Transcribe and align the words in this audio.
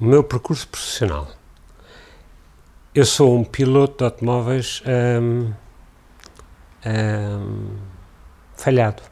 o 0.00 0.04
meu 0.04 0.24
percurso 0.24 0.66
profissional. 0.66 1.28
Eu 2.94 3.04
sou 3.04 3.36
um 3.36 3.44
piloto 3.44 3.98
de 3.98 4.04
automóveis 4.04 4.82
hum, 4.86 5.52
hum, 6.86 7.76
falhado. 8.56 9.02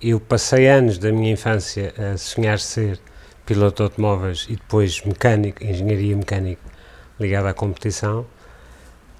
Eu 0.00 0.20
passei 0.20 0.68
anos 0.68 0.98
da 0.98 1.10
minha 1.10 1.32
infância 1.32 1.92
a 1.98 2.16
sonhar 2.16 2.60
ser 2.60 3.00
piloto 3.44 3.82
de 3.82 3.82
automóveis 3.90 4.46
e 4.48 4.54
depois 4.54 5.02
mecânico, 5.02 5.64
engenharia 5.64 6.16
mecânica 6.16 6.62
ligada 7.18 7.50
à 7.50 7.54
competição. 7.54 8.24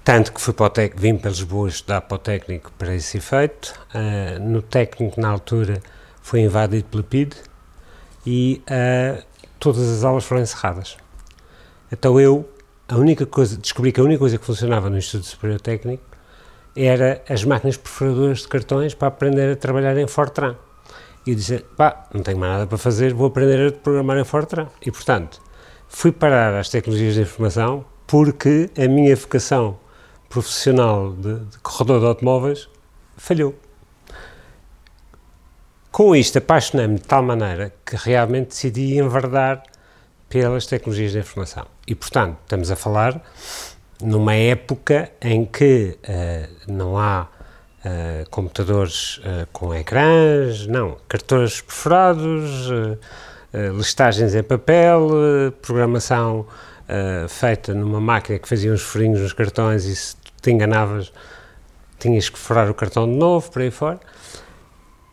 Tanto 0.03 0.31
que 0.31 0.39
fui 0.39 0.53
para 0.53 0.67
o 0.67 0.69
técnico, 0.69 1.01
vim 1.01 1.17
para 1.17 1.29
Lisboa 1.29 1.67
estudar 1.67 2.01
para 2.01 2.15
o 2.15 2.17
técnico 2.19 2.71
para 2.77 2.95
esse 2.95 3.17
efeito. 3.17 3.77
Uh, 3.93 4.39
no 4.39 4.61
técnico, 4.61 5.19
na 5.19 5.27
altura, 5.27 5.81
foi 6.21 6.39
invadido 6.39 6.85
pela 6.85 7.03
PID 7.03 7.35
e 8.25 8.61
uh, 8.69 9.26
todas 9.59 9.89
as 9.89 10.03
aulas 10.03 10.23
foram 10.23 10.41
encerradas. 10.41 10.97
Então 11.91 12.19
eu, 12.19 12.47
a 12.87 12.95
única 12.95 13.25
coisa, 13.25 13.57
descobri 13.57 13.91
que 13.91 13.99
a 13.99 14.03
única 14.03 14.19
coisa 14.19 14.37
que 14.37 14.45
funcionava 14.45 14.89
no 14.89 14.97
Instituto 14.97 15.27
Superior 15.27 15.59
Técnico 15.59 16.03
era 16.75 17.23
as 17.27 17.43
máquinas 17.43 17.77
perfuradoras 17.77 18.39
de 18.39 18.47
cartões 18.47 18.93
para 18.93 19.07
aprender 19.07 19.51
a 19.51 19.55
trabalhar 19.55 19.97
em 19.97 20.07
Fortran. 20.07 20.55
E 21.25 21.35
disse, 21.35 21.59
pá, 21.75 22.07
não 22.13 22.21
tenho 22.21 22.37
mais 22.37 22.53
nada 22.53 22.67
para 22.67 22.77
fazer, 22.77 23.13
vou 23.13 23.27
aprender 23.27 23.67
a 23.67 23.71
programar 23.71 24.17
em 24.17 24.23
Fortran. 24.23 24.67
E, 24.85 24.91
portanto, 24.91 25.41
fui 25.87 26.11
parar 26.11 26.53
às 26.53 26.69
tecnologias 26.69 27.15
de 27.15 27.21
informação 27.21 27.83
porque 28.05 28.69
a 28.77 28.87
minha 28.87 29.15
vocação 29.15 29.77
profissional 30.29 31.13
de, 31.13 31.39
de 31.39 31.59
corredor 31.59 31.99
de 31.99 32.05
automóveis 32.05 32.69
falhou. 33.17 33.55
Com 35.91 36.15
isto, 36.15 36.37
apaixonei-me 36.37 36.95
de 36.95 37.01
tal 37.01 37.23
maneira 37.23 37.73
que 37.85 37.95
realmente 37.95 38.49
decidi 38.49 38.97
enverdar 38.97 39.63
pelas 40.29 40.65
tecnologias 40.65 41.13
de 41.13 41.19
informação. 41.19 41.65
E, 41.87 41.95
portanto, 41.95 42.37
estamos 42.43 42.69
a 42.69 42.75
falar 42.75 43.21
numa 44.01 44.35
época 44.35 45.09
em 45.21 45.45
que 45.45 45.97
uh, 46.03 46.71
não 46.71 46.97
há 46.97 47.23
uh, 47.23 48.29
computadores 48.29 49.17
uh, 49.17 49.47
com 49.51 49.73
ecrãs, 49.73 50.67
não, 50.67 50.97
cartões 51.07 51.61
perfurados, 51.61 52.69
listagens 53.75 54.35
em 54.35 54.43
papel, 54.43 55.09
programação 55.61 56.45
feita 57.29 57.73
numa 57.73 57.99
máquina 57.99 58.37
que 58.37 58.47
fazia 58.47 58.71
uns 58.71 58.81
furinhos 58.81 59.21
nos 59.21 59.33
cartões 59.33 59.85
e 59.85 59.95
se 59.95 60.15
te 60.41 60.51
enganavas 60.51 61.11
tinhas 61.97 62.29
que 62.29 62.37
furar 62.37 62.69
o 62.69 62.73
cartão 62.73 63.09
de 63.09 63.17
novo, 63.17 63.49
por 63.49 63.61
aí 63.61 63.71
fora. 63.71 63.99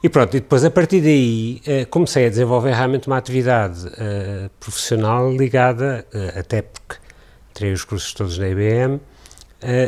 E 0.05 0.09
pronto, 0.11 0.37
e 0.37 0.41
depois 0.41 0.63
a 0.63 0.71
partir 0.71 1.01
daí 1.01 1.63
uh, 1.67 1.89
comecei 1.89 2.27
a 2.27 2.29
desenvolver 2.29 2.75
realmente 2.75 3.07
uma 3.07 3.17
atividade 3.17 3.87
uh, 3.87 4.51
profissional 4.61 5.33
ligada, 5.33 6.07
uh, 6.13 6.41
até 6.41 6.61
porque 6.61 6.97
terei 7.55 7.73
os 7.73 7.85
cursos 7.85 8.13
todos 8.13 8.37
da 8.37 8.47
IBM, 8.47 9.01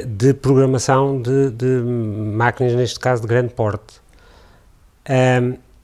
de 0.06 0.32
programação 0.32 1.20
de, 1.20 1.50
de, 1.50 1.66
máquinas, 1.66 2.74
neste 2.74 2.98
caso 2.98 3.20
de 3.20 3.28
grande 3.28 3.52
porte. 3.52 4.00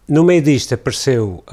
no 0.08 0.24
meio 0.24 0.40
disto 0.40 0.72
apareceu, 0.72 1.44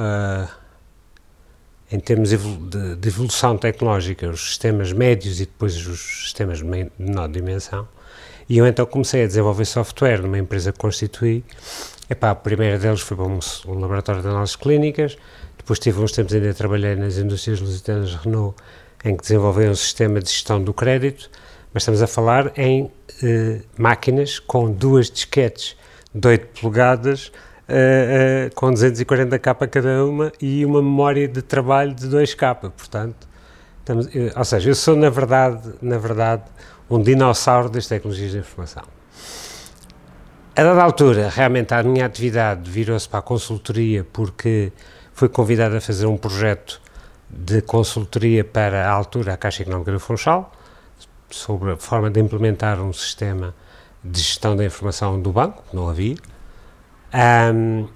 em 1.91 2.00
termos 2.00 2.30
de, 2.30 2.95
de, 2.95 3.09
evolução 3.09 3.57
tecnológica, 3.57 4.30
os 4.30 4.52
sistemas 4.52 4.94
médios 4.94 5.41
e 5.41 5.45
depois 5.45 5.75
os 5.85 6.00
sistemas 6.23 6.59
de 6.59 6.63
menor 6.63 7.27
dimensão, 7.27 7.88
e 8.50 8.58
eu 8.58 8.66
então 8.66 8.86
comecei 8.86 9.23
a 9.23 9.28
desenvolver 9.28 9.66
software 9.66 10.22
numa 10.22 10.38
empresa 10.38 10.72
que 10.72 10.80
constituí, 10.80 11.44
Epá, 12.09 12.31
a 12.31 12.36
primeira 12.36 12.80
deles 12.80 13.02
foi 13.02 13.16
para 13.16 13.28
um, 13.28 13.39
um, 13.67 13.80
laboratório 13.80 14.23
de 14.23 14.28
análises 14.28 14.56
clínicas, 14.56 15.16
depois 15.56 15.78
tive 15.78 16.02
uns 16.02 16.11
tempos 16.11 16.33
ainda 16.33 16.52
trabalhei 16.56 16.95
nas 16.95 17.17
indústrias 17.17 17.61
lusitanas 17.61 18.16
Renault, 18.16 18.56
em 19.06 19.16
que 19.16 19.22
desenvolvi 19.22 19.69
um 19.69 19.75
sistema 19.75 20.19
de 20.19 20.28
gestão 20.28 20.61
do 20.64 20.73
crédito, 20.73 21.30
mas 21.72 21.83
estamos 21.83 22.02
a 22.02 22.08
falar 22.08 22.52
em 22.58 22.91
eh, 23.22 23.61
máquinas 23.78 24.39
com 24.39 24.72
duas 24.72 25.11
disquetes 25.11 25.78
de 26.12 26.28
8 26.28 26.59
polegadas, 26.59 27.31
eh, 27.68 28.47
eh, 28.47 28.50
com 28.56 28.72
240k 28.72 29.68
cada 29.68 30.03
uma 30.03 30.31
e 30.41 30.66
uma 30.66 30.81
memória 30.81 31.28
de 31.28 31.44
trabalho 31.44 31.94
de 31.94 32.07
2k, 32.07 32.72
portanto, 32.72 33.28
estamos, 33.81 34.07
eh, 34.16 34.34
ou 34.35 34.44
seja, 34.44 34.72
eu 34.72 34.75
sou 34.75 34.96
na 34.96 35.12
verdade, 35.12 35.73
na 35.79 36.00
verdade, 36.00 36.44
um 36.89 37.01
dinossauro 37.01 37.69
das 37.69 37.88
tecnologias 37.88 38.31
de 38.31 38.39
informação. 38.39 38.83
A 40.55 40.63
dada 40.63 40.83
altura, 40.83 41.29
realmente 41.29 41.73
a 41.73 41.81
minha 41.83 42.05
atividade 42.05 42.69
virou-se 42.69 43.07
para 43.07 43.19
a 43.19 43.22
consultoria 43.22 44.05
porque 44.11 44.73
fui 45.13 45.29
convidado 45.29 45.75
a 45.78 45.81
fazer 45.81 46.05
um 46.05 46.17
projeto 46.17 46.81
de 47.29 47.61
consultoria 47.61 48.44
para 48.44 48.88
a 48.88 48.91
altura 48.91 49.33
a 49.33 49.38
Caixa 49.38 49.61
Económica 49.61 49.91
do 49.91 49.99
Funchal, 49.99 50.51
sobre 51.29 51.72
a 51.72 51.78
forma 51.78 52.09
de 52.09 52.19
implementar 52.19 52.81
um 52.81 52.91
sistema 52.91 53.53
de 54.03 54.19
gestão 54.19 54.55
da 54.55 54.66
informação 54.66 55.22
do 55.22 55.31
banco, 55.31 55.63
não 55.72 55.88
havia. 55.88 56.17
Um, 57.53 57.88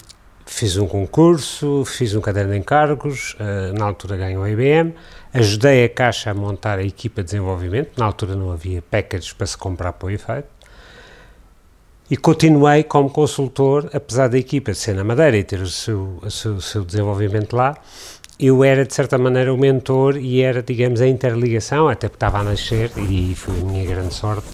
fiz 0.46 0.76
um 0.76 0.86
concurso, 0.86 1.84
fiz 1.84 2.14
um 2.14 2.20
caderno 2.20 2.52
de 2.52 2.58
encargos, 2.58 3.34
uh, 3.34 3.76
na 3.76 3.86
altura 3.86 4.16
ganhou 4.16 4.42
a 4.42 4.50
IBM, 4.50 4.94
ajudei 5.34 5.84
a 5.84 5.88
Caixa 5.88 6.30
a 6.30 6.34
montar 6.34 6.78
a 6.78 6.84
equipa 6.84 7.20
de 7.22 7.26
desenvolvimento, 7.26 7.98
na 7.98 8.06
altura 8.06 8.36
não 8.36 8.52
havia 8.52 8.80
packages 8.80 9.32
para 9.32 9.46
se 9.46 9.58
comprar 9.58 9.92
para 9.92 10.06
o 10.06 10.10
efeito, 10.10 10.48
e 12.10 12.16
continuei 12.16 12.84
como 12.84 13.10
consultor, 13.10 13.90
apesar 13.92 14.28
da 14.28 14.38
equipa 14.38 14.72
ser 14.74 14.94
na 14.94 15.02
Madeira 15.02 15.36
e 15.36 15.42
ter 15.42 15.60
o 15.60 15.66
seu, 15.66 16.18
o 16.22 16.30
seu, 16.30 16.54
o 16.54 16.60
seu 16.60 16.84
desenvolvimento 16.84 17.56
lá, 17.56 17.76
eu 18.38 18.62
era 18.62 18.84
de 18.84 18.94
certa 18.94 19.16
maneira 19.16 19.52
o 19.52 19.56
mentor 19.56 20.16
e 20.16 20.40
era, 20.40 20.62
digamos, 20.62 21.00
a 21.00 21.08
interligação, 21.08 21.88
até 21.88 22.08
porque 22.08 22.16
estava 22.16 22.38
a 22.38 22.44
nascer, 22.44 22.90
e 22.96 23.34
foi 23.34 23.60
a 23.60 23.64
minha 23.64 23.86
grande 23.86 24.12
sorte, 24.12 24.48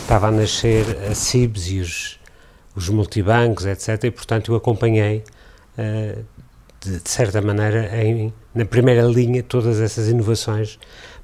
estava 0.00 0.28
a 0.28 0.30
nascer 0.30 0.84
a 1.10 1.14
CIBS 1.14 1.70
e 1.70 1.80
os, 1.80 2.20
os 2.74 2.88
multibancos, 2.88 3.66
etc. 3.66 4.04
E 4.04 4.10
portanto 4.10 4.52
eu 4.52 4.56
acompanhei, 4.56 5.24
uh, 5.78 6.24
de, 6.80 7.00
de, 7.00 7.10
certa 7.10 7.40
maneira, 7.40 8.02
em, 8.02 8.32
na 8.54 8.64
primeira 8.64 9.02
linha 9.02 9.42
todas 9.42 9.80
essas 9.80 10.08
inovações 10.08 10.78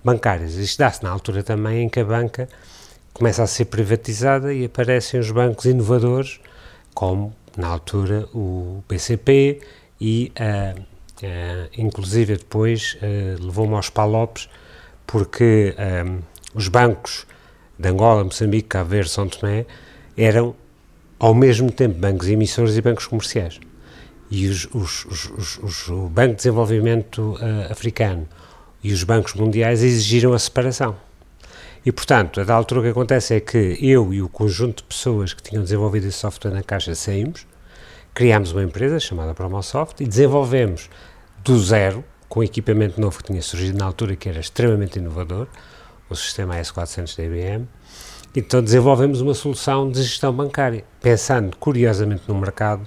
bancárias. 0.05 0.55
Isto 0.55 0.79
dá-se 0.79 1.03
na 1.03 1.11
altura 1.11 1.43
também 1.43 1.85
em 1.85 1.89
que 1.89 2.01
a 2.01 2.05
banca 2.05 2.49
começa 3.13 3.43
a 3.43 3.47
ser 3.47 3.67
privatizada 3.67 4.53
e 4.53 4.65
aparecem 4.65 5.21
os 5.21 5.31
bancos 5.31 5.65
inovadores, 5.65 6.41
como 6.93 7.35
na 7.57 7.69
altura 7.69 8.29
o 8.35 8.83
BCP 8.89 9.61
e 10.01 10.33
uh, 10.39 10.81
uh, 10.81 11.71
inclusive 11.79 12.37
depois 12.37 12.97
uh, 12.97 13.45
levou-me 13.45 13.75
aos 13.75 13.89
palopes 13.89 14.49
porque 15.07 15.77
os 16.55 16.69
bancos 16.69 17.27
de 17.79 17.89
Angola, 17.89 18.25
Moçambique, 18.25 18.69
Cabo 18.69 18.89
Verde, 18.89 19.11
São 19.11 19.29
Tomé 19.29 19.67
eram 20.17 20.55
ao 21.19 21.35
mesmo 21.35 21.71
tempo 21.71 21.99
bancos 21.99 22.29
emissores 22.29 22.77
e 22.77 22.81
bancos 22.81 23.07
comerciais. 23.07 23.61
E 24.37 24.49
os, 24.49 24.67
os, 24.75 25.05
os, 25.05 25.59
os 25.59 25.89
o 25.89 26.09
Banco 26.09 26.31
de 26.31 26.37
Desenvolvimento 26.39 27.39
Africano 27.71 28.27
e 28.83 28.93
os 28.93 29.05
bancos 29.05 29.35
mundiais 29.35 29.81
exigiram 29.81 30.33
a 30.33 30.39
separação. 30.41 30.97
E, 31.87 31.93
portanto, 31.93 32.41
a 32.41 32.45
da 32.45 32.53
altura 32.53 32.81
o 32.81 32.83
que 32.83 32.89
acontece 32.89 33.35
é 33.35 33.41
que 33.41 33.79
eu 33.81 34.13
e 34.13 34.21
o 34.21 34.29
conjunto 34.29 34.79
de 34.79 34.89
pessoas 34.89 35.33
que 35.33 35.41
tinham 35.41 35.63
desenvolvido 35.63 36.09
esse 36.09 36.19
software 36.19 36.51
na 36.51 36.65
Caixa 36.65 36.97
saímos, 36.97 37.47
criámos 38.13 38.51
uma 38.51 38.65
empresa 38.65 38.99
chamada 38.99 39.35
Promosoft 39.35 40.03
e 40.03 40.07
desenvolvemos 40.07 40.91
do 41.45 41.57
zero, 41.63 42.03
com 42.29 42.43
equipamento 42.43 43.01
novo 43.01 43.19
que 43.19 43.25
tinha 43.25 43.41
surgido 43.41 43.79
na 43.79 43.85
altura, 43.85 44.17
que 44.17 44.29
era 44.29 44.41
extremamente 44.41 44.99
inovador, 44.99 45.47
o 46.11 46.17
sistema 46.17 46.57
AS400 46.57 47.17
da 47.17 47.23
IBM, 47.23 47.69
então 48.35 48.61
desenvolvemos 48.61 49.21
uma 49.21 49.33
solução 49.33 49.89
de 49.89 50.03
gestão 50.03 50.33
bancária, 50.33 50.85
pensando 51.01 51.57
curiosamente 51.57 52.25
no 52.27 52.35
mercado 52.35 52.83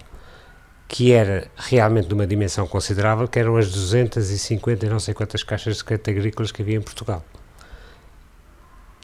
que 0.87 1.11
era 1.11 1.49
realmente 1.55 2.07
de 2.07 2.13
uma 2.13 2.25
dimensão 2.25 2.67
considerável, 2.67 3.27
que 3.27 3.37
eram 3.37 3.57
as 3.57 3.69
250 3.71 4.85
e 4.85 4.89
não 4.89 4.99
sei 4.99 5.13
quantas 5.13 5.43
caixas 5.43 5.77
de 5.77 5.83
crédito 5.83 6.09
agrícolas 6.09 6.51
que 6.51 6.61
havia 6.61 6.77
em 6.77 6.81
Portugal 6.81 7.23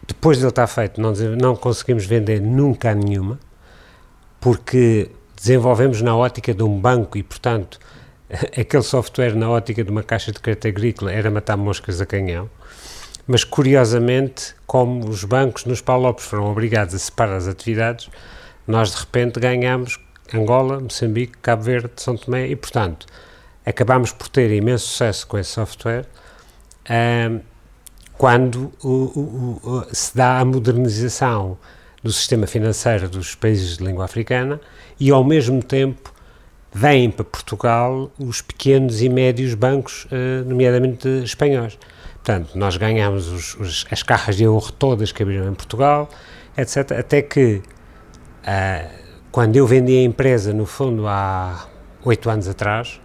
depois 0.07 0.37
de 0.37 0.43
ele 0.43 0.49
estar 0.49 0.67
feito, 0.67 0.99
não, 0.99 1.13
não 1.37 1.55
conseguimos 1.55 2.05
vender 2.05 2.41
nunca 2.41 2.93
nenhuma, 2.93 3.39
porque 4.39 5.09
desenvolvemos 5.35 6.01
na 6.01 6.15
ótica 6.15 6.53
de 6.53 6.63
um 6.63 6.79
banco 6.79 7.17
e, 7.17 7.23
portanto, 7.23 7.79
aquele 8.57 8.83
software 8.83 9.35
na 9.35 9.49
ótica 9.49 9.83
de 9.83 9.89
uma 9.89 10.03
caixa 10.03 10.31
de 10.31 10.39
crédito 10.39 10.67
agrícola 10.67 11.11
era 11.11 11.31
matar 11.31 11.57
moscas 11.57 12.01
a 12.01 12.05
canhão. 12.05 12.49
Mas, 13.25 13.45
curiosamente, 13.45 14.53
como 14.67 15.07
os 15.07 15.23
bancos 15.23 15.63
nos 15.63 15.79
Palopes 15.79 16.25
foram 16.25 16.51
obrigados 16.51 16.93
a 16.93 16.99
separar 16.99 17.37
as 17.37 17.47
atividades, 17.47 18.09
nós 18.67 18.91
de 18.91 18.97
repente 18.99 19.39
ganhamos 19.39 19.97
Angola, 20.33 20.79
Moçambique, 20.79 21.37
Cabo 21.41 21.63
Verde, 21.63 21.91
São 21.97 22.17
Tomé 22.17 22.47
e, 22.47 22.55
portanto, 22.55 23.05
acabámos 23.65 24.11
por 24.11 24.27
ter 24.27 24.51
imenso 24.51 24.87
sucesso 24.87 25.27
com 25.27 25.37
esse 25.37 25.51
software. 25.51 26.05
Quando 28.17 28.71
o, 28.83 28.89
o, 28.89 29.61
o, 29.63 29.85
se 29.91 30.15
dá 30.15 30.39
a 30.39 30.45
modernização 30.45 31.57
do 32.03 32.11
sistema 32.11 32.45
financeiro 32.45 33.07
dos 33.07 33.33
países 33.33 33.77
de 33.77 33.83
língua 33.83 34.05
africana 34.05 34.59
e, 34.99 35.09
ao 35.09 35.23
mesmo 35.23 35.63
tempo, 35.63 36.13
vêm 36.73 37.09
para 37.09 37.23
Portugal 37.23 38.11
os 38.19 38.41
pequenos 38.41 39.01
e 39.01 39.07
médios 39.07 39.53
bancos, 39.53 40.05
uh, 40.05 40.47
nomeadamente 40.47 41.07
espanhóis. 41.23 41.77
Portanto, 42.15 42.57
nós 42.57 42.77
ganhamos 42.77 43.27
os, 43.27 43.55
os, 43.55 43.85
as 43.91 44.03
carras 44.03 44.37
de 44.37 44.47
ouro 44.47 44.71
todas 44.71 45.11
que 45.11 45.23
abriram 45.23 45.49
em 45.49 45.53
Portugal, 45.53 46.09
etc. 46.57 46.91
Até 46.99 47.21
que, 47.21 47.61
uh, 48.43 49.02
quando 49.33 49.55
eu 49.55 49.65
vendi 49.65 49.97
a 49.97 50.03
empresa, 50.03 50.53
no 50.53 50.63
fundo, 50.63 51.07
há 51.07 51.65
oito 52.05 52.29
anos 52.29 52.47
atrás, 52.47 53.01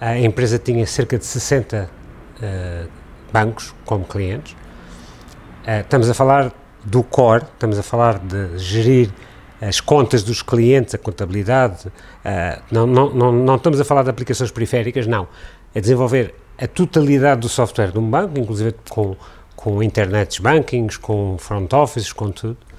a 0.00 0.16
empresa 0.16 0.60
tinha 0.60 0.86
cerca 0.86 1.18
de 1.18 1.26
60 1.26 1.90
uh, 2.36 2.88
bancos 3.32 3.74
como 3.84 4.04
clientes. 4.04 4.52
Uh, 4.52 5.80
estamos 5.80 6.08
a 6.08 6.14
falar 6.14 6.52
do 6.84 7.02
core, 7.02 7.42
estamos 7.52 7.80
a 7.80 7.82
falar 7.82 8.20
de 8.20 8.58
gerir 8.58 9.10
as 9.60 9.80
contas 9.80 10.22
dos 10.22 10.40
clientes, 10.40 10.94
a 10.94 10.98
contabilidade, 10.98 11.88
uh, 11.88 12.62
não, 12.70 12.86
não, 12.86 13.10
não, 13.10 13.32
não 13.32 13.56
estamos 13.56 13.80
a 13.80 13.84
falar 13.84 14.04
de 14.04 14.10
aplicações 14.10 14.52
periféricas, 14.52 15.08
não. 15.08 15.26
É 15.74 15.80
desenvolver 15.80 16.32
a 16.56 16.68
totalidade 16.68 17.40
do 17.40 17.48
software 17.48 17.90
de 17.90 17.98
um 17.98 18.08
banco, 18.08 18.38
inclusive 18.38 18.76
com, 18.88 19.16
com 19.56 19.82
internet 19.82 20.40
bankings, 20.40 20.96
com 20.96 21.36
front 21.38 21.72
offices, 21.72 22.12
com 22.12 22.30
tudo. 22.30 22.69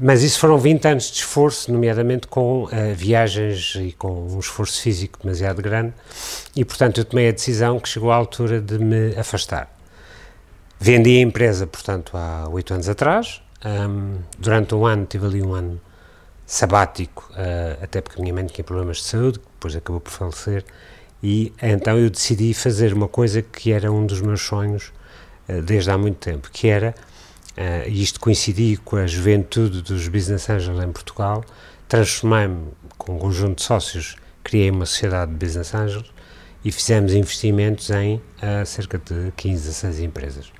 Mas 0.00 0.22
isso 0.22 0.38
foram 0.38 0.58
20 0.58 0.86
anos 0.86 1.10
de 1.10 1.18
esforço, 1.18 1.72
nomeadamente 1.72 2.26
com 2.26 2.64
uh, 2.64 2.70
viagens 2.94 3.76
e 3.76 3.92
com 3.92 4.28
um 4.28 4.38
esforço 4.38 4.80
físico 4.80 5.18
demasiado 5.22 5.60
grande, 5.60 5.92
e 6.54 6.64
portanto 6.64 6.98
eu 6.98 7.04
tomei 7.04 7.28
a 7.28 7.32
decisão 7.32 7.78
que 7.80 7.88
chegou 7.88 8.10
à 8.10 8.16
altura 8.16 8.60
de 8.60 8.78
me 8.78 9.14
afastar. 9.16 9.70
Vendi 10.78 11.18
a 11.18 11.20
empresa, 11.20 11.64
portanto, 11.66 12.16
há 12.16 12.48
oito 12.48 12.74
anos 12.74 12.88
atrás. 12.88 13.40
Um, 13.64 14.18
durante 14.36 14.74
um 14.74 14.84
ano, 14.84 15.06
tive 15.06 15.26
ali 15.26 15.40
um 15.40 15.54
ano 15.54 15.80
sabático, 16.44 17.30
uh, 17.30 17.84
até 17.84 18.00
porque 18.00 18.20
a 18.20 18.22
minha 18.22 18.34
mãe 18.34 18.44
tinha 18.46 18.64
problemas 18.64 18.96
de 18.96 19.04
saúde, 19.04 19.38
depois 19.38 19.76
acabou 19.76 20.00
por 20.00 20.10
falecer, 20.10 20.64
e 21.22 21.52
então 21.62 21.96
eu 21.96 22.10
decidi 22.10 22.52
fazer 22.52 22.92
uma 22.92 23.06
coisa 23.06 23.42
que 23.42 23.70
era 23.70 23.92
um 23.92 24.04
dos 24.04 24.20
meus 24.20 24.42
sonhos 24.42 24.92
uh, 25.48 25.62
desde 25.62 25.88
há 25.90 25.96
muito 25.96 26.16
tempo, 26.16 26.50
que 26.52 26.66
era 26.66 26.96
uh, 27.56 27.88
isto 27.88 28.20
coincidia 28.20 28.78
com 28.84 28.96
a 28.96 29.06
juventude 29.06 29.82
dos 29.82 30.08
Business 30.08 30.48
Angels 30.48 30.82
em 30.82 30.92
Portugal, 30.92 31.44
transformei-me 31.88 32.68
com 32.98 33.16
um 33.16 33.18
conjunto 33.18 33.56
de 33.56 33.62
sócios, 33.62 34.16
criei 34.42 34.70
uma 34.70 34.86
sociedade 34.86 35.32
de 35.32 35.44
Business 35.44 35.74
Angels 35.74 36.12
e 36.64 36.70
fizemos 36.70 37.12
investimentos 37.12 37.90
em 37.90 38.16
uh, 38.16 38.64
cerca 38.64 38.98
de 38.98 39.32
15 39.36 39.68
a 39.68 39.72
6 39.72 40.00
empresas. 40.00 40.52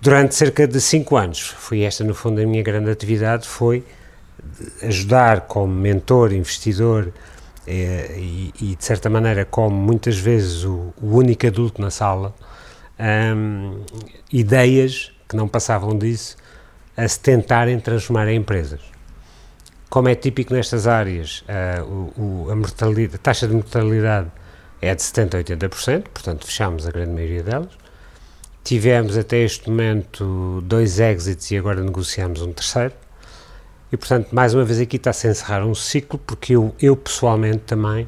Durante 0.00 0.34
cerca 0.34 0.66
de 0.66 0.80
5 0.80 1.16
anos, 1.16 1.40
foi 1.40 1.82
esta 1.82 2.02
no 2.02 2.14
fundo 2.14 2.40
a 2.40 2.46
minha 2.46 2.62
grande 2.62 2.90
atividade, 2.90 3.46
foi 3.46 3.84
ajudar 4.82 5.42
como 5.42 5.72
mentor, 5.74 6.32
investidor 6.32 7.12
eh, 7.66 8.14
e, 8.16 8.54
e, 8.60 8.76
de 8.76 8.84
certa 8.84 9.10
maneira 9.10 9.44
como 9.44 9.76
muitas 9.76 10.16
vezes 10.16 10.64
o, 10.64 10.94
o 11.00 11.16
único 11.16 11.46
adulto 11.46 11.80
na 11.82 11.90
sala, 11.90 12.34
um, 13.00 13.82
ideias 14.32 15.12
que 15.28 15.36
não 15.36 15.48
passavam 15.48 15.96
disso 15.96 16.36
a 16.96 17.06
se 17.06 17.18
tentarem 17.20 17.78
transformar 17.80 18.28
em 18.28 18.36
empresas. 18.36 18.80
Como 19.88 20.08
é 20.08 20.14
típico 20.14 20.54
nestas 20.54 20.86
áreas, 20.86 21.42
uh, 21.48 22.12
o, 22.16 22.46
o, 22.46 22.50
a, 22.50 23.14
a 23.14 23.18
taxa 23.18 23.48
de 23.48 23.54
mortalidade 23.54 24.30
é 24.80 24.94
de 24.94 25.02
70% 25.02 25.34
a 25.34 25.68
80%, 25.68 26.02
portanto 26.08 26.46
fechamos 26.46 26.86
a 26.86 26.90
grande 26.90 27.12
maioria 27.12 27.42
delas. 27.42 27.72
Tivemos 28.62 29.16
até 29.16 29.38
este 29.38 29.68
momento 29.68 30.62
dois 30.64 31.00
exits 31.00 31.50
e 31.50 31.56
agora 31.56 31.82
negociamos 31.82 32.42
um 32.42 32.52
terceiro. 32.52 32.94
E 33.90 33.96
portanto, 33.96 34.28
mais 34.32 34.54
uma 34.54 34.64
vez 34.64 34.78
aqui 34.78 34.96
está-se 34.96 35.26
a 35.26 35.30
encerrar 35.30 35.64
um 35.64 35.74
ciclo, 35.74 36.18
porque 36.18 36.54
eu, 36.54 36.74
eu 36.80 36.96
pessoalmente 36.96 37.62
também 37.66 38.06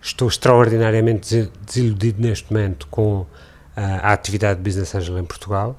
estou 0.00 0.26
extraordinariamente 0.26 1.50
desiludido 1.64 2.20
neste 2.20 2.52
momento 2.52 2.86
com 2.88 3.26
a 3.78 4.12
atividade 4.12 4.56
de 4.56 4.64
Business 4.64 4.94
Angel 4.94 5.18
em 5.18 5.24
Portugal, 5.24 5.78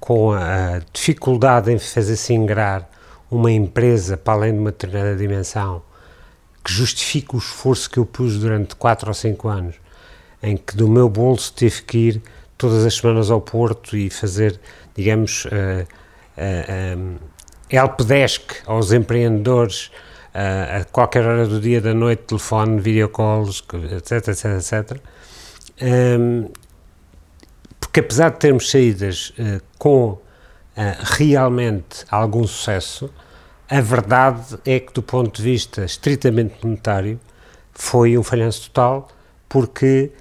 com 0.00 0.32
a 0.32 0.80
dificuldade 0.92 1.70
em 1.70 1.78
fazer-se 1.78 2.32
ingrar 2.32 2.88
uma 3.30 3.50
empresa 3.50 4.16
para 4.16 4.34
além 4.34 4.52
de 4.54 4.58
uma 4.58 4.70
determinada 4.70 5.16
dimensão 5.16 5.82
que 6.64 6.72
justifique 6.72 7.34
o 7.34 7.38
esforço 7.38 7.90
que 7.90 7.98
eu 7.98 8.06
pus 8.06 8.38
durante 8.38 8.76
4 8.76 9.08
ou 9.08 9.14
5 9.14 9.48
anos, 9.48 9.76
em 10.42 10.56
que 10.56 10.76
do 10.76 10.88
meu 10.88 11.08
bolso 11.08 11.52
tive 11.54 11.82
que 11.82 11.98
ir 11.98 12.22
todas 12.56 12.84
as 12.84 12.94
semanas 12.94 13.30
ao 13.30 13.40
Porto 13.40 13.96
e 13.96 14.10
fazer, 14.10 14.58
digamos, 14.94 15.44
uh, 15.46 15.48
uh, 15.48 16.98
um, 16.98 17.16
helpdesk 17.70 18.56
aos 18.66 18.92
empreendedores 18.92 19.90
uh, 20.34 20.80
a 20.80 20.84
qualquer 20.84 21.24
hora 21.24 21.46
do 21.46 21.60
dia, 21.60 21.80
da 21.80 21.94
noite, 21.94 22.24
telefone, 22.24 22.80
videocalls, 22.80 23.62
etc, 23.96 24.28
etc, 24.28 24.44
etc. 24.56 25.00
Um, 25.80 26.48
porque 27.98 28.00
apesar 28.00 28.30
de 28.30 28.38
termos 28.38 28.70
saídas 28.70 29.30
uh, 29.30 29.60
com 29.76 30.10
uh, 30.10 30.20
realmente 31.02 32.04
algum 32.08 32.46
sucesso, 32.46 33.10
a 33.68 33.80
verdade 33.80 34.56
é 34.64 34.78
que 34.78 34.92
do 34.92 35.02
ponto 35.02 35.36
de 35.36 35.42
vista 35.42 35.84
estritamente 35.84 36.54
monetário 36.62 37.18
foi 37.72 38.16
um 38.16 38.22
falhanço 38.22 38.70
total, 38.70 39.08
porque 39.48 40.12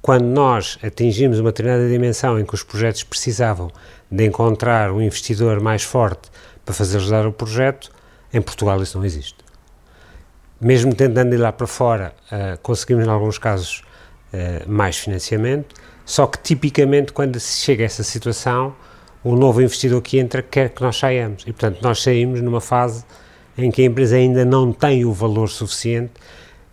quando 0.00 0.24
nós 0.24 0.78
atingimos 0.82 1.38
uma 1.38 1.50
determinada 1.50 1.86
dimensão 1.88 2.40
em 2.40 2.44
que 2.44 2.54
os 2.54 2.62
projetos 2.62 3.02
precisavam 3.02 3.70
de 4.10 4.24
encontrar 4.24 4.90
um 4.90 5.02
investidor 5.02 5.60
mais 5.60 5.82
forte 5.82 6.30
para 6.64 6.74
fazer 6.74 6.96
ajudar 6.96 7.26
o 7.26 7.32
projeto, 7.32 7.90
em 8.32 8.40
Portugal 8.40 8.82
isso 8.82 8.96
não 8.96 9.04
existe. 9.04 9.36
Mesmo 10.58 10.94
tentando 10.94 11.34
ir 11.34 11.38
lá 11.38 11.52
para 11.52 11.66
fora, 11.66 12.14
uh, 12.32 12.58
conseguimos 12.62 13.04
em 13.04 13.10
alguns 13.10 13.36
casos 13.36 13.82
mais 14.66 14.98
financiamento, 14.98 15.74
só 16.06 16.26
que 16.26 16.38
tipicamente 16.38 17.12
quando 17.12 17.38
se 17.38 17.60
chega 17.60 17.82
a 17.82 17.86
essa 17.86 18.02
situação, 18.02 18.74
o 19.22 19.36
novo 19.36 19.60
investidor 19.60 20.00
que 20.00 20.18
entra 20.18 20.40
quer 20.40 20.70
que 20.70 20.80
nós 20.80 20.96
saiamos. 20.96 21.42
E 21.42 21.52
portanto 21.52 21.82
nós 21.82 22.00
saímos 22.00 22.40
numa 22.40 22.60
fase 22.60 23.04
em 23.58 23.70
que 23.70 23.82
a 23.82 23.84
empresa 23.84 24.16
ainda 24.16 24.44
não 24.44 24.72
tem 24.72 25.04
o 25.04 25.12
valor 25.12 25.48
suficiente 25.48 26.12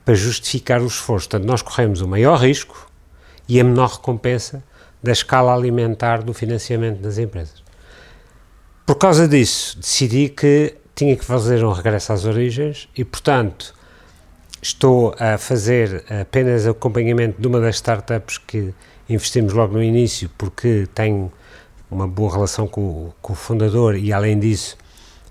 para 0.06 0.14
justificar 0.14 0.82
o 0.82 0.88
esforço. 0.88 1.30
Portanto, 1.30 1.48
nós 1.48 1.62
corremos 1.62 2.02
o 2.02 2.08
maior 2.08 2.38
risco 2.40 2.90
e 3.48 3.60
a 3.60 3.64
menor 3.64 3.90
recompensa 3.94 4.64
da 5.02 5.12
escala 5.12 5.54
alimentar 5.54 6.22
do 6.22 6.34
financiamento 6.34 7.00
das 7.00 7.18
empresas. 7.18 7.64
Por 8.86 8.96
causa 8.96 9.28
disso, 9.28 9.80
decidi 9.80 10.30
que 10.30 10.76
tinha 10.94 11.16
que 11.16 11.26
fazer 11.26 11.64
um 11.64 11.72
regresso 11.72 12.14
às 12.14 12.26
origens 12.26 12.90
e, 12.96 13.04
portanto, 13.04 13.74
estou 14.62 15.16
a 15.18 15.38
fazer 15.38 16.04
apenas 16.22 16.68
acompanhamento 16.68 17.42
de 17.42 17.48
uma 17.48 17.60
das 17.60 17.76
startups 17.76 18.38
que 18.38 18.74
investimos 19.14 19.54
logo 19.54 19.74
no 19.74 19.84
início 19.84 20.30
porque 20.38 20.88
tenho 20.94 21.32
uma 21.90 22.08
boa 22.08 22.32
relação 22.32 22.68
com, 22.68 23.12
com 23.22 23.34
o 23.34 23.36
fundador 23.36 23.96
e, 23.96 24.12
além 24.12 24.40
disso, 24.40 24.78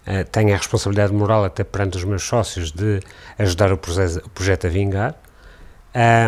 uh, 0.06 0.24
tenho 0.30 0.54
a 0.54 0.56
responsabilidade 0.56 1.12
moral, 1.12 1.44
até 1.44 1.64
perante 1.64 1.96
os 1.96 2.04
meus 2.04 2.22
sócios, 2.22 2.70
de 2.70 3.00
ajudar 3.38 3.72
o, 3.72 3.74
o 3.74 4.30
projeto 4.30 4.66
a 4.66 4.70
vingar. 4.70 5.14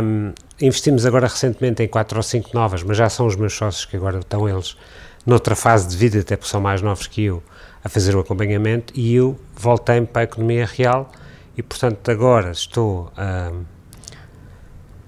Um, 0.03 0.33
investimos 0.61 1.07
agora 1.07 1.27
recentemente 1.27 1.83
em 1.83 1.89
quatro 1.89 2.19
ou 2.19 2.23
cinco 2.23 2.51
novas, 2.53 2.83
mas 2.83 2.97
já 2.97 3.09
são 3.09 3.27
os 3.27 3.37
meus 3.37 3.55
sócios 3.55 3.85
que 3.85 3.97
agora 3.97 4.19
estão 4.19 4.49
eles 4.49 4.77
noutra 5.25 5.57
fase 5.57 5.89
de 5.89 5.97
vida, 5.97 6.21
até 6.21 6.37
porque 6.37 6.51
são 6.51 6.61
mais 6.61 6.83
novos 6.83 7.07
que 7.07 7.25
eu, 7.25 7.43
a 7.83 7.89
fazer 7.89 8.15
o 8.15 8.21
acompanhamento 8.21 8.93
e 8.97 9.15
eu 9.15 9.39
voltei 9.55 10.01
para 10.03 10.23
a 10.23 10.25
economia 10.25 10.67
real 10.67 11.11
e, 11.57 11.63
portanto, 11.63 12.11
agora 12.11 12.51
estou 12.51 13.11
um, 13.17 13.65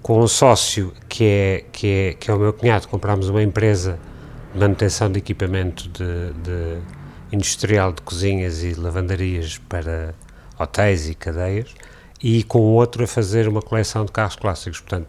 com 0.06 0.20
um 0.20 0.28
sócio 0.28 0.92
que 1.08 1.24
é, 1.24 1.64
que 1.72 1.86
é, 1.88 2.12
que 2.12 2.30
é 2.30 2.34
o 2.34 2.38
meu 2.38 2.52
cunhado, 2.52 2.86
comprámos 2.86 3.28
uma 3.28 3.42
empresa 3.42 3.98
de 4.54 4.60
manutenção 4.60 5.10
de 5.10 5.18
equipamento 5.18 5.88
de, 5.88 6.32
de 6.44 6.78
industrial 7.32 7.92
de 7.92 8.02
cozinhas 8.02 8.62
e 8.62 8.74
lavandarias 8.74 9.58
para 9.68 10.14
hotéis 10.56 11.08
e 11.08 11.14
cadeias 11.16 11.74
e 12.22 12.44
com 12.44 12.60
o 12.60 12.74
outro 12.74 13.02
a 13.02 13.06
fazer 13.08 13.48
uma 13.48 13.60
coleção 13.60 14.04
de 14.04 14.12
carros 14.12 14.36
clássicos. 14.36 14.78
Portanto, 14.78 15.08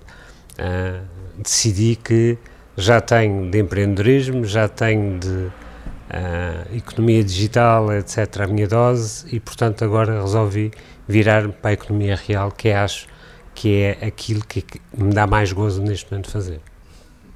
uh, 0.54 1.06
decidi 1.38 1.96
que 1.96 2.36
já 2.75 3.00
tenho 3.00 3.51
de 3.51 3.60
empreendedorismo, 3.60 4.46
já 4.46 4.68
tenho 4.68 5.20
de 5.20 5.30
uh, 5.30 6.75
economia 6.75 7.24
digital, 7.24 7.94
etc., 7.94 8.42
a 8.42 8.48
minha 8.48 8.68
dose 8.68 9.27
e, 9.32 9.39
portanto, 9.39 9.86
agora 9.86 10.20
resolvi 10.24 10.72
virar 11.08 11.48
para 11.50 11.70
a 11.70 11.74
economia 11.74 12.16
real, 12.16 12.51
que 12.51 12.72
acho 12.72 13.06
que 13.58 13.82
é 13.82 14.06
aquilo 14.06 14.46
que 14.46 14.64
me 14.96 15.12
dá 15.12 15.26
mais 15.26 15.52
gozo 15.52 15.82
neste 15.82 16.12
momento 16.12 16.30
fazer. 16.30 16.62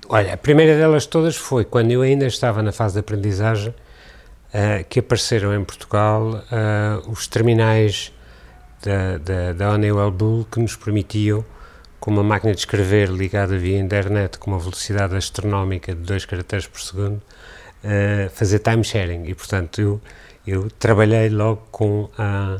Olha, 0.08 0.36
a 0.36 0.38
primeira 0.38 0.78
delas 0.78 1.08
todas 1.08 1.36
foi 1.36 1.66
quando 1.66 1.90
eu 1.90 2.04
ainda 2.04 2.28
estava 2.28 2.62
na 2.62 2.72
fase 2.72 2.94
de 2.94 3.00
aprendizagem 3.00 3.70
uh, 3.70 4.86
que 4.88 5.00
apareceram 5.00 5.52
em 5.52 5.64
Portugal 5.64 6.24
uh, 6.28 7.10
os 7.10 7.26
terminais 7.26 8.14
da, 8.84 9.18
da, 9.18 9.54
da 9.54 9.74
Honeywell 9.74 10.12
Bull 10.12 10.46
que 10.46 10.60
nos 10.60 10.76
permitiam, 10.76 11.44
com 12.00 12.12
uma 12.12 12.24
máquina 12.24 12.54
de 12.54 12.60
escrever 12.60 13.10
ligada 13.10 13.58
via 13.58 13.80
internet 13.80 14.38
com 14.38 14.52
uma 14.52 14.60
velocidade 14.60 15.16
astronómica 15.16 15.96
de 15.96 16.02
2 16.02 16.26
caracteres 16.26 16.68
por 16.68 16.82
segundo, 16.82 17.16
uh, 17.16 18.30
fazer 18.30 18.60
time 18.60 18.84
sharing. 18.84 19.26
E, 19.26 19.34
portanto, 19.34 19.82
eu, 19.82 20.02
eu 20.46 20.70
trabalhei 20.78 21.30
logo 21.30 21.64
com 21.72 22.08
a 22.16 22.60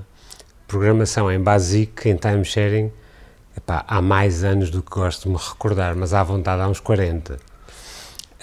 programação 0.68 1.32
em 1.32 1.40
BASIC, 1.40 2.10
em 2.10 2.16
time 2.16 2.44
sharing, 2.44 2.92
epá, 3.56 3.84
há 3.88 4.02
mais 4.02 4.44
anos 4.44 4.70
do 4.70 4.82
que 4.82 4.92
gosto 4.92 5.24
de 5.24 5.30
me 5.30 5.38
recordar, 5.38 5.96
mas 5.96 6.14
à 6.14 6.24
vontade 6.24 6.62
há 6.62 6.68
uns 6.68 6.80
40. 6.80 7.34
Uh, 7.34 7.38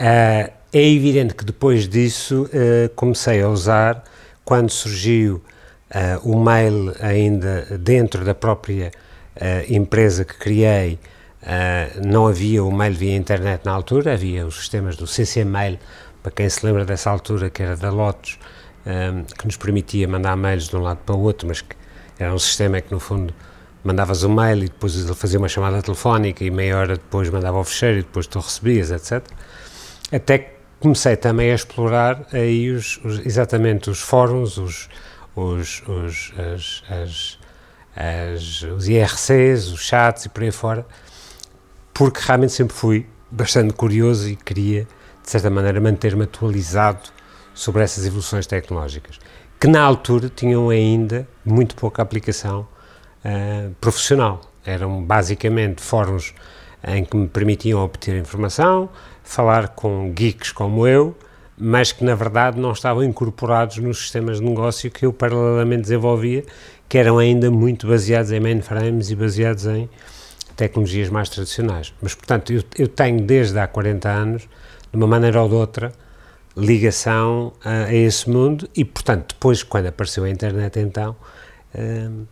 é 0.01 0.53
evidente 0.73 1.35
que 1.35 1.45
depois 1.45 1.89
disso 1.89 2.45
uh, 2.45 2.89
comecei 2.95 3.43
a 3.43 3.49
usar, 3.49 4.05
quando 4.45 4.71
surgiu 4.71 5.43
uh, 5.91 6.31
o 6.31 6.39
mail 6.43 6.95
ainda 7.01 7.79
dentro 7.79 8.25
da 8.25 8.35
própria 8.35 8.91
empresa 9.69 10.25
que 10.25 10.35
criei, 10.37 10.99
não 12.05 12.27
havia 12.27 12.65
o 12.65 12.73
mail 12.73 12.93
via 12.93 13.15
internet 13.15 13.65
na 13.65 13.71
altura, 13.71 14.15
havia 14.15 14.45
os 14.45 14.57
sistemas 14.57 14.97
do 14.97 15.07
CC 15.07 15.45
Mail, 15.45 15.79
para 16.21 16.33
quem 16.33 16.49
se 16.49 16.67
lembra 16.67 16.85
dessa 16.85 17.09
altura, 17.09 17.49
que 17.49 17.63
era 17.63 17.77
da 17.77 17.89
Lotus, 17.89 18.37
que 19.39 19.47
nos 19.47 19.57
permitia 19.57 20.09
mandar 20.09 20.37
mails 20.37 20.67
de 20.67 20.75
um 20.75 20.81
lado 20.81 20.99
para 21.07 21.15
o 21.15 21.21
outro, 21.21 21.47
mas 21.47 21.61
que 21.61 21.77
era 22.19 22.35
um 22.35 22.39
sistema 22.41 22.81
que, 22.81 22.91
no 22.91 22.99
fundo, 22.99 23.33
mandavas 23.83 24.25
um 24.25 24.35
mail 24.35 24.65
e 24.65 24.69
depois 24.69 24.97
ele 24.97 25.15
fazia 25.15 25.39
uma 25.39 25.49
chamada 25.49 25.81
telefónica 25.83 26.45
e 26.45 26.51
meia 26.51 26.79
hora 26.79 26.97
depois 26.97 27.31
mandava 27.31 27.57
ao 27.57 27.65
fecheiro 27.65 27.99
e 27.99 28.03
depois 28.03 28.27
tu 28.27 28.39
recebias, 28.41 28.91
etc. 28.91 29.25
Até 30.13 30.39
que 30.39 30.51
comecei 30.81 31.17
também 31.17 31.51
a 31.51 31.55
explorar 31.55 32.27
aí 32.33 32.71
os, 32.71 32.99
os 33.05 33.25
exatamente 33.25 33.91
os 33.91 34.01
fóruns, 34.01 34.57
os, 34.59 34.89
os, 35.35 35.83
os, 35.87 36.33
as, 36.39 36.83
as, 36.91 37.39
as, 37.97 38.63
os 38.63 38.89
IRCs, 38.89 39.69
os 39.69 39.81
chats 39.81 40.25
e 40.25 40.29
por 40.29 40.43
aí 40.43 40.51
fora, 40.51 40.87
porque 41.93 42.21
realmente 42.21 42.53
sempre 42.53 42.75
fui 42.75 43.07
bastante 43.31 43.75
curioso 43.75 44.29
e 44.29 44.37
queria, 44.37 44.87
de 45.23 45.31
certa 45.31 45.51
maneira, 45.51 45.81
manter-me 45.81 46.25
atualizado 46.25 47.11
sobre 47.55 47.83
essas 47.83 48.07
evoluções 48.07 48.47
tecnológicas, 48.47 49.19
que 49.59 49.67
na 49.67 49.83
altura 49.83 50.31
tinham 50.35 50.71
ainda 50.71 51.29
muito 51.45 51.75
pouca 51.75 52.01
aplicação 52.01 52.67
uh, 53.25 53.75
profissional. 53.81 54.41
Eram 54.65 55.03
basicamente 55.03 55.83
fóruns 55.83 56.35
em 56.87 57.05
que 57.05 57.17
me 57.17 57.27
permitiam 57.27 57.83
obter 57.83 58.17
informação, 58.17 58.89
falar 59.23 59.69
com 59.69 60.13
geeks 60.13 60.53
como 60.53 60.87
eu, 60.87 61.17
mas 61.57 61.91
que 61.91 62.05
na 62.05 62.15
verdade 62.15 62.61
não 62.61 62.73
estavam 62.73 63.03
incorporados 63.03 63.79
nos 63.79 63.99
sistemas 63.99 64.39
de 64.39 64.45
negócio 64.45 64.91
que 64.91 65.05
eu 65.05 65.13
paralelamente 65.13 65.83
desenvolvia, 65.83 66.45
que 66.89 66.97
eram 66.97 67.19
ainda 67.19 67.51
muito 67.51 67.87
baseados 67.87 68.31
em 68.31 68.41
mainframes 68.41 69.11
e 69.11 69.17
baseados 69.17 69.67
em 69.67 69.89
tecnologias 70.57 71.09
mais 71.09 71.29
tradicionais. 71.29 71.93
Mas, 72.01 72.15
portanto, 72.15 72.53
eu, 72.53 72.63
eu 72.77 72.89
tenho 72.89 73.21
desde 73.21 73.59
há 73.59 73.67
40 73.67 74.09
anos, 74.09 74.43
de 74.91 74.97
uma 74.97 75.07
maneira 75.07 75.43
ou 75.43 75.49
de 75.49 75.55
outra, 75.55 75.93
ligação 76.57 77.53
a, 77.65 77.85
a 77.85 77.95
esse 77.95 78.29
mundo 78.29 78.69
e, 78.75 78.85
portanto, 78.85 79.35
depois, 79.35 79.63
quando 79.63 79.87
apareceu 79.87 80.25
a 80.25 80.31
internet, 80.31 80.79
então, 80.81 81.15
hum, 81.77 82.25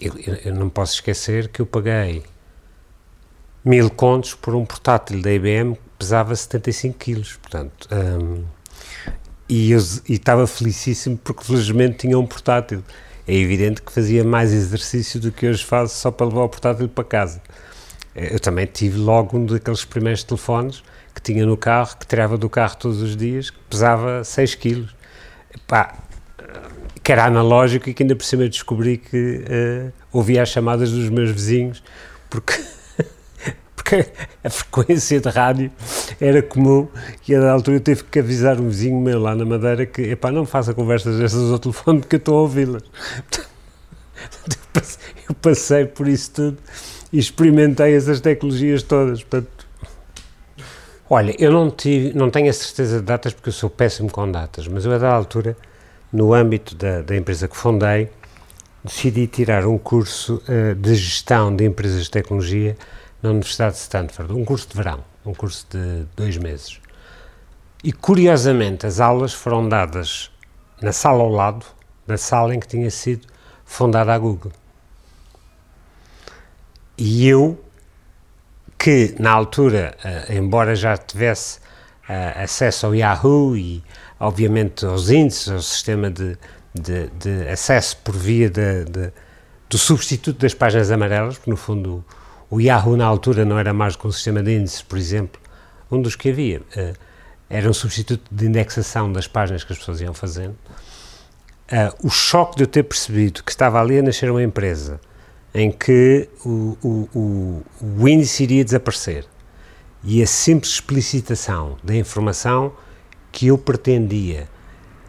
eu, 0.00 0.34
eu, 0.44 0.54
não 0.54 0.68
posso 0.68 0.94
esquecer 0.94 1.48
que 1.48 1.60
eu 1.60 1.66
paguei 1.66 2.22
mil 3.64 3.90
contos 3.90 4.34
por 4.34 4.54
um 4.54 4.64
portátil 4.64 5.20
da 5.20 5.32
IBM 5.32 5.74
que 5.74 5.82
pesava 5.98 6.34
75 6.34 6.98
quilos, 6.98 7.36
portanto, 7.36 7.88
hum, 7.92 8.44
e, 9.48 9.72
eu, 9.72 9.78
estava 10.08 10.46
felicíssimo 10.46 11.18
porque 11.18 11.42
felizmente 11.44 11.98
tinha 11.98 12.16
um 12.18 12.24
portátil. 12.24 12.84
É 13.26 13.34
evidente 13.34 13.82
que 13.82 13.92
fazia 13.92 14.24
mais 14.24 14.52
exercício 14.52 15.20
do 15.20 15.32
que 15.32 15.46
hoje 15.46 15.64
faço 15.64 15.96
só 15.96 16.10
para 16.10 16.26
levar 16.26 16.42
o 16.42 16.48
portátil 16.48 16.88
para 16.88 17.04
casa. 17.04 17.42
Eu 18.14 18.40
também 18.40 18.66
tive 18.66 18.98
logo 18.98 19.36
um 19.36 19.46
daqueles 19.46 19.84
primeiros 19.84 20.22
telefones 20.22 20.82
que 21.14 21.20
tinha 21.20 21.44
no 21.44 21.56
carro, 21.56 21.96
que 21.98 22.06
tirava 22.06 22.38
do 22.38 22.48
carro 22.48 22.76
todos 22.76 23.02
os 23.02 23.16
dias, 23.16 23.50
que 23.50 23.58
pesava 23.68 24.22
6 24.24 24.54
quilos. 24.54 24.94
Pá, 25.66 25.96
que 27.02 27.12
era 27.12 27.24
analógico 27.24 27.88
e 27.88 27.94
que 27.94 28.02
ainda 28.02 28.14
por 28.14 28.24
cima 28.24 28.48
descobri 28.48 28.98
que 28.98 29.16
uh, 29.16 29.92
ouvia 30.12 30.42
as 30.42 30.48
chamadas 30.48 30.90
dos 30.90 31.08
meus 31.08 31.30
vizinhos, 31.30 31.82
porque, 32.28 32.54
porque 33.74 34.06
a 34.44 34.50
frequência 34.50 35.20
de 35.20 35.28
rádio 35.28 35.70
era 36.20 36.42
comum 36.42 36.88
e 37.26 37.34
a 37.34 37.40
da 37.40 37.52
altura 37.52 37.76
eu 37.78 37.80
tive 37.80 38.04
que 38.04 38.18
avisar 38.18 38.60
um 38.60 38.68
vizinho 38.68 39.00
meu 39.00 39.18
lá 39.18 39.34
na 39.34 39.44
Madeira 39.44 39.86
que, 39.86 40.02
epá, 40.02 40.30
não 40.30 40.44
faça 40.44 40.74
conversas 40.74 41.18
dessas 41.18 41.50
ao 41.50 41.58
telefone 41.58 42.00
porque 42.00 42.16
eu 42.16 42.18
estou 42.18 42.38
a 42.38 42.42
ouvi-las. 42.42 42.82
Eu 45.28 45.34
passei 45.34 45.86
por 45.86 46.06
isso 46.06 46.30
tudo 46.32 46.58
e 47.12 47.18
experimentei 47.18 47.94
essas 47.94 48.20
tecnologias 48.20 48.82
todas. 48.82 49.22
Portanto, 49.22 49.66
Olha, 51.12 51.34
eu 51.40 51.50
não, 51.50 51.68
tive, 51.68 52.16
não 52.16 52.30
tenho 52.30 52.48
a 52.48 52.52
certeza 52.52 52.98
de 53.00 53.02
datas 53.02 53.32
porque 53.32 53.48
eu 53.48 53.52
sou 53.52 53.68
péssimo 53.68 54.08
com 54.08 54.30
datas, 54.30 54.68
mas 54.68 54.84
eu 54.84 54.92
a 54.92 54.98
da 54.98 55.12
altura, 55.12 55.56
no 56.12 56.34
âmbito 56.34 56.74
da, 56.74 57.02
da 57.02 57.16
empresa 57.16 57.46
que 57.48 57.56
fundei, 57.56 58.10
decidi 58.84 59.26
tirar 59.26 59.66
um 59.66 59.78
curso 59.78 60.42
uh, 60.48 60.74
de 60.74 60.94
gestão 60.94 61.54
de 61.54 61.64
empresas 61.64 62.04
de 62.04 62.10
tecnologia 62.10 62.76
na 63.22 63.30
Universidade 63.30 63.74
de 63.74 63.80
Stanford, 63.80 64.32
um 64.32 64.44
curso 64.44 64.68
de 64.68 64.76
verão, 64.76 65.04
um 65.24 65.34
curso 65.34 65.66
de 65.70 66.06
dois 66.16 66.36
meses. 66.36 66.80
E 67.84 67.92
curiosamente 67.92 68.86
as 68.86 69.00
aulas 69.00 69.32
foram 69.32 69.68
dadas 69.68 70.30
na 70.80 70.92
sala 70.92 71.22
ao 71.22 71.30
lado 71.30 71.64
da 72.06 72.16
sala 72.16 72.54
em 72.54 72.60
que 72.60 72.66
tinha 72.66 72.90
sido 72.90 73.26
fundada 73.64 74.12
a 74.12 74.18
Google. 74.18 74.52
E 76.96 77.26
eu 77.26 77.62
que 78.78 79.14
na 79.18 79.30
altura, 79.30 79.94
uh, 80.02 80.32
embora 80.32 80.74
já 80.74 80.96
tivesse 80.96 81.58
uh, 82.08 82.42
acesso 82.42 82.86
ao 82.86 82.94
Yahoo 82.94 83.56
e 83.56 83.84
obviamente 84.20 84.84
aos 84.84 85.08
índices, 85.08 85.48
ao 85.48 85.62
sistema 85.62 86.10
de, 86.10 86.36
de, 86.74 87.08
de 87.18 87.48
acesso 87.48 87.96
por 88.04 88.14
via 88.14 88.50
de, 88.50 88.84
de, 88.84 89.10
do 89.68 89.78
substituto 89.78 90.38
das 90.38 90.52
páginas 90.52 90.90
amarelas, 90.90 91.38
porque 91.38 91.50
no 91.50 91.56
fundo 91.56 92.04
o, 92.50 92.60
Yahoo 92.60 92.96
na 92.96 93.06
altura 93.06 93.46
não 93.46 93.58
era 93.58 93.72
mais 93.72 93.96
que 93.96 94.06
um 94.06 94.12
sistema 94.12 94.42
de 94.42 94.58
índices, 94.58 94.82
por 94.82 94.98
exemplo, 94.98 95.40
um 95.90 96.00
dos 96.02 96.14
que 96.14 96.28
havia, 96.28 96.60
uh, 96.60 96.94
era 97.48 97.68
um 97.68 97.72
substituto 97.72 98.22
de 98.30 98.46
indexação 98.46 99.10
das 99.10 99.26
páginas 99.26 99.64
que 99.64 99.72
as 99.72 99.78
pessoas 99.78 100.00
iam 100.00 100.14
fazendo. 100.14 100.56
o 102.02 102.10
choque 102.10 102.56
de 102.56 102.62
eu 102.64 102.66
ter 102.66 102.84
percebido 102.84 103.42
que 103.42 103.50
estava 103.50 103.80
ali 103.80 103.98
a 103.98 104.02
nascer 104.02 104.30
uma 104.30 104.42
empresa 104.42 105.00
em 105.52 105.72
que 105.72 106.28
o, 106.44 106.76
o, 106.80 107.08
o, 107.12 107.62
o 107.98 108.08
índice 108.08 108.44
iria 108.44 108.64
desaparecer 108.64 109.26
e 110.04 110.22
a 110.22 110.26
simples 110.26 110.74
explicitação 110.74 111.76
da 111.82 111.94
informação 111.96 112.72
que 113.32 113.48
eu 113.48 113.58
pretendia 113.58 114.48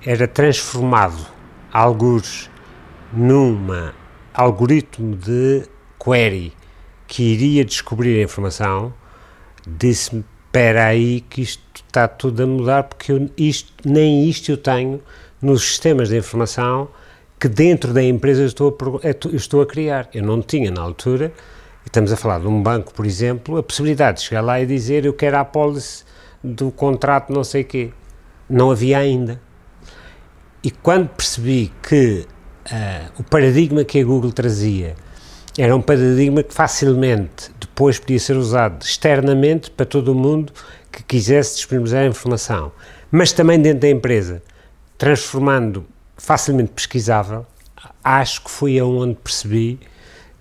era 0.06 0.28
transformado 0.28 1.28
alguns 1.72 2.50
numa 3.14 3.94
algoritmo 4.34 5.16
de 5.16 5.64
query 6.04 6.54
que 7.08 7.24
iria 7.24 7.66
descobrir 7.66 8.20
a 8.20 8.24
informação, 8.24 8.94
disse-me, 9.68 10.24
espera 10.46 10.88
aí 10.88 11.22
que 11.22 11.42
isto 11.42 11.62
está 11.76 12.08
tudo 12.08 12.44
a 12.44 12.48
mudar 12.48 12.84
porque 12.84 13.12
eu, 13.12 13.30
isto, 13.38 13.74
nem 13.86 14.30
isto 14.30 14.50
eu 14.52 14.58
tenho 14.58 15.02
nos 15.42 15.64
sistemas 15.64 16.10
de 16.10 16.18
informação 16.18 16.90
que 17.40 17.48
dentro 17.48 17.94
da 17.94 18.04
empresa 18.04 18.44
eu 18.44 18.48
estou, 18.48 18.78
a, 19.04 19.28
eu 19.28 19.36
estou 19.36 19.62
a 19.62 19.66
criar. 19.66 20.08
Eu 20.14 20.24
não 20.24 20.42
tinha 20.42 20.70
na 20.70 20.82
altura, 20.82 21.34
estamos 21.86 22.12
a 22.14 22.16
falar 22.16 22.40
de 22.40 22.48
um 22.48 22.62
banco, 22.62 22.94
por 22.94 23.06
exemplo, 23.06 23.58
a 23.58 23.64
possibilidade 23.64 24.20
de 24.20 24.26
chegar 24.26 24.42
lá 24.42 24.62
e 24.62 24.66
dizer 24.66 25.06
eu 25.06 25.14
quero 25.14 25.38
a 25.38 25.42
apólice 25.42 26.04
do 26.44 26.72
contrato 26.72 27.32
não 27.34 27.44
sei 27.44 27.64
quê. 27.64 27.92
Não 28.52 28.70
havia 28.70 28.98
ainda. 28.98 29.42
E 30.62 30.70
quando 30.70 31.08
percebi 31.08 31.72
que 31.82 32.28
uh, 32.68 33.12
o 33.18 33.24
paradigma 33.24 33.86
que 33.86 34.00
a 34.00 34.04
Google 34.04 34.34
trazia 34.34 34.94
era 35.58 35.74
um 35.74 35.82
paradigma 35.82 36.44
que 36.44 36.54
facilmente 36.54 37.50
depois 37.58 37.98
podia 37.98 38.20
ser 38.20 38.36
usado 38.36 38.84
externamente 38.84 39.72
para 39.72 39.86
todo 39.86 40.12
o 40.12 40.16
mundo 40.16 40.52
que 40.92 41.02
quisesse 41.02 41.56
disponibilizar 41.56 42.04
a 42.04 42.08
informação, 42.08 42.74
mas 43.10 43.32
também 43.32 43.60
dentro 43.60 43.80
da 43.80 43.90
empresa, 43.90 44.44
transformando 44.98 45.86
facilmente 46.18 46.72
pesquisável, 46.72 47.46
acho 48.04 48.44
que 48.44 48.52
foi 48.52 48.78
aonde 48.78 49.16
percebi 49.16 49.80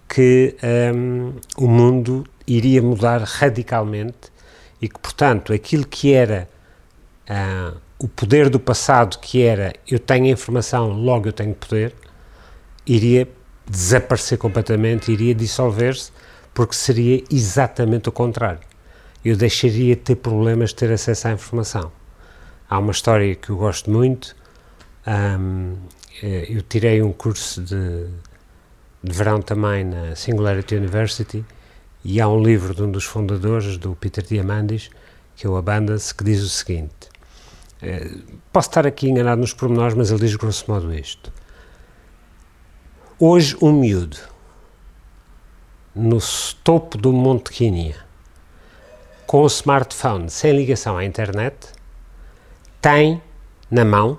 que 0.09 0.57
um, 0.95 1.33
o 1.57 1.69
mundo 1.69 2.27
iria 2.45 2.83
mudar 2.83 3.23
radicalmente 3.23 4.33
e 4.83 4.89
que, 4.89 4.99
portanto, 4.99 5.53
aquilo 5.53 5.87
que 5.87 6.13
era 6.13 6.49
uh, 7.31 7.79
o 8.01 8.09
poder 8.09 8.49
do 8.49 8.59
passado, 8.59 9.19
que 9.19 9.43
era 9.43 9.75
eu 9.87 9.99
tenho 9.99 10.27
informação, 10.27 10.91
logo 10.91 11.29
eu 11.29 11.33
tenho 11.35 11.55
poder, 11.55 11.95
iria 12.87 13.29
desaparecer 13.69 14.39
completamente, 14.39 15.13
iria 15.13 15.35
dissolver-se, 15.35 16.11
porque 16.55 16.75
seria 16.75 17.23
exatamente 17.31 18.09
o 18.09 18.13
contrário. 18.13 18.61
Eu 19.23 19.37
deixaria 19.37 19.95
de 19.95 20.01
ter 20.01 20.17
problemas 20.17 20.71
de 20.71 20.77
ter 20.77 20.91
acesso 20.91 21.29
à 21.29 21.33
informação. 21.33 21.93
Há 22.69 22.79
uma 22.79 22.91
história 22.91 23.35
que 23.35 23.51
eu 23.51 23.57
gosto 23.59 23.91
muito, 23.91 24.35
um, 25.07 25.77
eh, 26.23 26.47
eu 26.49 26.63
tirei 26.63 27.03
um 27.03 27.13
curso 27.13 27.61
de, 27.61 28.07
de 29.05 29.13
verão 29.13 29.43
também 29.43 29.85
na 29.85 30.17
Singularity 30.17 30.75
University 30.75 31.45
e 32.03 32.19
há 32.19 32.27
um 32.27 32.43
livro 32.43 32.75
de 32.75 32.83
um 32.83 32.91
dos 32.91 33.05
fundadores, 33.05 33.77
do 33.77 33.95
Peter 33.95 34.25
Diamandis, 34.25 34.89
que 35.37 35.47
é 35.47 35.51
o 35.51 35.57
Abundance, 35.57 36.15
que 36.15 36.25
diz 36.25 36.43
o 36.43 36.49
seguinte: 36.49 37.10
posso 38.53 38.69
estar 38.69 38.87
aqui 38.87 39.09
enganado 39.09 39.41
nos 39.41 39.55
pormenores, 39.55 39.95
mas 39.95 40.11
ele 40.11 40.21
diz 40.21 40.37
grosso 40.37 40.71
modo 40.71 40.93
isto. 40.95 41.33
Hoje, 43.19 43.57
um 43.61 43.73
miúdo 43.73 44.19
no 45.95 46.19
topo 46.63 46.97
do 46.97 47.13
Monte 47.13 47.51
Quínia, 47.51 47.97
com 49.27 49.43
o 49.43 49.47
smartphone 49.47 50.31
sem 50.31 50.53
ligação 50.53 50.97
à 50.97 51.05
internet, 51.05 51.69
tem 52.81 53.23
na 53.71 53.85
mão 53.85 54.19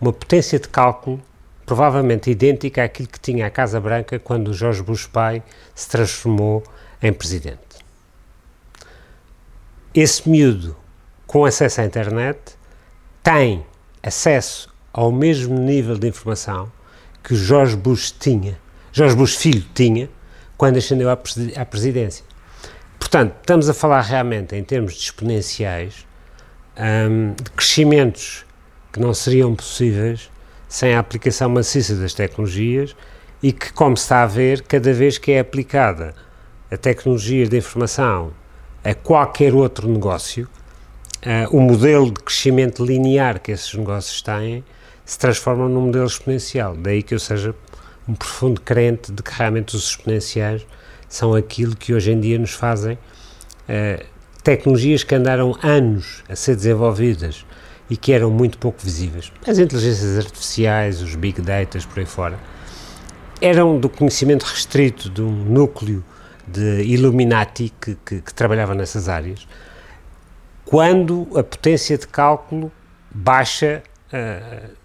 uma 0.00 0.12
potência 0.12 0.58
de 0.58 0.68
cálculo 0.68 1.22
provavelmente 1.66 2.30
idêntica 2.30 2.84
àquilo 2.84 3.08
que 3.08 3.18
tinha 3.18 3.46
a 3.46 3.50
Casa 3.50 3.80
Branca 3.80 4.18
quando 4.18 4.54
George 4.54 4.82
Bush 4.82 5.06
pai 5.06 5.42
se 5.74 5.88
transformou 5.88 6.62
em 7.02 7.12
presidente. 7.12 7.58
Esse 9.92 10.28
miúdo 10.28 10.76
com 11.26 11.44
acesso 11.44 11.80
à 11.80 11.84
internet 11.84 12.55
tem 13.26 13.66
acesso 14.04 14.72
ao 14.92 15.10
mesmo 15.10 15.58
nível 15.58 15.98
de 15.98 16.06
informação 16.06 16.70
que 17.24 17.34
George 17.34 17.76
Bush 17.76 18.12
tinha, 18.12 18.56
George 18.92 19.16
Bush 19.16 19.34
filho 19.34 19.66
tinha, 19.74 20.08
quando 20.56 20.76
ascendeu 20.76 21.10
à, 21.10 21.16
presidência. 21.16 22.24
Portanto, 23.00 23.34
estamos 23.40 23.68
a 23.68 23.74
falar 23.74 24.02
realmente 24.02 24.54
em 24.54 24.62
termos 24.62 24.94
de 24.94 25.00
exponenciais, 25.00 26.06
um, 26.78 27.32
de 27.32 27.50
crescimentos 27.50 28.46
que 28.92 29.00
não 29.00 29.12
seriam 29.12 29.56
possíveis 29.56 30.30
sem 30.68 30.94
a 30.94 31.00
aplicação 31.00 31.48
maciça 31.48 31.96
das 31.96 32.14
tecnologias 32.14 32.94
e 33.42 33.50
que, 33.52 33.72
como 33.72 33.96
se 33.96 34.04
está 34.04 34.22
a 34.22 34.26
ver, 34.26 34.62
cada 34.62 34.92
vez 34.92 35.18
que 35.18 35.32
é 35.32 35.40
aplicada 35.40 36.14
a 36.70 36.76
tecnologias 36.76 37.48
de 37.48 37.58
informação 37.58 38.32
a 38.84 38.94
qualquer 38.94 39.52
outro 39.52 39.88
negócio, 39.88 40.48
uh, 41.26 41.56
o 41.56 41.60
modelo 41.60 42.06
de 42.06 42.20
crescimento 42.22 42.84
linear 42.84 43.40
que 43.40 43.50
esses 43.50 43.74
negócios 43.74 44.22
têm 44.22 44.64
se 45.04 45.18
transforma 45.18 45.68
num 45.68 45.82
modelo 45.82 46.06
exponencial. 46.06 46.76
Daí 46.76 47.02
que 47.02 47.14
eu 47.14 47.18
seja 47.18 47.54
um 48.08 48.14
profundo 48.14 48.60
crente 48.60 49.10
de 49.10 49.22
que 49.22 49.32
realmente 49.32 49.74
os 49.74 49.90
exponenciais 49.90 50.64
são 51.08 51.34
aquilo 51.34 51.76
que 51.76 51.92
hoje 51.92 52.12
em 52.12 52.20
dia 52.20 52.38
nos 52.38 52.52
fazem 52.52 52.94
uh, 52.94 54.04
tecnologias 54.42 55.02
que 55.02 55.14
andaram 55.14 55.56
anos 55.62 56.22
a 56.28 56.36
ser 56.36 56.54
desenvolvidas 56.54 57.44
e 57.90 57.96
que 57.96 58.12
eram 58.12 58.30
muito 58.30 58.58
pouco 58.58 58.80
visíveis. 58.82 59.32
As 59.46 59.58
inteligências 59.58 60.18
artificiais, 60.18 61.02
os 61.02 61.14
big 61.14 61.40
data, 61.40 61.78
por 61.88 62.00
aí 62.00 62.06
fora, 62.06 62.38
eram 63.40 63.78
do 63.78 63.88
conhecimento 63.88 64.44
restrito 64.44 65.10
de 65.10 65.22
um 65.22 65.30
núcleo 65.30 66.04
de 66.46 66.82
Illuminati 66.82 67.72
que, 67.80 67.96
que, 68.04 68.20
que 68.20 68.34
trabalhava 68.34 68.74
nessas 68.74 69.08
áreas, 69.08 69.46
quando 70.66 71.26
a 71.34 71.42
potência 71.42 71.96
de 71.96 72.06
cálculo 72.06 72.70
baixa 73.10 73.82
uh, 74.12 74.76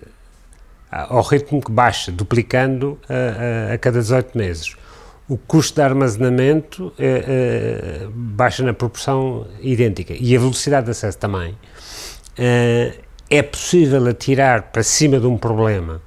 ao 0.89 1.21
ritmo 1.21 1.61
que 1.61 1.71
baixa, 1.71 2.11
duplicando 2.11 2.99
uh, 3.09 3.73
a 3.73 3.77
cada 3.77 3.99
18 3.99 4.37
meses. 4.37 4.75
O 5.27 5.37
custo 5.37 5.75
de 5.75 5.81
armazenamento 5.81 6.93
baixa 8.13 8.63
na 8.63 8.73
proporção 8.73 9.47
idêntica 9.61 10.13
e 10.13 10.35
a 10.35 10.39
velocidade 10.39 10.85
de 10.85 10.91
acesso 10.91 11.17
também. 11.17 11.57
é 13.29 13.41
possível 13.41 14.05
atirar 14.09 14.63
para 14.73 14.83
cima 14.83 15.21
de 15.21 15.27
um 15.27 15.37
problema 15.37 16.01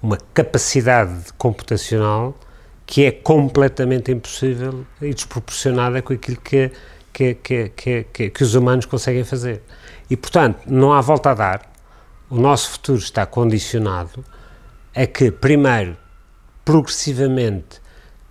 uma 0.00 0.16
capacidade 0.32 1.32
computacional 1.38 2.36
que 2.84 3.04
é 3.04 3.10
completamente 3.10 4.12
impossível 4.12 4.84
e 5.00 5.14
desproporcionada 5.14 6.02
com 6.02 6.12
aquilo 6.12 6.36
que 6.36 6.70
que, 7.12 7.34
que, 7.34 7.68
que, 7.68 8.30
que, 8.30 8.42
os 8.42 8.54
humanos 8.54 8.86
conseguem 8.86 9.24
fazer. 9.24 9.62
E, 10.08 10.16
portanto, 10.16 10.60
não 10.66 10.92
há 10.92 11.00
volta 11.00 11.30
a 11.30 11.34
dar. 11.34 11.72
O 12.30 12.36
nosso 12.36 12.70
futuro 12.70 12.98
está 12.98 13.26
condicionado 13.26 14.24
a 14.94 15.06
que, 15.06 15.30
primeiro, 15.30 15.96
progressivamente, 16.64 17.80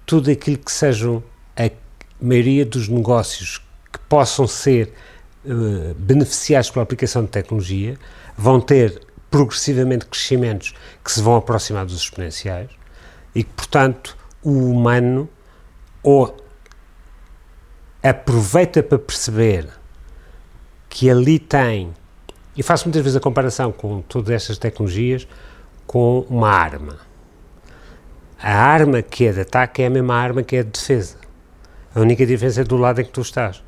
tudo 0.06 0.32
aquilo 0.32 0.58
que 0.58 0.72
sejam 0.72 1.24
a 1.56 1.70
maioria 2.20 2.66
dos 2.66 2.88
negócios 2.88 3.60
que 3.92 4.00
possam 4.10 4.48
ser 4.48 4.94
uh, 5.46 5.94
beneficiados 5.96 6.72
pela 6.72 6.84
aplicação 6.84 7.24
de 7.24 7.30
tecnologia 7.30 7.98
vão 8.38 8.60
ter 8.60 9.02
progressivamente 9.30 10.06
crescimentos 10.08 10.74
que 11.04 11.12
se 11.12 11.22
vão 11.22 11.36
aproximar 11.36 11.86
dos 11.86 11.96
exponenciais 11.96 12.70
e 13.34 13.44
que, 13.44 13.54
portanto, 13.54 14.18
o 14.44 14.72
humano 14.72 15.30
ou 16.04 16.41
aproveita 18.04 18.82
para 18.82 18.98
perceber 18.98 19.68
que 20.90 21.10
ali 21.10 21.40
tem, 21.40 21.94
e 22.56 22.64
faço 22.64 22.86
muitas 22.86 23.02
vezes 23.02 23.16
a 23.16 23.20
comparação 23.20 23.72
com 23.72 24.02
todas 24.02 24.30
estas 24.32 24.58
tecnologias 24.58 25.28
com 25.88 26.26
uma 26.30 26.50
arma. 26.50 26.98
A 28.42 28.54
arma 28.54 29.02
que 29.02 29.28
é 29.28 29.32
de 29.32 29.42
ataque 29.42 29.84
é 29.84 29.88
a 29.88 29.90
mesma 29.90 30.16
arma 30.16 30.44
que 30.44 30.56
é 30.56 30.64
de 30.64 30.72
defesa. 30.72 31.18
A 31.94 32.00
única 32.00 32.26
diferença 32.26 32.62
é 32.62 32.64
do 32.64 32.78
lado 32.78 33.00
em 33.00 33.06
que 33.06 33.12
tu 33.12 33.22
estás. 33.22 33.64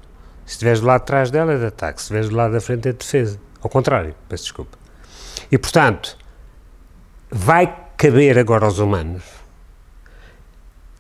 Se 0.46 0.54
estiveres 0.54 0.82
do 0.82 0.88
lado 0.88 1.02
de 1.02 1.08
trás 1.08 1.30
dela 1.30 1.54
é 1.54 1.58
de 1.58 1.66
ataque, 1.66 2.00
se 2.00 2.06
estiveres 2.06 2.30
do 2.30 2.36
lado 2.36 2.54
da 2.54 2.60
frente 2.60 2.90
é 2.90 2.92
de 2.92 2.98
defesa. 2.98 3.40
Ao 3.62 3.70
contrário, 3.70 4.16
peço 4.28 4.44
desculpa. 4.44 4.78
E 5.52 5.58
portanto, 5.58 6.18
vai 7.30 7.74
caber 7.96 8.38
agora 8.38 8.66
aos 8.66 8.80
humanos 8.80 9.43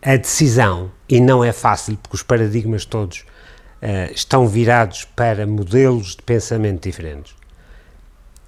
a 0.05 0.17
decisão, 0.17 0.91
e 1.07 1.21
não 1.21 1.43
é 1.43 1.53
fácil 1.53 1.97
porque 1.97 2.15
os 2.15 2.23
paradigmas 2.23 2.83
todos 2.83 3.19
uh, 3.19 4.11
estão 4.13 4.47
virados 4.47 5.05
para 5.15 5.47
modelos 5.47 6.15
de 6.15 6.21
pensamento 6.23 6.83
diferentes. 6.83 7.33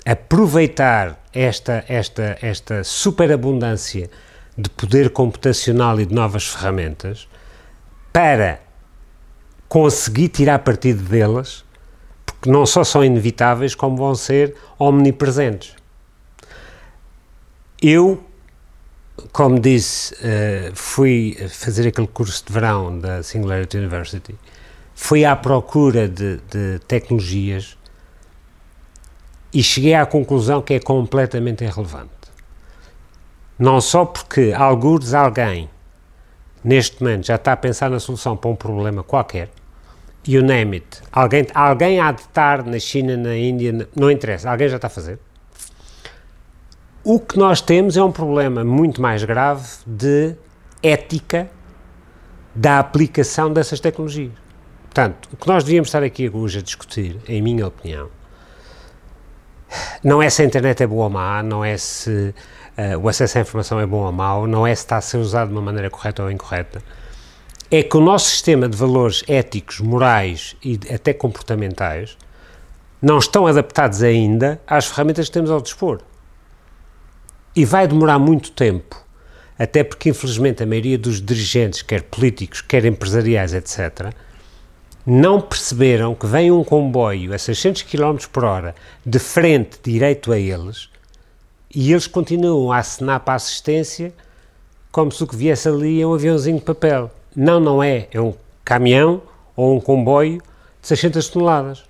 Aproveitar 0.06 1.18
esta, 1.34 1.86
esta, 1.88 2.38
esta 2.42 2.84
superabundância 2.84 4.10
de 4.58 4.70
poder 4.70 5.10
computacional 5.10 6.00
e 6.00 6.06
de 6.06 6.14
novas 6.14 6.48
ferramentas 6.48 7.28
para 8.12 8.60
conseguir 9.68 10.30
tirar 10.30 10.60
partido 10.60 11.04
delas, 11.04 11.64
porque 12.26 12.50
não 12.50 12.66
só 12.66 12.84
são 12.84 13.04
inevitáveis, 13.04 13.74
como 13.74 13.98
vão 13.98 14.14
ser 14.14 14.56
omnipresentes. 14.78 15.76
Eu 17.82 18.24
como 19.32 19.60
disse, 19.60 20.14
uh, 20.16 20.76
fui 20.76 21.38
fazer 21.50 21.88
aquele 21.88 22.08
curso 22.08 22.44
de 22.46 22.54
verão 22.54 23.00
da 23.00 23.24
Singularity 23.24 23.78
University, 23.78 24.36
fui 24.94 25.26
à 25.26 25.36
procura 25.36 26.08
de, 26.08 26.38
de, 26.50 26.80
tecnologias 26.88 27.78
e 29.54 29.62
cheguei 29.62 29.94
à 29.94 30.06
conclusão 30.06 30.62
que 30.62 30.74
é 30.74 30.80
completamente 30.80 31.64
irrelevante. 31.64 32.12
Não 33.58 33.80
só 33.80 34.06
porque, 34.06 34.54
alguns 34.56 35.14
alguém, 35.14 35.70
neste 36.64 37.02
momento, 37.02 37.28
já 37.28 37.36
está 37.36 37.54
a 37.54 37.58
pensar 37.58 37.90
na 37.90 38.00
solução 38.00 38.36
para 38.36 38.50
um 38.50 38.56
problema 38.56 39.04
qualquer, 39.04 39.50
you 40.28 40.42
name 40.42 40.78
it, 40.78 41.02
alguém, 41.12 41.46
alguém 41.54 42.00
há 42.00 42.12
de 42.12 42.22
estar 42.22 42.64
na 42.64 42.80
China, 42.80 43.16
na 43.16 43.36
Índia, 43.36 43.88
não 43.96 44.12
interessa, 44.12 44.50
alguém 44.50 44.68
já 44.68 44.76
está 44.78 44.88
a 44.88 44.90
fazer. 44.90 45.20
O 47.08 47.20
que 47.20 47.38
nós 47.38 47.62
temos 47.62 47.96
é 47.96 48.04
um 48.04 48.12
problema 48.12 48.64
muito 48.64 49.00
mais 49.00 49.24
grave 49.24 49.64
de 49.86 50.36
ética 50.82 51.48
da 52.56 52.80
aplicação 52.80 53.54
dessas 53.54 53.80
tecnologias. 53.80 54.32
Portanto, 54.86 55.30
o 55.32 55.38
que 55.38 55.48
nós 55.48 55.64
devíamos 55.64 55.90
estar 55.90 56.02
aqui 56.02 56.28
hoje 56.28 56.58
a 56.58 56.62
discutir, 56.64 57.20
em 57.28 57.44
minha 57.44 57.68
opinião, 57.68 58.10
não 60.04 60.20
é 60.20 60.32
se 60.32 60.42
a 60.42 60.46
internet 60.46 60.82
é 60.82 60.88
boa 60.88 61.04
ou 61.04 61.10
má, 61.12 61.44
não 61.44 61.64
é 61.64 61.78
se 61.78 62.34
uh, 62.76 62.98
o 63.00 63.08
acesso 63.08 63.38
à 63.38 63.42
informação 63.42 63.80
é 63.80 63.86
bom 63.86 64.04
ou 64.04 64.12
mau, 64.12 64.48
não 64.48 64.66
é 64.66 64.74
se 64.74 64.82
está 64.82 64.98
a 64.98 65.02
ser 65.02 65.18
usado 65.18 65.50
de 65.50 65.54
uma 65.54 65.62
maneira 65.62 65.92
correta 65.92 66.24
ou 66.24 66.32
incorreta. 66.32 66.82
É 67.70 67.84
que 67.84 67.96
o 67.96 68.02
nosso 68.02 68.32
sistema 68.32 68.68
de 68.68 68.76
valores 68.76 69.24
éticos, 69.28 69.80
morais 69.80 70.58
e 70.64 70.80
até 70.92 71.14
comportamentais 71.14 72.18
não 73.00 73.20
estão 73.20 73.46
adaptados 73.46 74.02
ainda 74.02 74.60
às 74.66 74.88
ferramentas 74.88 75.28
que 75.28 75.34
temos 75.34 75.52
ao 75.52 75.62
dispor. 75.62 76.02
E 77.56 77.64
vai 77.64 77.88
demorar 77.88 78.20
muito 78.20 78.52
tempo, 78.52 79.02
até 79.58 79.84
porque, 79.84 80.10
infelizmente, 80.10 80.62
a 80.62 80.66
maioria 80.66 80.98
dos 80.98 81.22
dirigentes, 81.22 81.82
quer 81.82 82.04
políticos, 82.04 82.62
quer 82.62 82.84
empresariais, 82.86 83.54
etc., 83.54 84.14
não 85.06 85.40
perceberam 85.40 86.16
que 86.16 86.26
vem 86.26 86.52
um 86.52 86.64
comboio 86.64 87.34
a 87.34 87.38
600 87.38 87.84
km 87.84 88.18
por 88.32 88.44
hora 88.44 88.74
de 89.06 89.20
frente 89.20 89.80
direito 89.84 90.32
a 90.32 90.40
eles 90.40 90.90
e 91.74 91.92
eles 91.92 92.08
continuam 92.08 92.72
a 92.72 92.80
acenar 92.80 93.20
para 93.20 93.34
a 93.34 93.36
assistência 93.36 94.12
como 94.92 95.12
se 95.12 95.24
o 95.24 95.28
que 95.28 95.36
viesse 95.36 95.68
ali 95.68 96.02
é 96.02 96.08
um 96.08 96.14
aviãozinho 96.14 96.58
de 96.58 96.66
papel. 96.66 97.12
Não, 97.36 97.60
não 97.60 97.84
é. 97.84 98.08
É 98.12 98.20
um 98.20 98.34
caminhão 98.64 99.22
ou 99.56 99.76
um 99.76 99.80
comboio 99.80 100.42
de 100.82 100.88
600 100.88 101.28
toneladas 101.30 101.84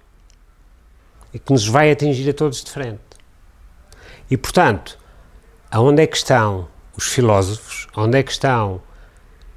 e 1.34 1.40
que 1.40 1.54
nos 1.54 1.68
vai 1.68 1.92
atingir 1.92 2.30
a 2.30 2.34
todos 2.34 2.64
de 2.64 2.72
frente. 2.72 3.00
E, 4.30 4.36
portanto, 4.36 4.98
aonde 5.72 6.02
é 6.02 6.08
que 6.08 6.18
estão 6.18 6.68
os 6.98 7.08
filósofos, 7.08 7.88
onde 7.96 8.18
é 8.18 8.24
que 8.24 8.32
estão 8.32 8.82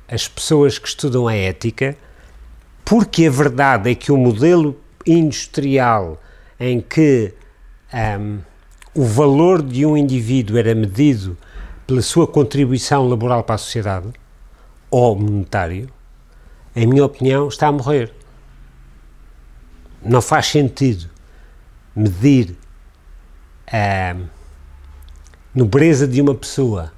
as 0.09 0.27
pessoas 0.27 0.79
que 0.79 0.89
estudam 0.89 1.29
a 1.29 1.35
ética, 1.35 1.97
porque 2.85 3.27
a 3.27 3.31
verdade 3.31 3.91
é 3.91 3.95
que 3.95 4.11
o 4.11 4.17
modelo 4.17 4.79
industrial 5.07 6.21
em 6.59 6.81
que 6.81 7.35
um, 7.93 8.39
o 8.95 9.05
valor 9.05 9.63
de 9.63 9.85
um 9.87 9.97
indivíduo 9.97 10.59
era 10.59 10.75
medido 10.75 11.37
pela 11.87 12.03
sua 12.03 12.27
contribuição 12.27 13.09
laboral 13.09 13.45
para 13.45 13.55
a 13.55 13.59
sociedade 13.59 14.09
ou 14.91 15.17
monetário, 15.17 15.89
em 16.75 16.87
minha 16.87 17.05
opinião, 17.05 17.49
está 17.49 17.69
a 17.69 17.73
morrer. 17.73 18.13
Não 20.03 20.23
faz 20.23 20.47
sentido 20.47 21.09
medir 21.95 22.57
a 23.67 24.17
nobreza 25.55 26.07
de 26.07 26.21
uma 26.21 26.35
pessoa 26.35 26.93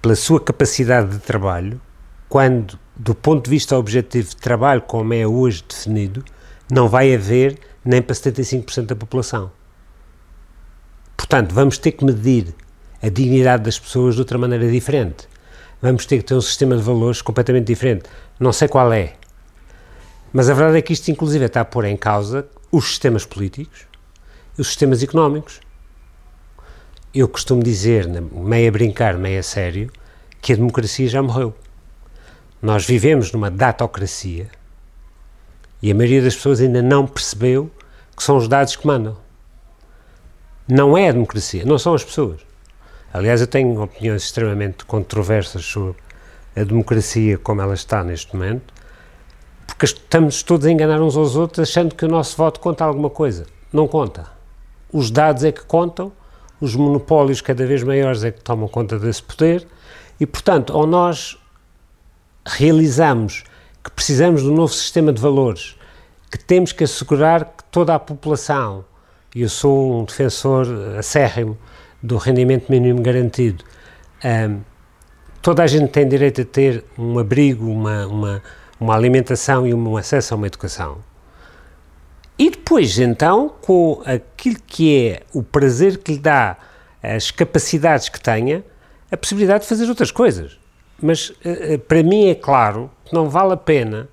pela 0.00 0.14
sua 0.14 0.40
capacidade 0.40 1.10
de 1.10 1.18
trabalho, 1.18 1.80
quando, 2.28 2.78
do 2.96 3.14
ponto 3.14 3.44
de 3.44 3.50
vista 3.50 3.76
objetivo 3.76 4.30
de 4.30 4.36
trabalho, 4.36 4.82
como 4.82 5.12
é 5.14 5.26
hoje 5.26 5.64
definido, 5.68 6.24
não 6.70 6.88
vai 6.88 7.14
haver 7.14 7.58
nem 7.84 8.02
para 8.02 8.14
75% 8.14 8.86
da 8.86 8.96
população. 8.96 9.50
Portanto, 11.16 11.54
vamos 11.54 11.78
ter 11.78 11.92
que 11.92 12.04
medir 12.04 12.54
a 13.02 13.08
dignidade 13.08 13.62
das 13.64 13.78
pessoas 13.78 14.14
de 14.14 14.20
outra 14.20 14.38
maneira 14.38 14.70
diferente. 14.70 15.28
Vamos 15.80 16.06
ter 16.06 16.18
que 16.18 16.24
ter 16.24 16.34
um 16.34 16.40
sistema 16.40 16.76
de 16.76 16.82
valores 16.82 17.20
completamente 17.20 17.66
diferente. 17.66 18.04
Não 18.40 18.52
sei 18.52 18.68
qual 18.68 18.92
é. 18.92 19.14
Mas 20.32 20.48
a 20.48 20.54
verdade 20.54 20.78
é 20.78 20.82
que 20.82 20.92
isto, 20.92 21.10
inclusive, 21.10 21.44
está 21.44 21.60
a 21.60 21.64
pôr 21.64 21.84
em 21.84 21.96
causa 21.96 22.46
os 22.70 22.88
sistemas 22.88 23.24
políticos 23.24 23.86
e 24.56 24.60
os 24.60 24.68
sistemas 24.68 25.02
económicos. 25.02 25.60
Eu 27.18 27.28
costumo 27.28 27.62
dizer, 27.62 28.06
meio 28.06 28.68
a 28.68 28.70
brincar, 28.70 29.16
meio 29.16 29.40
a 29.40 29.42
sério, 29.42 29.90
que 30.38 30.52
a 30.52 30.56
democracia 30.56 31.08
já 31.08 31.22
morreu. 31.22 31.54
Nós 32.60 32.84
vivemos 32.84 33.32
numa 33.32 33.50
datocracia 33.50 34.50
e 35.80 35.90
a 35.90 35.94
maioria 35.94 36.20
das 36.20 36.36
pessoas 36.36 36.60
ainda 36.60 36.82
não 36.82 37.06
percebeu 37.06 37.70
que 38.14 38.22
são 38.22 38.36
os 38.36 38.46
dados 38.46 38.76
que 38.76 38.86
mandam. 38.86 39.16
Não 40.68 40.94
é 40.94 41.08
a 41.08 41.12
democracia, 41.12 41.64
não 41.64 41.78
são 41.78 41.94
as 41.94 42.04
pessoas. 42.04 42.42
Aliás, 43.10 43.40
eu 43.40 43.46
tenho 43.46 43.82
opiniões 43.82 44.24
extremamente 44.24 44.84
controversas 44.84 45.64
sobre 45.64 45.96
a 46.54 46.64
democracia 46.64 47.38
como 47.38 47.62
ela 47.62 47.72
está 47.72 48.04
neste 48.04 48.36
momento, 48.36 48.74
porque 49.66 49.86
estamos 49.86 50.42
todos 50.42 50.66
a 50.66 50.70
enganar 50.70 51.00
uns 51.00 51.16
aos 51.16 51.34
outros 51.34 51.66
achando 51.66 51.94
que 51.94 52.04
o 52.04 52.08
nosso 52.08 52.36
voto 52.36 52.60
conta 52.60 52.84
alguma 52.84 53.08
coisa. 53.08 53.46
Não 53.72 53.88
conta. 53.88 54.26
Os 54.92 55.10
dados 55.10 55.44
é 55.44 55.50
que 55.50 55.64
contam, 55.64 56.12
os 56.60 56.74
monopólios 56.74 57.40
cada 57.40 57.66
vez 57.66 57.82
maiores 57.82 58.24
é 58.24 58.30
que 58.30 58.40
tomam 58.40 58.68
conta 58.68 58.98
desse 58.98 59.22
poder 59.22 59.66
e, 60.18 60.26
portanto, 60.26 60.70
ou 60.70 60.86
nós 60.86 61.38
realizamos 62.46 63.44
que 63.82 63.90
precisamos 63.90 64.42
de 64.42 64.48
um 64.48 64.54
novo 64.54 64.72
sistema 64.72 65.12
de 65.12 65.20
valores, 65.20 65.76
que 66.30 66.38
temos 66.38 66.72
que 66.72 66.84
assegurar 66.84 67.44
que 67.44 67.64
toda 67.70 67.94
a 67.94 67.98
população, 67.98 68.84
e 69.34 69.42
eu 69.42 69.48
sou 69.48 70.00
um 70.00 70.04
defensor 70.04 70.66
acérrimo 70.98 71.56
do 72.02 72.16
rendimento 72.16 72.70
mínimo 72.70 73.02
garantido, 73.02 73.64
um, 74.24 74.60
toda 75.42 75.62
a 75.62 75.66
gente 75.66 75.88
tem 75.90 76.08
direito 76.08 76.40
a 76.40 76.44
ter 76.44 76.84
um 76.98 77.18
abrigo, 77.18 77.70
uma, 77.70 78.06
uma, 78.06 78.42
uma 78.80 78.94
alimentação 78.94 79.66
e 79.66 79.74
um 79.74 79.96
acesso 79.96 80.34
a 80.34 80.36
uma 80.36 80.46
educação. 80.46 80.98
E 82.38 82.50
depois, 82.50 82.98
então, 82.98 83.54
com 83.62 84.02
aquilo 84.04 84.56
que 84.66 84.96
é 84.98 85.22
o 85.32 85.42
prazer 85.42 85.98
que 85.98 86.12
lhe 86.12 86.18
dá, 86.18 86.56
as 87.02 87.30
capacidades 87.30 88.08
que 88.08 88.20
tenha, 88.20 88.64
a 89.10 89.16
possibilidade 89.16 89.62
de 89.62 89.68
fazer 89.68 89.88
outras 89.88 90.10
coisas. 90.10 90.58
Mas 91.00 91.32
eh, 91.44 91.74
eh, 91.74 91.78
para 91.78 92.02
mim 92.02 92.28
é 92.28 92.34
claro 92.34 92.90
que 93.04 93.14
não 93.14 93.30
vale 93.30 93.52
a 93.52 93.56
pena, 93.56 94.08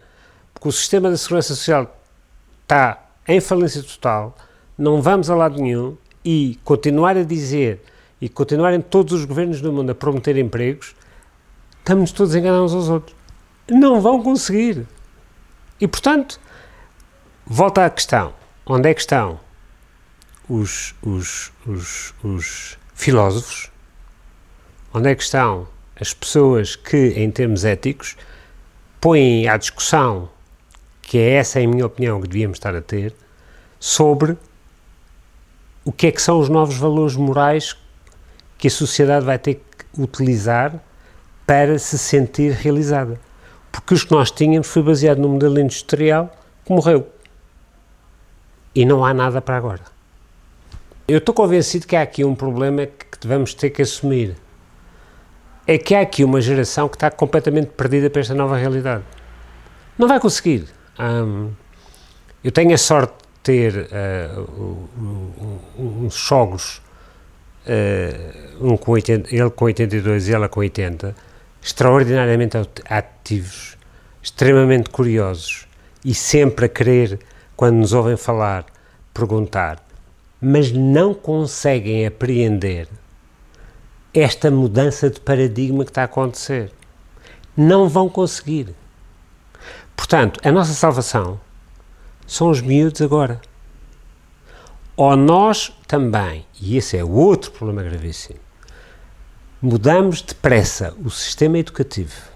porque 0.53 0.69
o 0.69 0.71
sistema 0.71 1.09
da 1.09 1.17
segurança 1.17 1.55
social 1.55 1.97
está 2.61 3.03
em 3.27 3.39
falência 3.41 3.81
total, 3.81 4.35
não 4.77 5.01
vamos 5.01 5.29
a 5.29 5.35
lado 5.35 5.61
nenhum 5.61 5.97
e 6.23 6.59
continuar 6.63 7.17
a 7.17 7.23
dizer 7.23 7.81
e 8.21 8.29
continuarem 8.29 8.81
todos 8.81 9.13
os 9.13 9.25
governos 9.25 9.59
do 9.59 9.71
mundo 9.71 9.89
a 9.89 9.95
prometer 9.95 10.37
empregos, 10.37 10.95
estamos 11.79 12.11
todos 12.11 12.35
enganados 12.35 12.73
uns 12.73 12.75
aos 12.75 12.89
outros. 12.89 13.15
Não 13.69 13.99
vão 13.99 14.21
conseguir. 14.21 14.85
E 15.79 15.87
portanto, 15.87 16.39
volta 17.45 17.85
à 17.85 17.89
questão: 17.89 18.33
onde 18.65 18.89
é 18.89 18.93
que 18.93 19.01
estão 19.01 19.39
os, 20.49 20.95
os, 21.01 21.51
os, 21.65 22.13
os 22.23 22.77
filósofos? 22.93 23.71
Onde 24.93 25.09
é 25.09 25.15
que 25.15 25.23
estão 25.23 25.67
as 25.99 26.13
pessoas 26.13 26.75
que, 26.75 27.13
em 27.15 27.29
termos 27.31 27.65
éticos, 27.65 28.15
põem 29.01 29.47
à 29.47 29.57
discussão, 29.57 30.29
que 31.01 31.17
é 31.17 31.31
essa, 31.35 31.59
em 31.59 31.67
minha 31.67 31.85
opinião, 31.85 32.21
que 32.21 32.27
devíamos 32.27 32.57
estar 32.57 32.75
a 32.75 32.81
ter, 32.81 33.13
sobre 33.79 34.37
o 35.83 35.91
que 35.91 36.07
é 36.07 36.11
que 36.11 36.21
são 36.21 36.39
os 36.39 36.47
novos 36.47 36.77
valores 36.77 37.15
morais 37.15 37.75
que 38.57 38.67
a 38.67 38.71
sociedade 38.71 39.25
vai 39.25 39.37
ter 39.37 39.55
que 39.55 40.01
utilizar 40.01 40.81
para 41.45 41.77
se 41.77 41.97
sentir 41.97 42.53
realizada. 42.53 43.19
Porque 43.71 43.93
os 43.93 44.03
que 44.03 44.11
nós 44.11 44.31
tínhamos 44.31 44.67
foi 44.67 44.81
baseado 44.81 45.17
no 45.19 45.29
modelo 45.29 45.59
industrial 45.59 46.33
que 46.63 46.71
morreu. 46.71 47.11
E 48.75 48.85
não 48.85 49.05
há 49.05 49.13
nada 49.13 49.41
para 49.41 49.57
agora. 49.57 49.81
Eu 51.07 51.17
estou 51.17 51.35
convencido 51.35 51.85
que 51.85 51.95
há 51.95 52.01
aqui 52.01 52.23
um 52.23 52.33
problema 52.33 52.85
que 52.85 53.19
devemos 53.19 53.53
ter 53.53 53.69
que 53.69 53.81
assumir 53.81 54.35
é 55.65 55.77
que 55.77 55.95
há 55.95 56.01
aqui 56.01 56.23
uma 56.23 56.41
geração 56.41 56.89
que 56.89 56.95
está 56.95 57.09
completamente 57.09 57.67
perdida 57.67 58.09
para 58.09 58.21
esta 58.21 58.33
nova 58.33 58.57
realidade. 58.57 59.03
Não 59.97 60.07
vai 60.07 60.19
conseguir. 60.19 60.67
Um, 60.99 61.51
eu 62.43 62.51
tenho 62.51 62.73
a 62.73 62.77
sorte 62.77 63.13
de 63.13 63.39
ter 63.43 63.87
uh, 63.91 64.89
uns 65.77 66.13
sogros, 66.13 66.81
uh, 67.65 68.67
um 68.67 68.75
com 68.75 68.91
80, 68.91 69.33
ele 69.33 69.49
com 69.49 69.65
82 69.65 70.27
e 70.27 70.33
ela 70.33 70.49
com 70.49 70.59
80, 70.59 71.15
extraordinariamente 71.61 72.57
ativos, 72.89 73.77
extremamente 74.21 74.89
curiosos 74.89 75.65
e 76.03 76.13
sempre 76.13 76.65
a 76.65 76.69
querer, 76.69 77.19
quando 77.55 77.75
nos 77.75 77.93
ouvem 77.93 78.17
falar, 78.17 78.65
perguntar, 79.13 79.83
mas 80.41 80.71
não 80.71 81.13
conseguem 81.13 82.05
apreender 82.05 82.87
esta 84.13 84.51
mudança 84.51 85.09
de 85.09 85.19
paradigma 85.19 85.83
que 85.83 85.91
está 85.91 86.01
a 86.01 86.05
acontecer. 86.05 86.71
Não 87.55 87.87
vão 87.87 88.09
conseguir. 88.09 88.75
Portanto, 89.95 90.39
a 90.43 90.51
nossa 90.51 90.73
salvação 90.73 91.39
são 92.27 92.49
os 92.49 92.61
miúdos 92.61 93.01
agora. 93.01 93.41
Ou 94.95 95.15
nós 95.15 95.71
também, 95.87 96.45
e 96.61 96.77
esse 96.77 96.97
é 96.97 97.03
outro 97.03 97.51
problema 97.51 97.81
gravíssimo, 97.81 98.39
mudamos 99.61 100.21
depressa 100.21 100.93
o 101.03 101.09
sistema 101.09 101.57
educativo, 101.57 102.32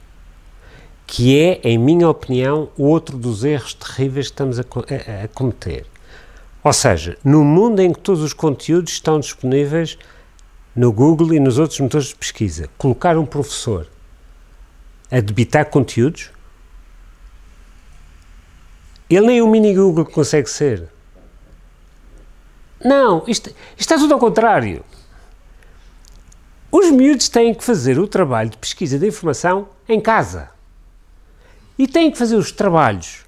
que 1.08 1.40
é, 1.40 1.62
em 1.64 1.78
minha 1.78 2.10
opinião, 2.10 2.70
outro 2.78 3.18
dos 3.18 3.46
erros 3.46 3.74
terríveis 3.74 4.28
que 4.28 4.34
estamos 4.34 4.60
a, 4.60 4.64
a, 4.64 5.24
a 5.24 5.28
cometer. 5.30 5.86
Ou 6.62 6.74
seja, 6.74 7.18
no 7.24 7.46
mundo 7.46 7.80
em 7.80 7.94
que 7.94 8.00
todos 8.00 8.22
os 8.22 8.34
conteúdos 8.34 8.92
estão 8.92 9.18
disponíveis 9.18 9.98
no 10.76 10.92
Google 10.92 11.34
e 11.34 11.40
nos 11.40 11.58
outros 11.58 11.80
motores 11.80 12.08
de 12.08 12.16
pesquisa, 12.16 12.70
colocar 12.78 13.18
um 13.18 13.26
professor 13.26 13.88
a 15.10 15.22
debitar 15.22 15.70
conteúdos, 15.70 16.30
ele 19.10 19.28
nem 19.28 19.42
o 19.42 19.48
mini 19.48 19.74
Google 19.74 20.06
consegue 20.06 20.50
ser. 20.50 20.90
Não, 22.84 23.24
isto, 23.28 23.50
isto 23.50 23.56
está 23.80 23.96
tudo 23.96 24.14
ao 24.14 24.20
contrário. 24.20 24.84
Os 26.70 26.92
miúdos 26.92 27.30
têm 27.30 27.54
que 27.54 27.64
fazer 27.64 27.98
o 27.98 28.08
trabalho 28.08 28.50
de 28.50 28.58
pesquisa 28.58 29.00
de 29.00 29.08
informação 29.08 29.70
em 29.88 30.02
casa. 30.02 30.57
E 31.78 31.88
têm 31.88 32.12
que 32.12 32.18
fazer 32.18 32.36
os 32.36 32.52
trabalhos 32.52 33.26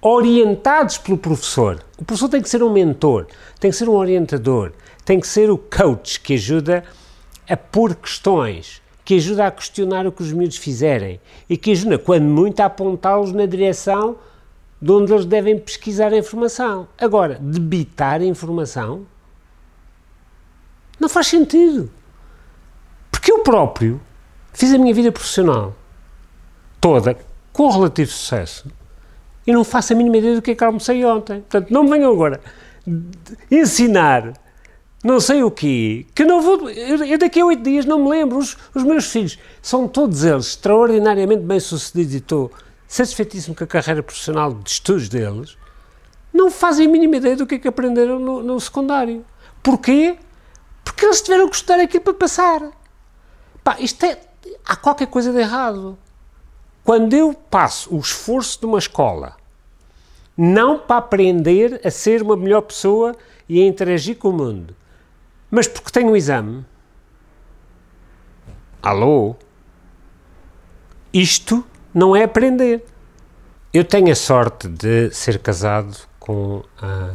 orientados 0.00 0.96
pelo 0.96 1.18
professor. 1.18 1.84
O 1.98 2.04
professor 2.04 2.28
tem 2.28 2.40
que 2.40 2.48
ser 2.48 2.62
um 2.62 2.72
mentor, 2.72 3.26
tem 3.58 3.70
que 3.70 3.76
ser 3.76 3.88
um 3.88 3.94
orientador, 3.94 4.72
tem 5.04 5.20
que 5.20 5.26
ser 5.26 5.50
o 5.50 5.58
coach 5.58 6.20
que 6.20 6.34
ajuda 6.34 6.84
a 7.48 7.56
pôr 7.56 7.94
questões, 7.94 8.80
que 9.04 9.16
ajuda 9.16 9.46
a 9.46 9.50
questionar 9.50 10.06
o 10.06 10.12
que 10.12 10.22
os 10.22 10.32
miúdos 10.32 10.56
fizerem 10.56 11.20
e 11.48 11.56
que 11.56 11.72
ajuda, 11.72 11.98
quando 11.98 12.24
muito, 12.24 12.60
a 12.60 12.66
apontá-los 12.66 13.32
na 13.32 13.44
direção 13.44 14.16
de 14.80 14.90
onde 14.92 15.12
eles 15.12 15.26
devem 15.26 15.58
pesquisar 15.58 16.12
a 16.12 16.16
informação. 16.16 16.88
Agora, 16.98 17.38
debitar 17.40 18.20
a 18.20 18.24
informação 18.24 19.06
não 20.98 21.08
faz 21.08 21.26
sentido. 21.26 21.90
Porque 23.10 23.32
eu 23.32 23.40
próprio 23.40 24.00
fiz 24.52 24.72
a 24.72 24.78
minha 24.78 24.94
vida 24.94 25.12
profissional 25.12 25.74
toda 26.80 27.18
com 27.52 27.68
relativo 27.68 28.10
sucesso 28.10 28.70
e 29.46 29.52
não 29.52 29.64
faço 29.64 29.92
a 29.92 29.96
mínima 29.96 30.18
ideia 30.18 30.36
do 30.36 30.42
que 30.42 30.52
é 30.52 30.54
que 30.54 30.64
almocei 30.64 31.04
ontem. 31.04 31.40
Portanto, 31.40 31.70
não 31.70 31.84
me 31.84 31.90
venham 31.90 32.12
agora 32.12 32.40
ensinar 33.50 34.32
não 35.02 35.18
sei 35.18 35.42
o 35.42 35.50
quê, 35.50 36.06
que 36.14 36.24
não 36.24 36.42
vou. 36.42 36.68
Eu, 36.68 37.16
daqui 37.16 37.40
a 37.40 37.46
oito 37.46 37.62
dias 37.62 37.86
não 37.86 38.04
me 38.04 38.10
lembro. 38.10 38.36
Os, 38.36 38.56
os, 38.74 38.82
meus 38.82 39.06
filhos 39.06 39.38
são 39.62 39.88
todos 39.88 40.24
eles 40.24 40.48
extraordinariamente 40.48 41.42
bem-sucedidos 41.42 42.14
e 42.14 42.18
estou 42.18 42.52
satisfeitíssimo 42.86 43.56
com 43.56 43.64
a 43.64 43.66
carreira 43.66 44.02
profissional 44.02 44.52
de 44.52 44.70
estudos 44.70 45.08
deles. 45.08 45.56
Não 46.32 46.50
fazem 46.50 46.86
a 46.86 46.90
mínima 46.90 47.16
ideia 47.16 47.34
do 47.34 47.46
que 47.46 47.54
é 47.54 47.58
que 47.58 47.66
aprenderam 47.66 48.18
no, 48.18 48.42
no 48.42 48.60
secundário. 48.60 49.24
Porquê? 49.62 50.18
Porque 50.84 51.06
eles 51.06 51.22
tiveram 51.22 51.48
que 51.48 51.56
estudar 51.56 51.80
aquilo 51.80 52.04
para 52.04 52.14
passar. 52.14 52.62
Pá, 53.64 53.76
isto 53.80 54.04
é. 54.04 54.20
Há 54.66 54.76
qualquer 54.76 55.06
coisa 55.06 55.32
de 55.32 55.38
errado. 55.38 55.98
Quando 56.90 57.14
eu 57.14 57.32
passo 57.32 57.94
o 57.94 58.00
esforço 58.00 58.58
de 58.58 58.66
uma 58.66 58.80
escola 58.80 59.36
não 60.36 60.76
para 60.76 60.96
aprender 60.96 61.80
a 61.84 61.88
ser 61.88 62.20
uma 62.20 62.36
melhor 62.36 62.62
pessoa 62.62 63.14
e 63.48 63.62
a 63.62 63.64
interagir 63.64 64.18
com 64.18 64.30
o 64.30 64.32
mundo, 64.32 64.74
mas 65.48 65.68
porque 65.68 65.92
tenho 65.92 66.10
um 66.10 66.16
exame. 66.16 66.64
Alô? 68.82 69.36
Isto 71.12 71.64
não 71.94 72.16
é 72.16 72.24
aprender. 72.24 72.84
Eu 73.72 73.84
tenho 73.84 74.10
a 74.10 74.16
sorte 74.16 74.66
de 74.66 75.12
ser 75.12 75.38
casado 75.38 75.96
com 76.18 76.64
a, 76.82 77.14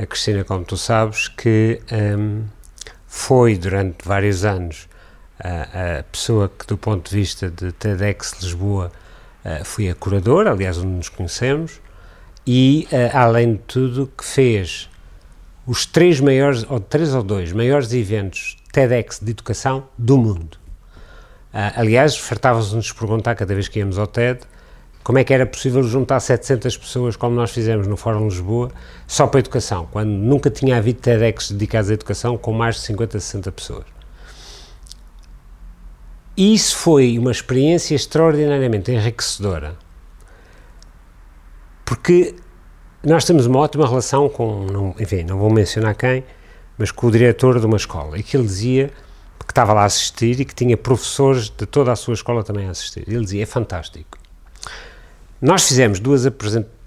a 0.00 0.04
Cristina, 0.04 0.42
como 0.42 0.64
tu 0.64 0.76
sabes, 0.76 1.28
que 1.28 1.80
um, 2.18 2.44
foi 3.06 3.56
durante 3.56 4.04
vários 4.04 4.44
anos 4.44 4.88
a, 5.38 5.98
a, 5.98 6.02
pessoa 6.04 6.48
que, 6.48 6.66
do 6.66 6.76
ponto 6.76 7.10
de 7.10 7.16
vista 7.16 7.50
de 7.50 7.72
TEDx 7.72 8.34
Lisboa, 8.40 8.92
uh, 9.44 9.64
foi 9.64 9.88
a 9.88 9.94
curadora, 9.94 10.50
aliás, 10.50 10.78
onde 10.78 10.88
nos 10.88 11.08
conhecemos, 11.08 11.80
e, 12.46 12.86
uh, 12.92 13.16
além 13.16 13.54
de 13.54 13.58
tudo, 13.60 14.10
que 14.16 14.24
fez 14.24 14.88
os 15.66 15.86
três 15.86 16.20
maiores, 16.20 16.64
ou 16.68 16.78
três 16.78 17.14
ou 17.14 17.22
dois, 17.22 17.52
maiores 17.52 17.92
eventos 17.92 18.56
TEDx 18.72 19.20
de 19.20 19.30
educação 19.30 19.88
do 19.96 20.16
mundo. 20.16 20.58
Uh, 21.52 21.72
aliás, 21.76 22.16
fartava-nos 22.16 22.86
de 22.86 22.94
perguntar 22.94 23.34
cada 23.34 23.54
vez 23.54 23.68
que 23.68 23.78
íamos 23.78 23.98
ao 23.98 24.06
TED 24.06 24.40
como 25.04 25.18
é 25.18 25.24
que 25.24 25.34
era 25.34 25.44
possível 25.44 25.82
juntar 25.82 26.18
700 26.18 26.78
pessoas, 26.78 27.14
como 27.14 27.36
nós 27.36 27.50
fizemos 27.50 27.86
no 27.86 27.94
Fórum 27.94 28.24
Lisboa, 28.24 28.70
só 29.06 29.26
para 29.26 29.38
a 29.38 29.40
educação, 29.40 29.86
quando 29.92 30.08
nunca 30.08 30.48
tinha 30.48 30.78
havido 30.78 30.98
TEDx 30.98 31.50
dedicados 31.50 31.90
à 31.90 31.94
educação 31.94 32.38
com 32.38 32.52
mais 32.52 32.76
de 32.76 32.80
50, 32.82 33.20
60 33.20 33.52
pessoas. 33.52 33.84
Isso 36.36 36.76
foi 36.76 37.18
uma 37.18 37.30
experiência 37.30 37.94
extraordinariamente 37.94 38.90
enriquecedora, 38.90 39.76
porque 41.84 42.34
nós 43.04 43.24
temos 43.24 43.46
uma 43.46 43.60
ótima 43.60 43.86
relação 43.86 44.28
com, 44.28 44.66
não, 44.66 44.94
enfim, 44.98 45.22
não 45.22 45.38
vou 45.38 45.50
mencionar 45.50 45.94
quem, 45.94 46.24
mas 46.76 46.90
com 46.90 47.06
o 47.06 47.10
diretor 47.10 47.60
de 47.60 47.66
uma 47.66 47.76
escola, 47.76 48.18
e 48.18 48.22
que 48.22 48.36
ele 48.36 48.46
dizia 48.46 48.90
que 49.46 49.52
estava 49.52 49.72
lá 49.72 49.82
a 49.82 49.84
assistir 49.84 50.40
e 50.40 50.44
que 50.44 50.54
tinha 50.54 50.76
professores 50.76 51.50
de 51.50 51.66
toda 51.66 51.92
a 51.92 51.96
sua 51.96 52.14
escola 52.14 52.42
também 52.42 52.66
a 52.66 52.70
assistir. 52.70 53.04
Ele 53.06 53.20
dizia, 53.20 53.42
é 53.42 53.46
fantástico. 53.46 54.18
Nós 55.40 55.68
fizemos 55.68 56.00
duas 56.00 56.22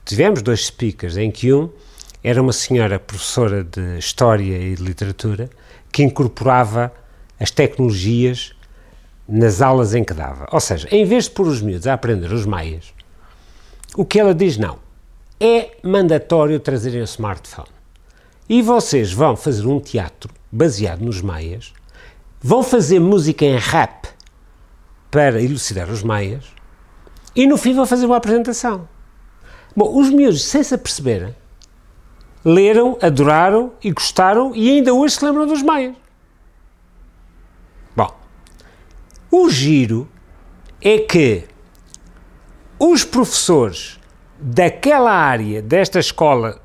tivemos 0.04 0.42
dois 0.42 0.66
speakers, 0.66 1.18
em 1.18 1.30
que 1.30 1.54
um 1.54 1.70
era 2.24 2.42
uma 2.42 2.54
senhora 2.54 3.00
professora 3.00 3.64
de 3.64 4.00
História 4.00 4.58
e 4.58 4.76
de 4.76 4.82
Literatura 4.82 5.50
que 5.92 6.02
incorporava 6.02 6.92
as 7.40 7.52
tecnologias 7.52 8.54
nas 9.28 9.62
aulas 9.62 9.94
em 9.94 10.04
que 10.04 10.14
dava. 10.14 10.48
Ou 10.52 10.60
seja, 10.60 10.88
em 10.92 11.06
vez 11.06 11.26
de 11.26 11.32
pôr 11.32 11.48
os 11.48 11.62
miúdos 11.62 11.88
a 11.88 11.94
aprender 11.94 12.32
os 12.32 12.46
maias, 12.46 12.94
o 13.96 14.06
que 14.06 14.20
ela 14.20 14.34
diz 14.34 14.58
não, 14.58 14.80
é 15.40 15.72
mandatório 15.84 16.60
trazerem 16.60 17.02
o 17.02 17.06
smartphone. 17.06 17.68
E 18.50 18.62
vocês 18.62 19.12
vão 19.12 19.36
fazer 19.36 19.68
um 19.68 19.80
teatro 19.80 20.34
baseado 20.52 21.02
nos 21.02 21.22
maias, 21.22 21.74
vão 22.42 22.64
fazer 22.64 23.00
música 23.00 23.44
em 23.44 23.58
rap 23.58 24.08
para 25.12 25.42
elucidar 25.42 25.90
os 25.90 26.04
maias, 26.04 26.46
e 27.36 27.46
no 27.46 27.58
fim 27.58 27.74
vão 27.74 27.86
fazer 27.86 28.06
uma 28.06 28.18
apresentação. 28.18 28.88
Bom, 29.76 29.96
os 30.00 30.10
miúdos, 30.10 30.44
sem 30.44 30.64
se 30.64 30.74
aperceberem, 30.74 31.36
leram, 32.44 32.98
adoraram 33.02 33.74
e 33.84 33.92
gostaram 33.92 34.56
e 34.56 34.70
ainda 34.72 34.94
hoje 34.94 35.16
se 35.16 35.26
lembram 35.26 35.46
dos 35.46 35.62
maias. 35.62 35.96
Bom, 37.96 38.16
o 39.32 39.50
giro 39.50 40.08
é 40.82 41.00
que 41.00 41.46
os 42.80 43.04
professores 43.04 44.00
daquela 44.40 45.12
área, 45.12 45.62
desta 45.62 46.00
escola, 46.00 46.62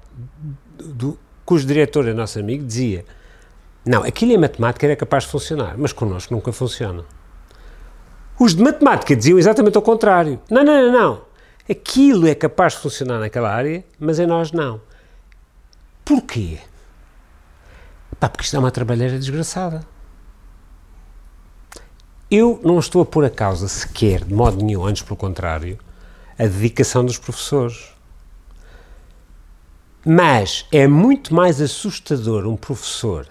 do, 0.78 1.18
cujo 1.44 1.66
diretor 1.66 2.06
é 2.06 2.12
nosso 2.12 2.38
amigo, 2.38 2.64
dizia: 2.64 3.04
Não, 3.84 4.02
aquilo 4.02 4.32
em 4.32 4.38
matemática 4.38 4.86
era 4.86 4.96
capaz 4.96 5.24
de 5.24 5.30
funcionar, 5.30 5.76
mas 5.76 5.92
connosco 5.92 6.34
nunca 6.34 6.52
funciona. 6.52 7.04
Os 8.38 8.54
de 8.54 8.62
matemática 8.62 9.14
diziam 9.14 9.38
exatamente 9.38 9.78
o 9.78 9.82
contrário. 9.82 10.40
Não, 10.50 10.64
não, 10.64 10.82
não, 10.82 10.92
não. 10.92 11.22
Aquilo 11.70 12.26
é 12.26 12.34
capaz 12.34 12.74
de 12.74 12.80
funcionar 12.80 13.20
naquela 13.20 13.52
área, 13.52 13.84
mas 13.98 14.18
em 14.18 14.26
nós 14.26 14.50
não. 14.50 14.80
Porquê? 16.04 16.58
Pá, 18.18 18.28
porque 18.28 18.44
isto 18.44 18.56
é 18.56 18.58
uma 18.58 18.70
trabalheira 18.70 19.18
desgraçada. 19.18 19.86
Eu 22.34 22.58
não 22.64 22.78
estou 22.78 23.02
a 23.02 23.04
pôr 23.04 23.26
a 23.26 23.30
causa 23.30 23.68
sequer, 23.68 24.24
de 24.24 24.32
modo 24.32 24.64
nenhum, 24.64 24.86
antes 24.86 25.02
pelo 25.02 25.18
contrário, 25.18 25.78
a 26.38 26.44
dedicação 26.44 27.04
dos 27.04 27.18
professores. 27.18 27.90
Mas 30.02 30.64
é 30.72 30.86
muito 30.86 31.34
mais 31.34 31.60
assustador 31.60 32.46
um 32.46 32.56
professor 32.56 33.28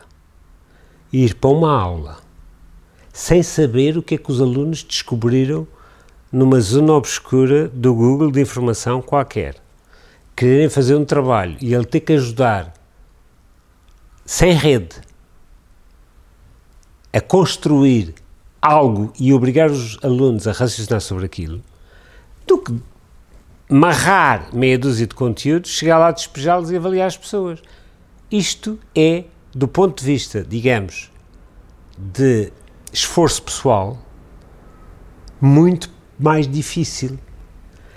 ir 1.12 1.34
para 1.34 1.50
uma 1.50 1.76
aula 1.76 2.20
sem 3.12 3.42
saber 3.42 3.98
o 3.98 4.04
que 4.04 4.14
é 4.14 4.18
que 4.20 4.32
os 4.32 4.40
alunos 4.40 4.84
descobriram 4.84 5.68
numa 6.32 6.62
zona 6.62 6.94
obscura 6.94 7.70
do 7.70 7.96
Google 7.96 8.30
de 8.30 8.40
informação 8.40 9.02
qualquer. 9.02 9.56
Quererem 10.36 10.70
fazer 10.70 10.94
um 10.94 11.06
trabalho 11.06 11.58
e 11.60 11.74
ele 11.74 11.86
ter 11.86 12.02
que 12.02 12.14
ajudar 12.14 12.72
sem 14.24 14.54
rede 14.54 15.02
a 17.12 17.20
construir 17.20 18.21
algo 18.62 19.12
e 19.20 19.34
obrigar 19.34 19.72
os 19.72 19.98
alunos 20.04 20.48
a 20.48 20.52
raciocinar 20.52 21.02
sobre 21.02 21.26
aquilo, 21.26 21.62
do 22.46 22.58
que 22.58 22.76
marrar 23.70 24.54
meia 24.54 24.78
dúzia 24.78 25.08
de 25.08 25.16
conteúdos, 25.16 25.72
chegar 25.72 25.98
lá, 25.98 26.12
despejá-los 26.12 26.72
e 26.72 26.76
avaliar 26.76 27.08
as 27.08 27.18
pessoas. 27.18 27.60
Isto 28.30 28.80
é, 28.96 29.24
do 29.54 29.68
ponto 29.68 30.00
de 30.00 30.06
vista, 30.06 30.46
digamos, 30.48 31.12
de 31.98 32.52
esforço 32.92 33.42
pessoal 33.44 33.98
muito 35.40 35.90
mais 36.20 36.48
difícil. 36.48 37.18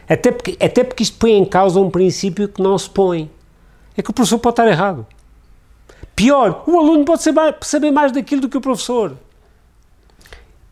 Até 0.09 0.33
porque, 0.33 0.57
até 0.61 0.85
porque 0.85 1.03
isto 1.03 1.19
põe 1.19 1.33
em 1.33 1.45
causa 1.45 1.81
um 1.81 1.91
princípio 1.91 2.49
que 2.49 2.63
não 2.63 2.77
se 2.79 2.89
põe. 2.89 3.31
É 3.97 4.03
que 4.03 4.11
o 4.11 4.13
professor 4.13 4.39
pode 4.39 4.55
estar 4.55 4.69
errado. 4.69 5.07
Pior, 6.17 6.65
o 6.67 6.79
aluno 6.79 7.05
pode 7.05 7.23
saber, 7.23 7.57
saber 7.63 7.91
mais 7.91 8.13
daquilo 8.13 8.43
do 8.43 8.49
que 8.49 8.57
o 8.57 8.61
professor. 8.61 9.17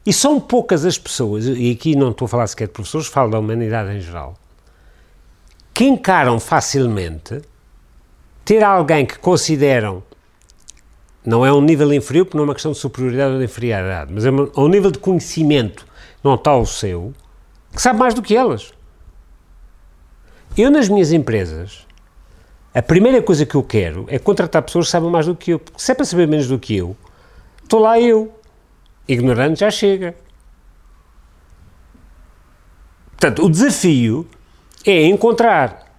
E 0.05 0.13
são 0.13 0.41
poucas 0.41 0.85
as 0.85 0.99
pessoas, 0.99 1.47
e 1.47 1.71
aqui 1.71 1.95
não 1.95 2.11
estou 2.11 2.27
a 2.27 2.29
falar 2.29 2.47
sequer 2.49 2.67
de 2.67 2.73
professores, 2.73 3.07
falo 3.07 3.31
da 3.31 3.39
humanidade 3.39 3.97
em 3.97 4.01
geral, 4.01 4.35
que 5.73 5.85
encaram 5.85 6.41
facilmente 6.41 7.41
ter 8.45 8.65
alguém 8.65 9.07
que 9.07 9.19
consideram 9.19 10.03
não 11.25 11.47
é 11.47 11.53
um 11.53 11.61
nível 11.61 11.93
inferior, 11.93 12.25
porque 12.25 12.37
não 12.37 12.45
é 12.45 12.49
uma 12.49 12.55
questão 12.55 12.73
de 12.73 12.79
superioridade 12.79 13.35
ou 13.35 13.39
de 13.39 13.45
inferioridade, 13.45 14.13
mas 14.13 14.25
é 14.27 14.31
um 14.31 14.69
nível 14.69 14.91
de 14.91 14.99
conhecimento, 14.99 15.87
não 16.23 16.35
está 16.35 16.57
o 16.57 16.67
seu, 16.67 17.13
que 17.73 17.81
sabe 17.81 17.99
mais 17.99 18.13
do 18.13 18.23
que 18.23 18.37
elas. 18.37 18.73
Eu, 20.59 20.71
nas 20.71 20.89
minhas 20.89 21.13
empresas, 21.13 21.87
a 22.75 22.83
primeira 22.83 23.23
coisa 23.23 23.47
que 23.47 23.55
eu 23.55 23.63
quero 23.63 24.05
é 24.09 24.19
contratar 24.19 24.63
pessoas 24.63 24.87
que 24.87 24.91
sabem 24.91 25.11
mais 25.11 25.27
do 25.27 25.37
que 25.37 25.53
eu, 25.53 25.59
porque 25.59 25.81
se 25.81 25.93
é 25.93 25.95
para 25.95 26.05
saber 26.05 26.27
menos 26.27 26.49
do 26.49 26.59
que 26.59 26.77
eu, 26.77 26.97
estou 27.63 27.81
lá 27.81 28.01
eu. 28.01 28.35
Ignorante 29.09 29.61
já 29.61 29.71
chega. 29.71 30.15
Portanto, 33.11 33.45
o 33.45 33.51
desafio 33.51 34.29
é 34.85 35.07
encontrar 35.07 35.93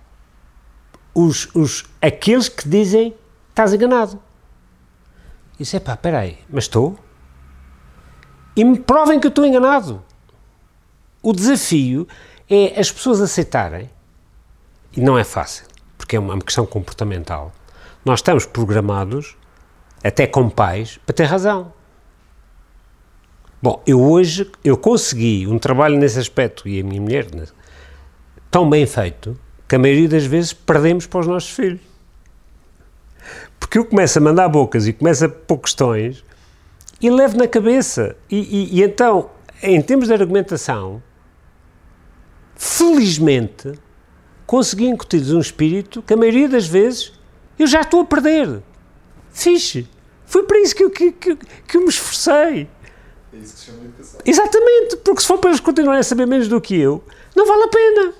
os, 1.13 1.53
os, 1.55 1.85
aqueles 2.01 2.49
que 2.49 2.67
dizem 2.67 3.15
estás 3.49 3.73
enganado. 3.73 4.19
E 5.55 5.57
disse, 5.59 5.79
pá, 5.79 5.93
espera 5.93 6.19
aí, 6.19 6.39
mas 6.49 6.65
estou? 6.65 6.97
E 8.55 8.63
me 8.63 8.79
provem 8.79 9.19
que 9.19 9.27
eu 9.27 9.29
estou 9.29 9.45
enganado. 9.45 10.03
O 11.21 11.31
desafio 11.31 12.07
é 12.49 12.79
as 12.79 12.91
pessoas 12.91 13.21
aceitarem, 13.21 13.89
e 14.95 15.01
não 15.01 15.17
é 15.17 15.23
fácil, 15.23 15.65
porque 15.97 16.15
é 16.15 16.19
uma 16.19 16.37
questão 16.39 16.65
comportamental. 16.65 17.51
Nós 18.03 18.19
estamos 18.19 18.45
programados, 18.45 19.37
até 20.03 20.27
com 20.27 20.49
pais, 20.49 20.99
para 21.05 21.15
ter 21.15 21.23
razão. 21.23 21.71
Bom, 23.63 23.81
eu 23.87 24.01
hoje, 24.01 24.51
eu 24.61 24.75
consegui 24.75 25.47
um 25.47 25.57
trabalho 25.57 25.97
nesse 25.97 26.19
aspecto, 26.19 26.67
e 26.67 26.81
a 26.81 26.83
minha 26.83 27.01
mulher, 27.01 27.33
né, 27.33 27.45
tão 28.51 28.69
bem 28.69 28.85
feito, 28.85 29.39
que 29.69 29.75
a 29.75 29.79
maioria 29.79 30.09
das 30.09 30.25
vezes 30.25 30.51
perdemos 30.51 31.07
para 31.07 31.21
os 31.21 31.27
nossos 31.27 31.49
filhos. 31.49 31.79
Porque 33.57 33.77
eu 33.77 33.85
começo 33.85 34.19
a 34.19 34.21
mandar 34.21 34.49
bocas 34.49 34.85
e 34.85 34.91
começo 34.91 35.23
a 35.23 35.29
pôr 35.29 35.59
questões 35.59 36.25
e 36.99 37.09
levo 37.09 37.37
na 37.37 37.47
cabeça. 37.47 38.17
E, 38.29 38.35
e, 38.35 38.79
e 38.79 38.83
então, 38.83 39.29
em 39.61 39.81
termos 39.81 40.09
de 40.09 40.13
argumentação, 40.13 41.01
felizmente, 42.57 43.79
consegui 44.45 44.87
incutir-lhes 44.87 45.31
um 45.31 45.39
espírito 45.39 46.01
que 46.01 46.13
a 46.13 46.17
maioria 46.17 46.49
das 46.49 46.67
vezes 46.67 47.13
eu 47.57 47.65
já 47.65 47.79
estou 47.79 48.01
a 48.01 48.05
perder. 48.05 48.61
Fixe. 49.31 49.87
Foi 50.25 50.43
para 50.43 50.59
isso 50.59 50.75
que 50.75 50.83
eu, 50.83 50.89
que, 50.89 51.13
que, 51.13 51.37
que 51.37 51.77
eu 51.77 51.81
me 51.81 51.87
esforcei. 51.87 52.67
É 53.33 53.37
isso 53.37 53.53
que 53.53 53.59
se 53.59 53.65
chama 53.65 53.83
educação. 53.85 54.19
Exatamente, 54.25 54.97
porque 54.97 55.21
se 55.21 55.27
for 55.27 55.39
para 55.39 55.49
eles 55.49 55.59
continuarem 55.59 55.99
a 55.99 56.03
saber 56.03 56.27
menos 56.27 56.47
do 56.47 56.61
que 56.61 56.79
eu, 56.79 57.03
não 57.35 57.47
vale 57.47 57.63
a 57.63 57.67
pena. 57.67 58.13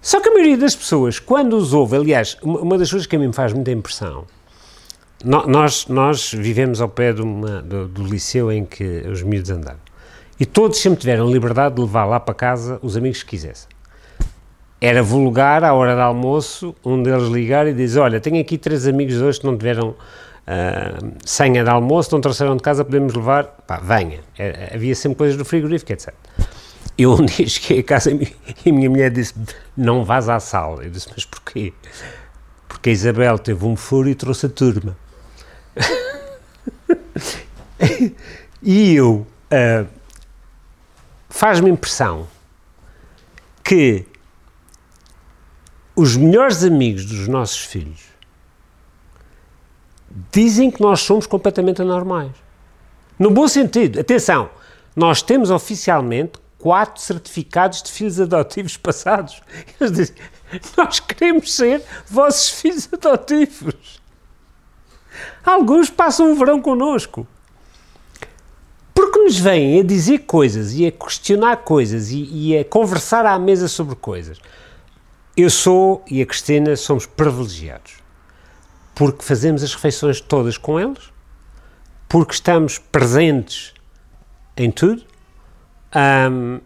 Só 0.00 0.20
que 0.20 0.28
a 0.28 0.32
maioria 0.32 0.58
das 0.58 0.74
pessoas, 0.74 1.18
quando 1.18 1.56
os 1.56 1.72
ouve, 1.72 1.96
aliás, 1.96 2.36
uma 2.42 2.76
das 2.76 2.90
coisas 2.90 3.06
que 3.06 3.16
a 3.16 3.18
mim 3.18 3.28
me 3.28 3.32
faz 3.32 3.52
muita 3.52 3.70
impressão, 3.70 4.26
nós, 5.24 5.86
nós 5.86 6.32
vivemos 6.32 6.80
ao 6.80 6.88
pé 6.88 7.12
uma, 7.12 7.62
do, 7.62 7.86
do, 7.86 8.02
liceu 8.02 8.50
em 8.50 8.64
que 8.64 8.84
os 9.08 9.22
miúdos 9.22 9.50
andaram. 9.50 9.78
E 10.38 10.44
todos 10.44 10.78
sempre 10.78 10.98
tiveram 10.98 11.30
liberdade 11.30 11.76
de 11.76 11.80
levar 11.80 12.04
lá 12.04 12.18
para 12.18 12.34
casa 12.34 12.80
os 12.82 12.96
amigos 12.96 13.22
que 13.22 13.30
quisessem. 13.30 13.68
Era 14.80 15.00
vulgar, 15.00 15.62
à 15.62 15.72
hora 15.72 15.94
do 15.94 16.00
almoço, 16.00 16.74
um 16.84 17.00
deles 17.00 17.28
ligar 17.28 17.68
e 17.68 17.72
dizer: 17.72 18.00
Olha, 18.00 18.20
tenho 18.20 18.40
aqui 18.40 18.58
três 18.58 18.84
amigos 18.88 19.22
hoje 19.22 19.38
que 19.38 19.46
não 19.46 19.56
tiveram 19.56 19.94
uh, 20.46 21.12
senha 21.24 21.64
de 21.64 21.70
almoço, 21.70 22.12
não 22.12 22.20
trouxeram 22.20 22.56
de 22.56 22.62
casa, 22.62 22.84
podemos 22.84 23.14
levar. 23.14 23.44
Pá, 23.66 23.78
venha. 23.78 24.20
Era, 24.36 24.74
havia 24.74 24.94
sempre 24.94 25.18
coisas 25.18 25.36
do 25.36 25.44
frigorífico, 25.44 25.92
etc. 25.92 26.14
Eu 26.96 27.14
um 27.14 27.24
dia 27.26 27.46
cheguei 27.46 27.80
a 27.80 27.84
casa 27.84 28.10
e 28.10 28.68
a 28.68 28.72
minha 28.72 28.90
mulher 28.90 29.10
disse: 29.10 29.34
Não 29.76 30.04
vás 30.04 30.28
à 30.28 30.40
sala. 30.40 30.84
Eu 30.84 30.90
disse: 30.90 31.08
Mas 31.14 31.24
porquê? 31.24 31.72
Porque 32.68 32.90
a 32.90 32.92
Isabel 32.92 33.38
teve 33.38 33.64
um 33.64 33.76
furo 33.76 34.08
e 34.08 34.14
trouxe 34.14 34.46
a 34.46 34.48
turma. 34.48 34.96
e 38.62 38.94
eu. 38.94 39.26
Uh, 39.50 39.86
Faz-me 41.32 41.70
impressão 41.70 42.28
que 43.64 44.04
os 45.96 46.14
melhores 46.14 46.62
amigos 46.62 47.06
dos 47.06 47.26
nossos 47.26 47.64
filhos 47.64 48.11
dizem 50.30 50.70
que 50.70 50.80
nós 50.80 51.00
somos 51.00 51.26
completamente 51.26 51.80
anormais. 51.82 52.32
No 53.18 53.30
bom 53.30 53.46
sentido. 53.48 54.00
Atenção, 54.00 54.50
nós 54.94 55.22
temos 55.22 55.50
oficialmente 55.50 56.32
quatro 56.58 57.00
certificados 57.00 57.82
de 57.82 57.90
filhos 57.90 58.20
adotivos 58.20 58.76
passados. 58.76 59.42
Eles 59.80 59.92
dizem, 59.92 60.16
nós 60.76 61.00
queremos 61.00 61.54
ser 61.54 61.82
vossos 62.06 62.60
filhos 62.60 62.88
adotivos. 62.92 64.00
Alguns 65.44 65.90
passam 65.90 66.32
o 66.32 66.34
verão 66.34 66.60
connosco. 66.60 67.26
Porque 68.94 69.18
nos 69.18 69.38
vêm 69.38 69.80
a 69.80 69.82
dizer 69.82 70.20
coisas 70.20 70.74
e 70.74 70.86
a 70.86 70.92
questionar 70.92 71.56
coisas 71.58 72.10
e, 72.10 72.28
e 72.30 72.58
a 72.58 72.64
conversar 72.64 73.24
à 73.26 73.38
mesa 73.38 73.66
sobre 73.66 73.96
coisas. 73.96 74.38
Eu 75.36 75.48
sou 75.48 76.04
e 76.10 76.20
a 76.20 76.26
Cristina 76.26 76.76
somos 76.76 77.06
privilegiados 77.06 78.01
porque 78.94 79.24
fazemos 79.24 79.62
as 79.62 79.74
refeições 79.74 80.20
todas 80.20 80.56
com 80.58 80.78
eles, 80.78 81.12
porque 82.08 82.34
estamos 82.34 82.78
presentes 82.78 83.72
em 84.56 84.70
tudo. 84.70 85.02
Um, 85.94 86.60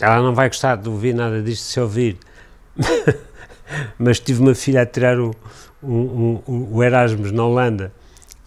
ela 0.00 0.22
não 0.22 0.34
vai 0.34 0.48
gostar 0.48 0.76
de 0.76 0.88
ouvir 0.88 1.14
nada 1.14 1.42
disto 1.42 1.62
se 1.62 1.80
ouvir, 1.80 2.18
mas 3.98 4.18
tive 4.18 4.40
uma 4.40 4.54
filha 4.54 4.82
a 4.82 4.86
tirar 4.86 5.18
o, 5.18 5.34
o, 5.82 6.42
o, 6.46 6.68
o 6.76 6.82
Erasmus 6.82 7.32
na 7.32 7.44
Holanda 7.44 7.92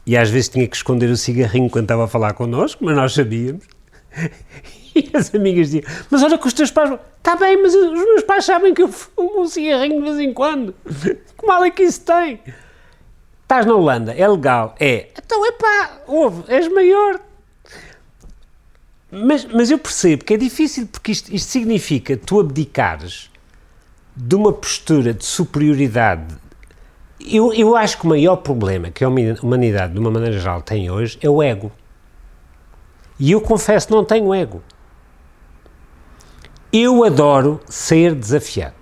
e 0.05 0.17
às 0.17 0.29
vezes 0.29 0.49
tinha 0.49 0.67
que 0.67 0.75
esconder 0.75 1.09
o 1.09 1.17
cigarrinho 1.17 1.69
quando 1.69 1.85
estava 1.85 2.05
a 2.05 2.07
falar 2.07 2.33
connosco, 2.33 2.83
mas 2.83 2.95
nós 2.95 3.13
sabíamos. 3.13 3.65
E 4.95 5.09
as 5.17 5.33
amigas 5.33 5.71
diziam: 5.71 5.83
Mas 6.11 6.21
olha 6.21 6.37
que 6.37 6.45
os 6.45 6.53
teus 6.53 6.69
pais. 6.69 6.99
Está 7.17 7.35
bem, 7.35 7.59
mas 7.59 7.73
os 7.73 7.91
meus 7.91 8.21
pais 8.21 8.45
sabem 8.45 8.75
que 8.75 8.83
eu 8.83 8.87
fumo 8.87 9.41
um 9.41 9.47
cigarrinho 9.47 9.97
de 9.97 10.03
vez 10.03 10.19
em 10.19 10.31
quando. 10.31 10.75
Que 10.85 11.47
mal 11.47 11.63
é 11.63 11.71
que 11.71 11.81
isso 11.81 12.01
tem? 12.01 12.39
Estás 13.53 13.67
na 13.67 13.75
Holanda, 13.75 14.13
é 14.13 14.27
legal? 14.27 14.73
É. 14.79 15.09
Então, 15.15 15.45
é 15.45 15.51
pá, 15.51 16.01
ouve, 16.07 16.43
és 16.47 16.67
maior. 16.73 17.19
Mas, 19.11 19.45
mas 19.45 19.69
eu 19.69 19.77
percebo 19.77 20.25
que 20.25 20.33
é 20.33 20.37
difícil 20.37 20.87
porque 20.87 21.11
isto, 21.11 21.31
isto 21.31 21.51
significa 21.51 22.17
tu 22.17 22.39
abdicares 22.39 23.29
de 24.15 24.35
uma 24.35 24.51
postura 24.51 25.13
de 25.13 25.23
superioridade. 25.23 26.35
Eu, 27.23 27.53
eu 27.53 27.75
acho 27.75 27.99
que 27.99 28.05
o 28.05 28.09
maior 28.09 28.37
problema 28.37 28.89
que 28.89 29.03
a 29.03 29.07
humanidade, 29.07 29.93
de 29.93 29.99
uma 29.99 30.09
maneira 30.09 30.39
geral, 30.39 30.63
tem 30.63 30.89
hoje 30.89 31.19
é 31.21 31.29
o 31.29 31.43
ego. 31.43 31.71
E 33.19 33.33
eu 33.33 33.39
confesso, 33.39 33.91
não 33.91 34.03
tenho 34.03 34.33
ego. 34.33 34.63
Eu 36.71 37.03
adoro 37.03 37.61
ser 37.67 38.15
desafiado. 38.15 38.73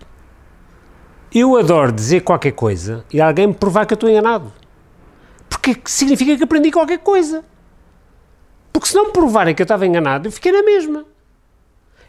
Eu 1.36 1.58
adoro 1.58 1.92
dizer 1.92 2.22
qualquer 2.22 2.54
coisa 2.54 3.04
e 3.12 3.20
alguém 3.20 3.48
me 3.48 3.54
provar 3.54 3.86
que 3.86 3.94
eu 3.94 3.96
estou 3.96 4.10
enganado. 4.10 4.61
Porque 5.62 5.80
significa 5.86 6.36
que 6.36 6.44
aprendi 6.44 6.72
qualquer 6.72 7.00
coisa. 7.00 7.44
Porque 8.74 8.88
se 8.88 8.96
não 8.96 9.08
me 9.08 9.14
provarem 9.14 9.54
que 9.54 9.62
eu 9.62 9.66
estava 9.66 9.86
enganado, 9.86 10.28
eu 10.28 10.32
fiquei 10.32 10.52
na 10.52 10.64
mesma. 10.64 11.06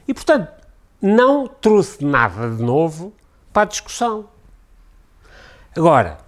E 0.09 0.15
portanto, 0.15 0.51
não 1.01 1.47
trouxe 1.47 2.03
nada 2.05 2.49
de 2.49 2.63
novo 2.63 3.13
para 3.53 3.63
a 3.63 3.67
discussão. 3.67 4.29
Agora, 5.77 6.19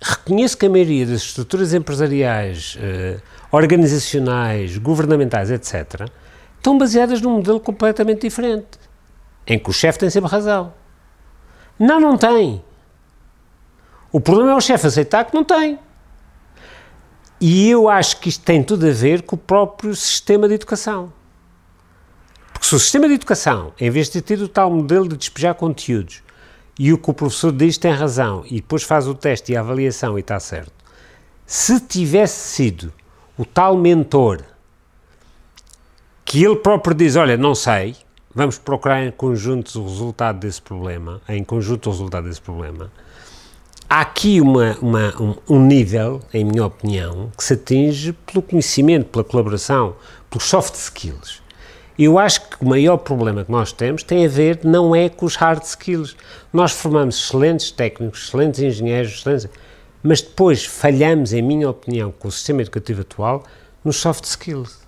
reconheço 0.00 0.56
que 0.56 0.66
a 0.66 0.70
maioria 0.70 1.06
das 1.06 1.22
estruturas 1.22 1.74
empresariais, 1.74 2.78
eh, 2.80 3.20
organizacionais, 3.50 4.78
governamentais, 4.78 5.50
etc., 5.50 6.08
estão 6.56 6.78
baseadas 6.78 7.20
num 7.20 7.32
modelo 7.32 7.60
completamente 7.60 8.22
diferente, 8.22 8.78
em 9.46 9.58
que 9.58 9.68
o 9.68 9.72
chefe 9.72 9.98
tem 9.98 10.10
sempre 10.10 10.30
razão. 10.30 10.72
Não, 11.78 12.00
não 12.00 12.16
tem. 12.16 12.64
O 14.10 14.20
problema 14.20 14.52
é 14.52 14.54
o 14.54 14.60
chefe 14.60 14.86
aceitar 14.86 15.24
que 15.24 15.34
não 15.34 15.44
tem. 15.44 15.78
E 17.40 17.68
eu 17.68 17.88
acho 17.88 18.18
que 18.18 18.28
isto 18.28 18.44
tem 18.44 18.62
tudo 18.62 18.86
a 18.86 18.92
ver 18.92 19.22
com 19.22 19.36
o 19.36 19.38
próprio 19.38 19.94
sistema 19.94 20.48
de 20.48 20.54
educação. 20.54 21.12
Porque 22.52 22.66
se 22.66 22.74
o 22.74 22.78
sistema 22.78 23.06
de 23.06 23.14
educação, 23.14 23.72
em 23.78 23.90
vez 23.90 24.08
de 24.08 24.22
ter 24.22 24.40
o 24.40 24.48
tal 24.48 24.70
modelo 24.70 25.08
de 25.08 25.16
despejar 25.16 25.54
conteúdos, 25.54 26.22
e 26.78 26.92
o 26.92 26.98
que 26.98 27.10
o 27.10 27.14
professor 27.14 27.52
diz 27.52 27.76
tem 27.76 27.92
razão, 27.92 28.44
e 28.46 28.56
depois 28.56 28.82
faz 28.82 29.06
o 29.06 29.14
teste 29.14 29.52
e 29.52 29.56
a 29.56 29.60
avaliação 29.60 30.16
e 30.18 30.20
está 30.20 30.40
certo, 30.40 30.72
se 31.46 31.78
tivesse 31.80 32.54
sido 32.54 32.92
o 33.36 33.44
tal 33.44 33.76
mentor 33.76 34.42
que 36.24 36.42
ele 36.42 36.56
próprio 36.56 36.94
diz: 36.94 37.16
Olha, 37.16 37.36
não 37.36 37.54
sei, 37.54 37.96
vamos 38.34 38.58
procurar 38.58 39.04
em 39.04 39.10
conjunto 39.10 39.80
o 39.80 39.84
resultado 39.84 40.40
desse 40.40 40.60
problema, 40.60 41.20
em 41.28 41.44
conjunto 41.44 41.88
o 41.88 41.92
resultado 41.92 42.28
desse 42.28 42.40
problema. 42.40 42.90
Há 43.88 44.00
aqui 44.00 44.40
uma, 44.40 44.76
uma, 44.82 45.22
um, 45.22 45.34
um, 45.48 45.64
nível, 45.64 46.20
em 46.34 46.44
minha 46.44 46.66
opinião, 46.66 47.30
que 47.38 47.44
se 47.44 47.52
atinge 47.52 48.12
pelo 48.12 48.42
conhecimento, 48.42 49.06
pela 49.06 49.22
colaboração, 49.22 49.94
pelos 50.28 50.42
soft 50.42 50.74
skills. 50.74 51.40
Eu 51.96 52.18
acho 52.18 52.48
que 52.48 52.56
o 52.64 52.68
maior 52.68 52.96
problema 52.96 53.44
que 53.44 53.50
nós 53.52 53.70
temos 53.70 54.02
tem 54.02 54.26
a 54.26 54.28
ver, 54.28 54.58
não 54.64 54.94
é 54.94 55.08
com 55.08 55.24
os 55.24 55.36
hard 55.36 55.62
skills. 55.62 56.16
Nós 56.52 56.72
formamos 56.72 57.14
excelentes 57.16 57.70
técnicos, 57.70 58.26
excelentes 58.26 58.58
engenheiros, 58.58 59.12
excelentes, 59.12 59.48
mas 60.02 60.20
depois 60.20 60.64
falhamos, 60.64 61.32
em 61.32 61.40
minha 61.40 61.70
opinião, 61.70 62.10
com 62.10 62.26
o 62.26 62.32
sistema 62.32 62.62
educativo 62.62 63.02
atual, 63.02 63.44
nos 63.84 63.98
soft 63.98 64.24
skills. 64.24 64.80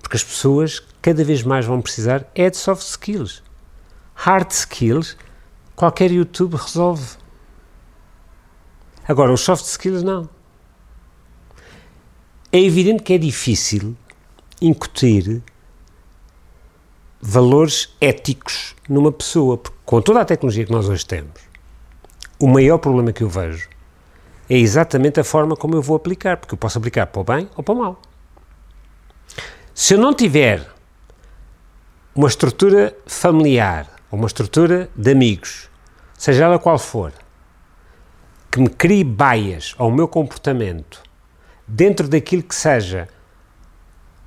Porque 0.00 0.16
as 0.16 0.22
pessoas 0.22 0.80
cada 1.02 1.24
vez 1.24 1.42
mais 1.42 1.66
vão 1.66 1.82
precisar 1.82 2.24
é 2.36 2.48
de 2.48 2.56
soft 2.56 2.86
skills. 2.86 3.42
Hard 4.14 4.52
skills, 4.52 5.16
qualquer 5.74 6.12
YouTube 6.12 6.54
resolve. 6.54 7.18
Agora, 9.06 9.32
os 9.32 9.40
soft 9.40 9.64
skills 9.64 10.02
não. 10.02 10.28
É 12.52 12.60
evidente 12.60 13.02
que 13.02 13.12
é 13.12 13.18
difícil 13.18 13.96
incutir 14.60 15.42
valores 17.20 17.94
éticos 18.00 18.74
numa 18.88 19.12
pessoa, 19.12 19.58
porque 19.58 19.76
com 19.84 20.00
toda 20.00 20.20
a 20.20 20.24
tecnologia 20.24 20.64
que 20.64 20.72
nós 20.72 20.88
hoje 20.88 21.04
temos, 21.04 21.40
o 22.38 22.48
maior 22.48 22.78
problema 22.78 23.12
que 23.12 23.22
eu 23.22 23.28
vejo 23.28 23.68
é 24.48 24.56
exatamente 24.56 25.20
a 25.20 25.24
forma 25.24 25.54
como 25.54 25.76
eu 25.76 25.82
vou 25.82 25.96
aplicar, 25.96 26.36
porque 26.36 26.54
eu 26.54 26.58
posso 26.58 26.78
aplicar 26.78 27.06
para 27.06 27.20
o 27.20 27.24
bem 27.24 27.48
ou 27.56 27.62
para 27.62 27.74
o 27.74 27.78
mal. 27.78 28.02
Se 29.74 29.94
eu 29.94 29.98
não 29.98 30.12
tiver 30.14 30.66
uma 32.14 32.28
estrutura 32.28 32.96
familiar 33.06 33.86
ou 34.10 34.18
uma 34.18 34.26
estrutura 34.26 34.90
de 34.96 35.12
amigos, 35.12 35.68
seja 36.18 36.44
ela 36.44 36.58
qual 36.58 36.78
for, 36.78 37.12
que 38.50 38.60
me 38.60 38.68
crie 38.68 39.04
baias 39.04 39.74
ao 39.78 39.90
meu 39.90 40.08
comportamento 40.08 41.02
dentro 41.66 42.08
daquilo 42.08 42.42
que 42.42 42.54
seja 42.54 43.08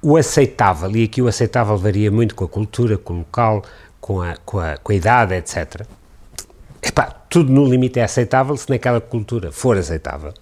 o 0.01 0.17
aceitável, 0.17 0.91
e 0.95 1.03
aqui 1.03 1.21
o 1.21 1.27
aceitável 1.27 1.77
varia 1.77 2.11
muito 2.11 2.35
com 2.35 2.43
a 2.43 2.47
cultura, 2.47 2.97
com 2.97 3.13
o 3.13 3.17
local, 3.19 3.63
com 3.99 4.21
a, 4.21 4.35
com 4.37 4.59
a, 4.59 4.77
com 4.77 4.91
a 4.91 4.95
idade, 4.95 5.33
etc. 5.33 5.85
Epá, 6.81 7.05
tudo 7.29 7.51
no 7.51 7.65
limite 7.65 7.99
é 7.99 8.03
aceitável 8.03 8.55
se 8.57 8.69
naquela 8.69 8.99
cultura 8.99 9.51
for 9.51 9.77
aceitável. 9.77 10.33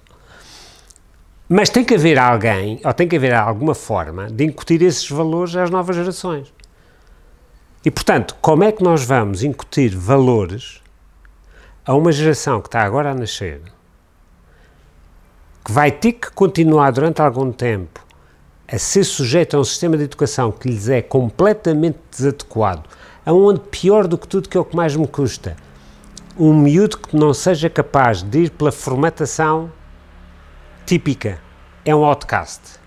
Mas 1.48 1.70
tem 1.70 1.84
que 1.84 1.94
haver 1.94 2.18
alguém, 2.18 2.80
ou 2.84 2.94
tem 2.94 3.08
que 3.08 3.16
haver 3.16 3.34
alguma 3.34 3.76
forma 3.76 4.28
de 4.32 4.46
incutir 4.46 4.82
esses 4.82 5.08
valores 5.10 5.56
às 5.56 5.70
novas 5.70 5.96
gerações. 5.96 6.52
E, 7.86 7.92
portanto, 7.92 8.36
como 8.42 8.64
é 8.64 8.72
que 8.72 8.84
nós 8.84 9.04
vamos 9.04 9.44
incutir 9.44 9.96
valores 9.96 10.82
a 11.92 11.94
uma 11.94 12.14
geração 12.14 12.62
que 12.62 12.70
está 12.70 12.84
agora 12.84 13.12
a 13.12 13.14
nascer, 13.14 13.62
que 15.66 15.74
vai 15.74 15.92
ter 15.92 16.14
que 16.14 16.32
continuar 16.32 16.90
durante 16.92 17.22
algum 17.22 17.52
tempo 17.52 18.00
a 18.66 18.78
ser 18.78 19.04
sujeito 19.04 19.58
a 19.58 19.60
um 19.60 19.64
sistema 19.66 19.98
de 19.98 20.06
educação 20.06 20.54
que 20.54 20.70
lhes 20.70 20.88
é 20.88 21.02
completamente 21.02 22.00
desadequado, 22.10 22.88
aonde 23.26 23.60
pior 23.70 24.08
do 24.08 24.18
que 24.18 24.26
tudo 24.26 24.48
que 24.48 24.56
é 24.56 24.60
o 24.62 24.64
que 24.64 24.74
mais 24.74 24.96
me 24.96 25.06
custa, 25.06 25.58
um 26.40 26.54
miúdo 26.54 26.98
que 26.98 27.14
não 27.14 27.34
seja 27.34 27.70
capaz 27.70 28.24
de 28.24 28.44
ir 28.44 28.52
pela 28.52 28.72
formatação 28.72 29.70
típica 30.86 31.42
é 31.84 31.94
um 31.94 32.06
outcast. 32.06 32.80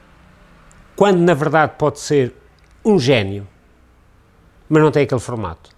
Quando 0.97 1.19
na 1.19 1.35
verdade 1.35 1.75
pode 1.77 2.01
ser 2.01 2.35
um 2.83 2.99
gênio, 2.99 3.47
mas 4.67 4.83
não 4.83 4.91
tem 4.91 5.03
aquele 5.03 5.21
formato. 5.21 5.74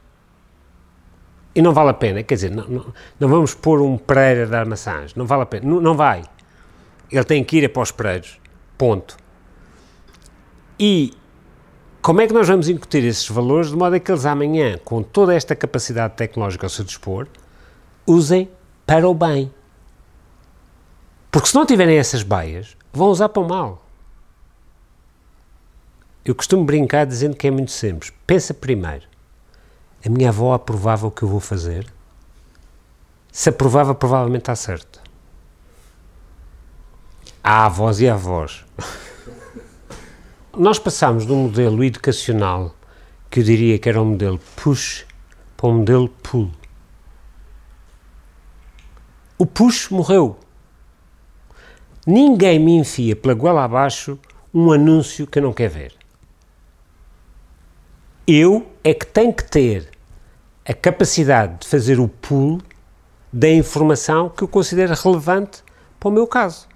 E 1.57 1.63
não 1.63 1.73
vale 1.73 1.89
a 1.89 1.95
pena, 1.95 2.23
quer 2.23 2.35
dizer, 2.35 2.51
não, 2.51 2.69
não, 2.69 2.95
não 3.19 3.29
vamos 3.31 3.55
pôr 3.55 3.81
um 3.81 3.97
Pereira 3.97 4.47
de 4.47 4.55
armaçãs, 4.55 5.15
não 5.15 5.25
vale 5.25 5.45
a 5.45 5.47
pena, 5.47 5.67
não, 5.67 5.81
não 5.81 5.97
vai. 5.97 6.23
Ele 7.11 7.25
tem 7.25 7.43
que 7.43 7.57
ir 7.57 7.65
após 7.65 7.89
os 7.89 7.93
Pereiros, 7.93 8.39
ponto. 8.77 9.17
E 10.79 11.15
como 12.03 12.21
é 12.21 12.27
que 12.27 12.35
nós 12.35 12.47
vamos 12.47 12.69
incutir 12.69 13.03
esses 13.05 13.27
valores 13.27 13.71
de 13.71 13.77
modo 13.77 13.97
a 13.97 13.99
que 13.99 14.13
eles 14.13 14.27
amanhã, 14.27 14.77
com 14.85 15.03
toda 15.03 15.35
esta 15.35 15.57
capacidade 15.57 16.13
tecnológica 16.15 16.67
ao 16.67 16.71
seu 16.71 16.85
dispor, 16.85 17.27
usem 18.07 18.51
para 18.85 19.09
o 19.09 19.15
bem? 19.15 19.51
Porque 21.31 21.49
se 21.49 21.55
não 21.55 21.65
tiverem 21.65 21.97
essas 21.97 22.23
baias, 22.23 22.77
vão 22.93 23.09
usar 23.09 23.31
para 23.31 23.43
o 23.43 23.49
mal. 23.49 23.83
Eu 26.23 26.35
costumo 26.35 26.67
brincar 26.67 27.07
dizendo 27.07 27.35
que 27.35 27.47
é 27.47 27.51
muito 27.51 27.71
simples. 27.71 28.13
Pensa 28.27 28.53
primeiro 28.53 29.16
a 30.07 30.09
minha 30.11 30.29
avó 30.29 30.55
aprovava 30.55 31.09
o 31.09 31.11
que 31.11 31.25
eu 31.25 31.29
vou 31.29 31.41
fazer? 31.41 31.93
Se 33.33 33.49
aprovava, 33.49 33.93
provavelmente 33.93 34.43
está 34.43 34.55
certo. 34.55 35.01
Há 37.43 37.67
avós 37.67 38.01
e 38.01 38.09
avós. 38.09 38.65
Nós 40.57 40.79
passámos 40.79 41.27
de 41.27 41.33
um 41.33 41.45
modelo 41.45 41.83
educacional 41.83 42.73
que 43.29 43.41
eu 43.41 43.45
diria 43.45 43.81
que 43.81 43.89
era 43.89 44.01
um 44.01 44.05
modelo 44.05 44.41
push 44.55 45.05
para 45.57 45.69
um 45.69 45.79
modelo 45.79 46.09
pull. 46.09 46.53
O 49.37 49.45
push 49.45 49.91
morreu. 49.91 50.39
Ninguém 52.07 52.61
me 52.61 52.77
enfia 52.77 53.17
pela 53.17 53.35
goela 53.35 53.65
abaixo 53.65 54.17
um 54.55 54.71
anúncio 54.71 55.27
que 55.27 55.41
eu 55.41 55.43
não 55.43 55.53
quero 55.53 55.75
ver. 55.75 55.95
Eu 58.25 58.71
é 58.85 58.95
que 58.95 59.07
tenho 59.07 59.33
que 59.35 59.45
ter 59.45 59.96
a 60.69 60.75
capacidade 60.75 61.61
de 61.61 61.69
fazer 61.69 62.01
o 62.01 62.09
pull 62.09 62.61
da 63.33 63.49
informação 63.49 64.29
que 64.29 64.43
eu 64.43 64.49
considero 64.49 64.95
relevante 64.95 65.63
para 66.01 66.09
o 66.09 66.13
meu 66.13 66.27
caso. 66.27 66.67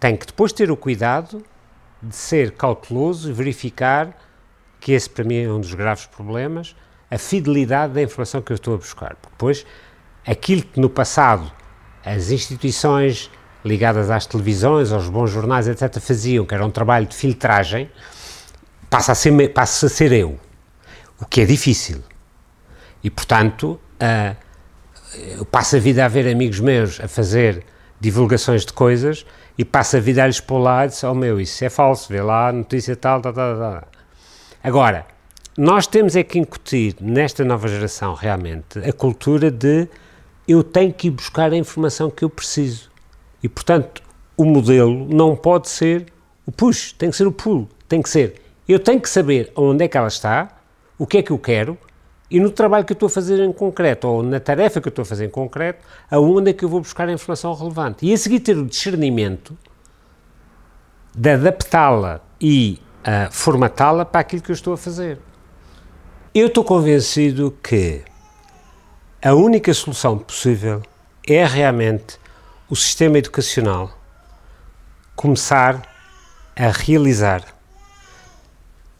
Tenho 0.00 0.16
que 0.16 0.26
depois 0.26 0.52
ter 0.52 0.70
o 0.70 0.76
cuidado 0.76 1.42
de 2.02 2.16
ser 2.16 2.52
cauteloso 2.52 3.28
e 3.28 3.32
verificar 3.32 4.16
que 4.80 4.92
esse 4.92 5.08
para 5.08 5.24
mim 5.24 5.36
é 5.36 5.48
um 5.50 5.60
dos 5.60 5.74
graves 5.74 6.06
problemas, 6.06 6.74
a 7.10 7.18
fidelidade 7.18 7.92
da 7.92 8.02
informação 8.02 8.40
que 8.40 8.52
eu 8.52 8.54
estou 8.54 8.74
a 8.74 8.76
buscar. 8.78 9.16
Depois, 9.22 9.66
aquilo 10.26 10.62
que 10.62 10.80
no 10.80 10.88
passado 10.88 11.50
as 12.04 12.30
instituições 12.30 13.30
ligadas 13.64 14.10
às 14.10 14.26
televisões, 14.26 14.92
aos 14.92 15.08
bons 15.08 15.30
jornais, 15.30 15.66
etc., 15.68 15.98
faziam, 16.00 16.44
que 16.44 16.54
era 16.54 16.64
um 16.64 16.70
trabalho 16.70 17.06
de 17.06 17.16
filtragem, 17.16 17.90
passa 18.90 19.12
a 19.12 19.14
ser, 19.14 19.52
passa 19.52 19.86
a 19.86 19.88
ser 19.88 20.12
eu. 20.12 20.38
O 21.18 21.24
que 21.24 21.40
é 21.40 21.44
difícil. 21.46 22.02
E, 23.04 23.10
portanto, 23.10 23.78
uh, 24.00 24.36
eu 25.38 25.44
passo 25.44 25.76
a 25.76 25.78
vida 25.78 26.04
a 26.04 26.08
ver 26.08 26.26
amigos 26.26 26.58
meus 26.58 26.98
a 27.00 27.06
fazer 27.06 27.62
divulgações 28.00 28.64
de 28.64 28.72
coisas 28.72 29.24
e 29.56 29.64
passo 29.64 29.98
a 29.98 30.00
vida 30.00 30.24
a 30.24 30.26
lhes 30.26 30.40
pôr 30.40 30.58
lá 30.58 30.86
e 30.86 30.88
dizer, 30.88 31.06
oh 31.06 31.14
meu, 31.14 31.40
isso 31.40 31.64
é 31.64 31.68
falso, 31.68 32.08
vê 32.08 32.20
lá 32.20 32.50
notícia 32.50 32.96
tal, 32.96 33.20
tal, 33.20 33.32
tal, 33.32 33.58
tal. 33.58 33.82
Agora, 34.62 35.06
nós 35.56 35.86
temos 35.86 36.16
é 36.16 36.24
que 36.24 36.38
incutir 36.38 36.96
nesta 37.00 37.44
nova 37.44 37.68
geração 37.68 38.14
realmente 38.14 38.78
a 38.78 38.92
cultura 38.92 39.50
de 39.50 39.86
eu 40.48 40.64
tenho 40.64 40.92
que 40.92 41.06
ir 41.06 41.10
buscar 41.10 41.52
a 41.52 41.56
informação 41.56 42.10
que 42.10 42.24
eu 42.24 42.30
preciso. 42.30 42.90
E, 43.42 43.48
portanto, 43.48 44.02
o 44.36 44.44
modelo 44.44 45.06
não 45.08 45.36
pode 45.36 45.68
ser 45.68 46.06
o 46.44 46.50
push, 46.50 46.92
tem 46.94 47.10
que 47.10 47.16
ser 47.16 47.26
o 47.26 47.32
pull, 47.32 47.68
tem 47.88 48.02
que 48.02 48.08
ser 48.08 48.42
eu 48.66 48.78
tenho 48.78 48.98
que 48.98 49.10
saber 49.10 49.52
onde 49.54 49.84
é 49.84 49.88
que 49.88 49.96
ela 49.96 50.08
está, 50.08 50.48
o 50.98 51.06
que 51.06 51.18
é 51.18 51.22
que 51.22 51.30
eu 51.30 51.38
quero 51.38 51.76
e 52.30 52.40
no 52.40 52.50
trabalho 52.50 52.84
que 52.84 52.92
eu 52.92 52.94
estou 52.94 53.06
a 53.06 53.10
fazer 53.10 53.42
em 53.44 53.52
concreto, 53.52 54.08
ou 54.08 54.22
na 54.22 54.40
tarefa 54.40 54.80
que 54.80 54.88
eu 54.88 54.90
estou 54.90 55.02
a 55.02 55.06
fazer 55.06 55.26
em 55.26 55.30
concreto, 55.30 55.84
aonde 56.10 56.50
é 56.50 56.52
que 56.52 56.64
eu 56.64 56.68
vou 56.68 56.80
buscar 56.80 57.08
a 57.08 57.12
informação 57.12 57.54
relevante. 57.54 58.06
E 58.06 58.12
a 58.12 58.16
seguir 58.16 58.40
ter 58.40 58.56
o 58.56 58.64
discernimento 58.64 59.56
de 61.14 61.30
adaptá-la 61.30 62.20
e 62.40 62.80
uh, 63.00 63.30
formatá-la 63.30 64.04
para 64.04 64.20
aquilo 64.20 64.42
que 64.42 64.50
eu 64.50 64.54
estou 64.54 64.72
a 64.72 64.76
fazer. 64.76 65.18
Eu 66.34 66.48
estou 66.48 66.64
convencido 66.64 67.56
que 67.62 68.02
a 69.22 69.34
única 69.34 69.72
solução 69.72 70.18
possível 70.18 70.82
é 71.26 71.44
realmente 71.44 72.18
o 72.68 72.74
sistema 72.74 73.18
educacional 73.18 73.96
começar 75.14 75.82
a 76.56 76.68
realizar. 76.70 77.44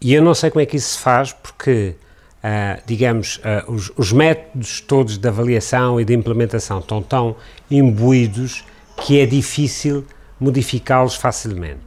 E 0.01 0.14
eu 0.14 0.22
não 0.22 0.35
sei 0.35 0.51
como 0.51 0.62
é 0.62 0.66
que 0.66 0.77
isso 0.77 0.91
se 0.91 0.99
faz, 0.99 1.33
porque 1.33 1.97
uh, 2.45 2.82
digamos, 2.86 3.38
uh, 3.38 3.72
os, 3.72 3.90
os, 3.97 4.12
métodos 4.12 4.80
todos 4.82 5.16
de 5.16 5.26
avaliação 5.26 5.99
e 5.99 6.05
de 6.05 6.12
implementação 6.14 6.78
estão 6.78 7.03
tão 7.03 7.34
imbuídos 7.70 8.64
que 9.03 9.18
é 9.18 9.26
difícil 9.26 10.05
modificá-los 10.38 11.16
facilmente. 11.16 11.80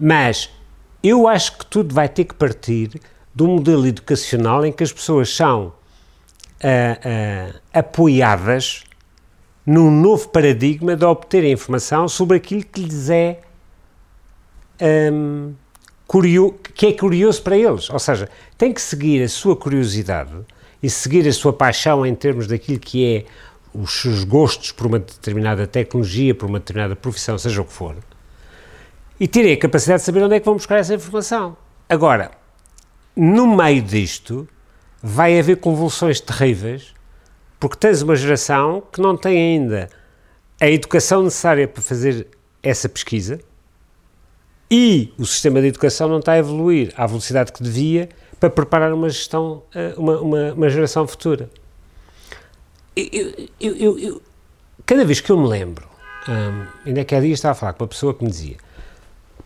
Mas 0.00 0.50
eu 1.02 1.28
acho 1.28 1.58
que 1.58 1.66
tudo 1.66 1.94
vai 1.94 2.08
ter 2.08 2.24
que 2.24 2.34
partir 2.34 3.00
de 3.34 3.42
um 3.42 3.56
modelo 3.56 3.86
educacional 3.86 4.64
em 4.64 4.72
que 4.72 4.82
as 4.82 4.92
pessoas 4.92 5.34
são 5.34 5.66
uh, 5.66 7.60
apoiadas 7.72 8.84
num 9.64 9.90
novo 9.90 10.28
paradigma 10.28 10.96
de 10.96 11.04
obter 11.04 11.44
informação 11.44 12.08
sobre 12.08 12.38
aquilo 12.38 12.64
que 12.64 12.80
lhes 12.80 13.08
é 13.10 13.40
um, 15.12 15.54
curio, 16.12 16.54
que 16.74 16.88
é 16.88 16.92
curioso 16.92 17.42
para 17.42 17.56
eles. 17.56 17.88
Ou 17.88 17.98
seja, 17.98 18.28
tem 18.58 18.70
que 18.70 18.82
seguir 18.82 19.22
a 19.22 19.28
sua 19.28 19.56
curiosidade 19.56 20.30
e 20.82 20.90
seguir 20.90 21.26
a 21.26 21.32
sua 21.32 21.54
paixão 21.54 22.04
em 22.04 22.14
termos 22.14 22.46
daquilo 22.46 22.78
que 22.78 23.16
é 23.16 23.24
os 23.72 24.02
seus 24.02 24.22
gostos 24.22 24.72
por 24.72 24.88
uma 24.88 24.98
determinada 24.98 25.66
tecnologia, 25.66 26.34
por 26.34 26.50
uma 26.50 26.58
determinada 26.58 26.94
profissão, 26.94 27.38
seja 27.38 27.62
o 27.62 27.64
que 27.64 27.72
for, 27.72 27.96
e 29.18 29.26
terem 29.26 29.54
a 29.54 29.56
capacidade 29.56 30.00
de 30.00 30.04
saber 30.04 30.22
onde 30.22 30.34
é 30.34 30.40
que 30.40 30.44
vão 30.44 30.52
buscar 30.52 30.76
essa 30.76 30.94
informação. 30.94 31.56
Agora, 31.88 32.30
no 33.16 33.46
meio 33.56 33.80
disto, 33.80 34.46
vai 35.02 35.38
haver 35.38 35.56
convulsões 35.60 36.20
terríveis, 36.20 36.92
porque 37.58 37.78
tens 37.78 38.02
uma 38.02 38.16
geração 38.16 38.82
que 38.92 39.00
não 39.00 39.16
tem 39.16 39.38
ainda 39.38 39.88
a 40.60 40.68
educação 40.68 41.22
necessária 41.22 41.66
para 41.66 41.82
fazer 41.82 42.26
essa 42.62 42.86
pesquisa, 42.86 43.40
e 44.74 45.12
o 45.18 45.26
sistema 45.26 45.60
de 45.60 45.66
educação 45.66 46.08
não 46.08 46.18
está 46.18 46.32
a 46.32 46.38
evoluir 46.38 46.94
à 46.96 47.06
velocidade 47.06 47.52
que 47.52 47.62
devia 47.62 48.08
para 48.40 48.48
preparar 48.48 48.90
uma 48.94 49.10
gestão, 49.10 49.62
eh, 49.74 49.92
uma, 49.98 50.18
uma, 50.18 50.52
uma 50.54 50.70
geração 50.70 51.06
futura. 51.06 51.50
Eu, 52.96 53.48
eu, 53.60 53.98
eu, 53.98 54.22
cada 54.86 55.04
vez 55.04 55.20
que 55.20 55.28
eu 55.28 55.38
me 55.38 55.46
lembro, 55.46 55.86
hum, 56.26 56.66
ainda 56.86 57.04
que 57.04 57.14
há 57.14 57.20
dias 57.20 57.34
estava 57.34 57.52
a 57.52 57.54
falar 57.54 57.72
com 57.74 57.84
uma 57.84 57.88
pessoa 57.88 58.14
que 58.14 58.24
me 58.24 58.30
dizia, 58.30 58.56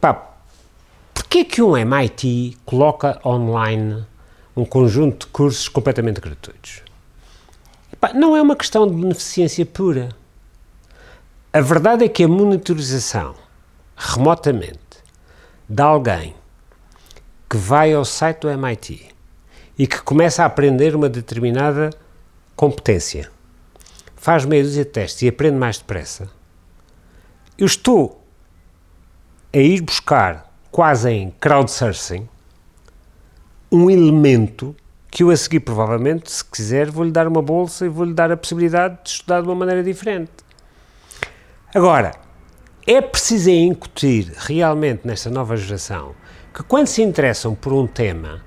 pá, 0.00 0.30
porquê 1.12 1.44
que 1.44 1.60
um 1.60 1.76
MIT 1.76 2.56
coloca 2.64 3.20
online 3.26 4.06
um 4.56 4.64
conjunto 4.64 5.26
de 5.26 5.32
cursos 5.32 5.68
completamente 5.68 6.20
gratuitos? 6.20 6.82
Não 8.14 8.36
é 8.36 8.40
uma 8.40 8.54
questão 8.54 8.86
de 8.86 8.94
beneficência 8.94 9.66
pura. 9.66 10.10
A 11.52 11.60
verdade 11.60 12.04
é 12.04 12.08
que 12.08 12.22
a 12.22 12.28
monitorização 12.28 13.34
remotamente 13.96 14.85
de 15.68 15.82
alguém 15.82 16.34
que 17.48 17.56
vai 17.56 17.92
ao 17.92 18.04
site 18.04 18.40
do 18.40 18.50
MIT 18.50 19.08
e 19.78 19.86
que 19.86 20.00
começa 20.02 20.42
a 20.42 20.46
aprender 20.46 20.94
uma 20.94 21.08
determinada 21.08 21.90
competência, 22.54 23.30
faz 24.14 24.44
meia 24.44 24.62
dúzia 24.62 24.84
de 24.84 24.90
testes 24.90 25.22
e 25.22 25.28
aprende 25.28 25.56
mais 25.56 25.78
depressa, 25.78 26.28
eu 27.58 27.66
estou 27.66 28.24
a 29.52 29.58
ir 29.58 29.80
buscar, 29.80 30.52
quase 30.70 31.10
em 31.10 31.30
crowdsourcing, 31.30 32.28
um 33.70 33.90
elemento 33.90 34.74
que 35.10 35.22
eu 35.22 35.30
a 35.30 35.36
seguir, 35.36 35.60
provavelmente, 35.60 36.30
se 36.30 36.44
quiser, 36.44 36.90
vou-lhe 36.90 37.10
dar 37.10 37.26
uma 37.26 37.40
bolsa 37.40 37.86
e 37.86 37.88
vou-lhe 37.88 38.12
dar 38.12 38.30
a 38.30 38.36
possibilidade 38.36 38.98
de 39.02 39.10
estudar 39.10 39.40
de 39.40 39.48
uma 39.48 39.54
maneira 39.54 39.82
diferente. 39.82 40.30
Agora, 41.74 42.25
é 42.86 43.00
preciso 43.00 43.50
incutir 43.50 44.32
realmente 44.36 45.04
nesta 45.04 45.28
nova 45.28 45.56
geração 45.56 46.14
que 46.54 46.62
quando 46.62 46.86
se 46.86 47.02
interessam 47.02 47.52
por 47.52 47.72
um 47.72 47.84
tema 47.84 48.44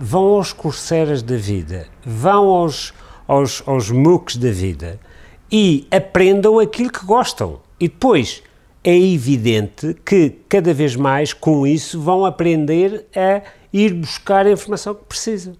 vão 0.00 0.28
aos 0.28 0.50
curseras 0.50 1.22
da 1.22 1.36
vida, 1.36 1.86
vão 2.02 2.46
aos, 2.46 2.94
aos, 3.28 3.62
aos 3.66 3.90
MOOCs 3.90 4.36
da 4.36 4.50
vida 4.50 4.98
e 5.50 5.86
aprendam 5.90 6.58
aquilo 6.58 6.90
que 6.90 7.04
gostam. 7.04 7.60
E 7.78 7.86
depois 7.86 8.42
é 8.82 8.98
evidente 8.98 9.94
que 10.06 10.30
cada 10.48 10.72
vez 10.72 10.96
mais 10.96 11.34
com 11.34 11.66
isso 11.66 12.00
vão 12.00 12.24
aprender 12.24 13.06
a 13.14 13.42
ir 13.70 13.92
buscar 13.92 14.46
a 14.46 14.52
informação 14.52 14.94
que 14.94 15.04
precisam. 15.04 15.54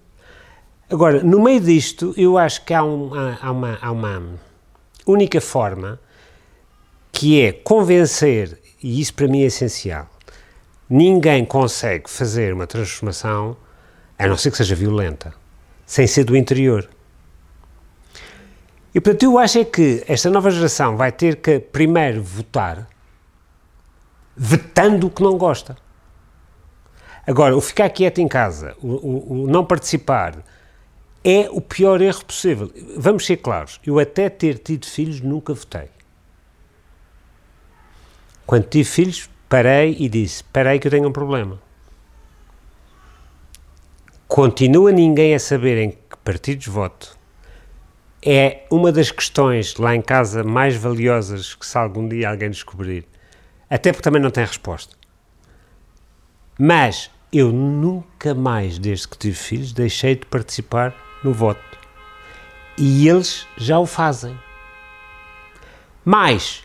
Agora, 0.89 1.21
no 1.23 1.39
meio 1.39 1.61
disto, 1.61 2.15
eu 2.17 2.35
acho 2.39 2.65
que 2.65 2.73
há, 2.73 2.83
um, 2.83 3.11
há, 3.13 3.51
uma, 3.51 3.77
há 3.79 3.91
uma 3.91 4.23
única 5.05 5.39
forma 5.39 5.99
que 7.13 7.39
é 7.39 7.53
convencer, 7.53 8.59
e 8.81 8.99
isso 8.99 9.13
para 9.13 9.27
mim 9.27 9.43
é 9.43 9.45
essencial, 9.45 10.09
ninguém 10.89 11.45
consegue 11.45 12.09
fazer 12.09 12.51
uma 12.51 12.65
transformação, 12.65 13.55
a 14.17 14.27
não 14.27 14.35
ser 14.35 14.51
que 14.51 14.57
seja 14.57 14.75
violenta, 14.75 15.33
sem 15.85 16.07
ser 16.07 16.23
do 16.23 16.35
interior. 16.35 16.89
E 18.93 18.99
portanto, 18.99 19.23
eu 19.23 19.37
acho 19.37 19.59
é 19.59 19.63
que 19.63 20.03
esta 20.07 20.29
nova 20.29 20.49
geração 20.51 20.97
vai 20.97 21.11
ter 21.11 21.37
que 21.37 21.59
primeiro 21.59 22.21
votar 22.21 22.89
vetando 24.35 25.07
o 25.07 25.09
que 25.09 25.21
não 25.21 25.37
gosta. 25.37 25.77
Agora, 27.25 27.55
o 27.55 27.61
ficar 27.61 27.89
quieto 27.89 28.19
em 28.19 28.27
casa, 28.27 28.75
o, 28.81 28.87
o, 28.87 29.43
o, 29.43 29.47
não 29.47 29.63
participar, 29.63 30.43
é 31.23 31.47
o 31.49 31.61
pior 31.61 32.01
erro 32.01 32.25
possível. 32.25 32.71
Vamos 32.97 33.25
ser 33.25 33.37
claros, 33.37 33.79
eu 33.85 33.99
até 33.99 34.29
ter 34.29 34.57
tido 34.57 34.85
filhos 34.85 35.21
nunca 35.21 35.53
votei. 35.53 35.89
Quando 38.45 38.67
tive 38.67 38.83
filhos, 38.83 39.29
parei 39.47 39.95
e 39.99 40.09
disse, 40.09 40.43
parei 40.45 40.79
que 40.79 40.87
eu 40.87 40.91
tenho 40.91 41.07
um 41.07 41.11
problema. 41.11 41.61
Continua 44.27 44.91
ninguém 44.91 45.35
a 45.35 45.39
saber 45.39 45.77
em 45.77 45.91
que 45.91 46.17
partidos 46.23 46.67
voto. 46.67 47.17
É 48.25 48.65
uma 48.71 48.91
das 48.91 49.11
questões 49.11 49.75
lá 49.75 49.95
em 49.95 50.01
casa 50.01 50.43
mais 50.43 50.75
valiosas 50.75 51.53
que 51.53 51.65
se 51.65 51.77
algum 51.77 52.07
dia 52.07 52.29
alguém 52.29 52.49
descobrir 52.49 53.05
até 53.73 53.91
porque 53.91 54.03
também 54.03 54.21
não 54.21 54.29
tem 54.29 54.45
resposta. 54.45 54.95
Mas 56.59 57.09
eu 57.31 57.51
nunca 57.51 58.35
mais, 58.35 58.77
desde 58.77 59.07
que 59.07 59.17
tive 59.17 59.35
filhos, 59.35 59.73
deixei 59.73 60.15
de 60.15 60.27
participar 60.27 60.93
no 61.23 61.33
voto. 61.33 61.59
E 62.77 63.09
eles 63.09 63.47
já 63.57 63.79
o 63.79 63.87
fazem. 63.87 64.37
Mas, 66.05 66.63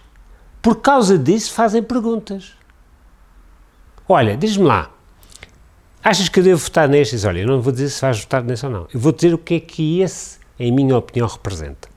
por 0.68 0.82
causa 0.82 1.16
disso, 1.16 1.54
fazem 1.54 1.82
perguntas. 1.82 2.52
Olha, 4.06 4.36
diz-me 4.36 4.66
lá, 4.66 4.90
achas 6.04 6.28
que 6.28 6.40
eu 6.40 6.44
devo 6.44 6.60
votar 6.60 6.86
neste? 6.86 7.16
Diz, 7.16 7.24
olha, 7.24 7.38
eu 7.38 7.46
não 7.46 7.62
vou 7.62 7.72
dizer 7.72 7.88
se 7.88 8.02
vais 8.02 8.20
votar 8.20 8.44
nesse 8.44 8.66
ou 8.66 8.72
não. 8.72 8.86
Eu 8.92 9.00
vou 9.00 9.10
dizer 9.10 9.32
o 9.32 9.38
que 9.38 9.54
é 9.54 9.60
que 9.60 10.02
esse, 10.02 10.38
em 10.60 10.70
minha 10.70 10.94
opinião, 10.94 11.26
representa. 11.26 11.88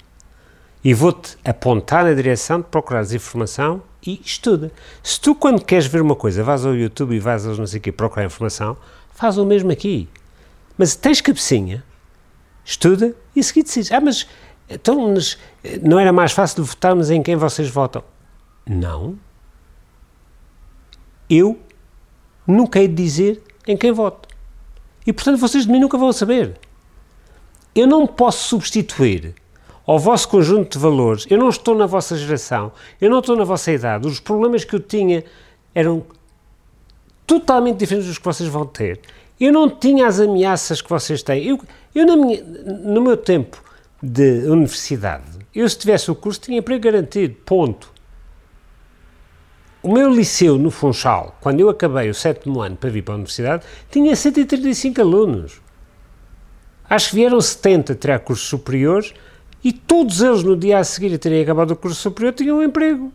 E 0.82 0.94
vou-te 0.94 1.38
apontar 1.44 2.06
na 2.06 2.14
direção 2.14 2.62
de 2.62 2.68
procurares 2.68 3.12
informação 3.12 3.84
e 4.08 4.22
estuda. 4.24 4.72
Se 5.04 5.20
tu, 5.20 5.36
quando 5.36 5.66
queres 5.66 5.88
ver 5.88 6.02
uma 6.02 6.16
coisa, 6.16 6.42
vais 6.42 6.66
ao 6.66 6.74
YouTube 6.74 7.14
e 7.14 7.20
vais 7.20 7.46
aos 7.46 7.60
não 7.60 7.68
sei 7.68 7.80
o 7.80 7.82
quê 7.82 7.92
procurar 7.92 8.26
informação, 8.26 8.78
faz 9.14 9.38
o 9.38 9.46
mesmo 9.46 9.70
aqui. 9.70 10.08
Mas 10.78 10.96
tens 10.96 11.20
cabecinha, 11.20 11.84
estuda 12.64 13.14
e 13.36 13.42
a 13.42 13.44
seguir 13.44 13.64
decides. 13.64 13.92
Ah, 13.92 14.00
mas 14.00 14.26
então 14.70 15.14
não 15.82 16.00
era 16.00 16.14
mais 16.14 16.32
fácil 16.32 16.64
votarmos 16.64 17.10
em 17.10 17.22
quem 17.22 17.36
vocês 17.36 17.70
votam? 17.70 18.02
Não. 18.66 19.18
Eu 21.30 21.60
nunca 22.46 22.80
hei 22.80 22.88
de 22.88 22.96
dizer 22.96 23.44
em 23.68 23.78
quem 23.78 23.92
voto. 23.92 24.28
E 25.06 25.14
portanto 25.14 25.40
vocês 25.40 25.66
de 25.66 25.72
mim 25.72 25.80
nunca 25.80 25.98
vão 25.98 26.12
saber. 26.12 26.60
Eu 27.74 27.88
não 27.88 28.06
posso 28.06 28.48
substituir 28.50 29.34
ao 29.86 29.98
vosso 29.98 30.28
conjunto 30.30 30.78
de 30.78 30.80
valores. 30.80 31.26
Eu 31.30 31.38
não 31.38 31.50
estou 31.50 31.76
na 31.76 31.86
vossa 31.86 32.16
geração, 32.16 32.72
eu 33.00 33.10
não 33.10 33.20
estou 33.20 33.36
na 33.36 33.44
vossa 33.44 33.72
idade. 33.72 34.08
Os 34.08 34.20
problemas 34.20 34.64
que 34.64 34.76
eu 34.76 34.80
tinha 34.80 35.24
eram 35.74 36.06
totalmente 37.26 37.78
diferentes 37.78 38.08
dos 38.08 38.18
que 38.18 38.26
vocês 38.26 38.50
vão 38.50 38.66
ter. 38.66 39.00
Eu 39.40 39.52
não 39.52 39.70
tinha 39.70 40.08
as 40.08 40.20
ameaças 40.20 40.82
que 40.82 40.90
vocês 40.90 41.24
têm. 41.24 41.48
Eu, 41.48 41.60
eu 41.96 42.18
minha, 42.18 42.44
no 42.44 43.02
meu 43.02 43.18
tempo 43.18 43.62
de 44.02 44.48
universidade, 44.48 45.40
eu 45.54 45.68
se 45.68 45.78
tivesse 45.78 46.12
o 46.12 46.16
curso 46.16 46.42
tinha 46.42 46.60
emprego 46.60 46.84
garantido, 46.84 47.36
ponto. 47.46 47.91
O 49.84 49.92
meu 49.92 50.10
liceu 50.14 50.58
no 50.58 50.70
Funchal, 50.70 51.36
quando 51.42 51.60
eu 51.60 51.70
acabei 51.70 52.10
o 52.10 52.14
sétimo 52.14 52.62
ano 52.62 52.76
para 52.76 52.90
vir 52.90 53.02
para 53.02 53.16
a 53.16 53.18
universidade, 53.18 53.64
tinha 53.90 54.16
135 54.16 55.02
alunos. 55.02 55.60
Acho 56.88 57.10
que 57.10 57.16
vieram 57.16 57.42
70 57.42 57.96
tirar 57.96 58.20
cursos 58.20 58.48
superiores, 58.48 59.14
e 59.64 59.72
todos 59.72 60.22
eles, 60.22 60.44
no 60.44 60.58
dia 60.58 60.80
a 60.80 60.84
seguir 60.84 61.14
a 61.14 61.18
terem 61.18 61.42
acabado 61.42 61.72
o 61.72 61.76
curso 61.76 62.00
superior, 62.00 62.34
tinham 62.34 62.58
um 62.58 62.64
emprego. 62.64 63.12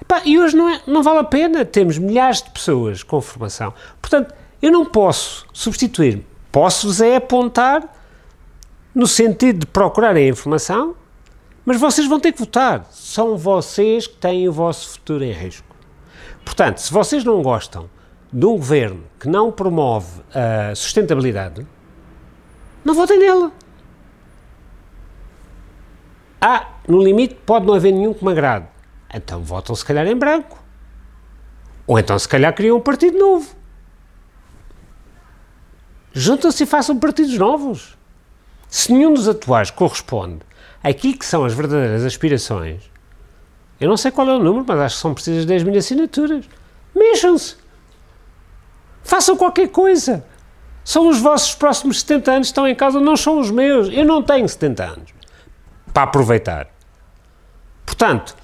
Epá, 0.00 0.22
e 0.24 0.38
hoje 0.38 0.56
não, 0.56 0.68
é, 0.68 0.80
não 0.86 1.02
vale 1.02 1.18
a 1.18 1.24
pena. 1.24 1.64
Temos 1.64 1.98
milhares 1.98 2.42
de 2.42 2.50
pessoas 2.50 3.02
com 3.02 3.20
formação. 3.20 3.72
Portanto, 4.00 4.34
eu 4.60 4.70
não 4.70 4.84
posso 4.84 5.46
substituir. 5.52 6.24
Posso-vos 6.52 7.00
é 7.00 7.16
apontar 7.16 7.82
no 8.94 9.06
sentido 9.06 9.60
de 9.60 9.66
procurar 9.66 10.16
a 10.16 10.20
informação, 10.20 10.94
mas 11.70 11.80
vocês 11.80 12.08
vão 12.08 12.18
ter 12.18 12.32
que 12.32 12.40
votar. 12.40 12.84
São 12.90 13.36
vocês 13.36 14.04
que 14.04 14.16
têm 14.16 14.48
o 14.48 14.52
vosso 14.52 14.88
futuro 14.88 15.22
em 15.22 15.30
risco. 15.30 15.76
Portanto, 16.44 16.78
se 16.78 16.92
vocês 16.92 17.22
não 17.22 17.40
gostam 17.42 17.88
de 18.32 18.44
um 18.44 18.56
governo 18.56 19.04
que 19.20 19.28
não 19.28 19.52
promove 19.52 20.20
a 20.34 20.74
sustentabilidade, 20.74 21.64
não 22.84 22.92
votem 22.92 23.20
nele. 23.20 23.52
Ah, 26.40 26.70
no 26.88 27.00
limite 27.00 27.36
pode 27.46 27.66
não 27.66 27.74
haver 27.74 27.92
nenhum 27.92 28.14
que 28.14 28.24
me 28.24 28.32
agrade. 28.32 28.66
Então 29.14 29.40
votam 29.44 29.72
se 29.76 29.84
calhar 29.84 30.08
em 30.08 30.16
branco. 30.16 30.58
Ou 31.86 32.00
então 32.00 32.18
se 32.18 32.28
calhar 32.28 32.52
criam 32.52 32.78
um 32.78 32.80
partido 32.80 33.16
novo. 33.16 33.54
Juntam-se 36.12 36.64
e 36.64 36.66
façam 36.66 36.98
partidos 36.98 37.38
novos. 37.38 37.96
Se 38.66 38.92
nenhum 38.92 39.14
dos 39.14 39.28
atuais 39.28 39.70
corresponde 39.70 40.49
àquilo 40.82 41.18
que 41.18 41.26
são 41.26 41.44
as 41.44 41.52
verdadeiras 41.52 42.04
aspirações, 42.04 42.90
eu 43.80 43.88
não 43.88 43.96
sei 43.96 44.10
qual 44.10 44.28
é 44.28 44.34
o 44.34 44.38
número, 44.38 44.64
mas 44.66 44.78
acho 44.78 44.96
que 44.96 45.02
são 45.02 45.14
precisas 45.14 45.44
10 45.46 45.62
mil 45.62 45.78
assinaturas. 45.78 46.44
Mexam-se. 46.94 47.56
Façam 49.02 49.36
qualquer 49.36 49.68
coisa. 49.68 50.24
São 50.84 51.08
os 51.08 51.18
vossos 51.18 51.54
próximos 51.54 52.00
70 52.00 52.30
anos 52.30 52.48
que 52.48 52.52
estão 52.52 52.68
em 52.68 52.74
casa, 52.74 53.00
não 53.00 53.16
são 53.16 53.38
os 53.38 53.50
meus. 53.50 53.88
Eu 53.88 54.04
não 54.04 54.22
tenho 54.22 54.48
70 54.48 54.84
anos 54.84 55.14
para 55.92 56.02
aproveitar. 56.02 56.68
Portanto, 57.86 58.36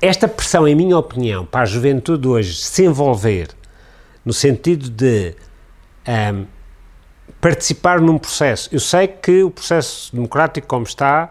esta 0.00 0.28
pressão, 0.28 0.66
em 0.66 0.74
minha 0.74 0.96
opinião, 0.96 1.44
para 1.44 1.62
a 1.62 1.66
juventude 1.66 2.28
hoje 2.28 2.54
se 2.54 2.84
envolver 2.84 3.48
no 4.24 4.32
sentido 4.32 4.88
de 4.88 5.34
um, 6.06 6.46
participar 7.40 8.00
num 8.00 8.18
processo. 8.18 8.68
Eu 8.72 8.80
sei 8.80 9.08
que 9.08 9.42
o 9.42 9.50
processo 9.50 10.14
democrático, 10.14 10.66
como 10.66 10.84
está, 10.84 11.30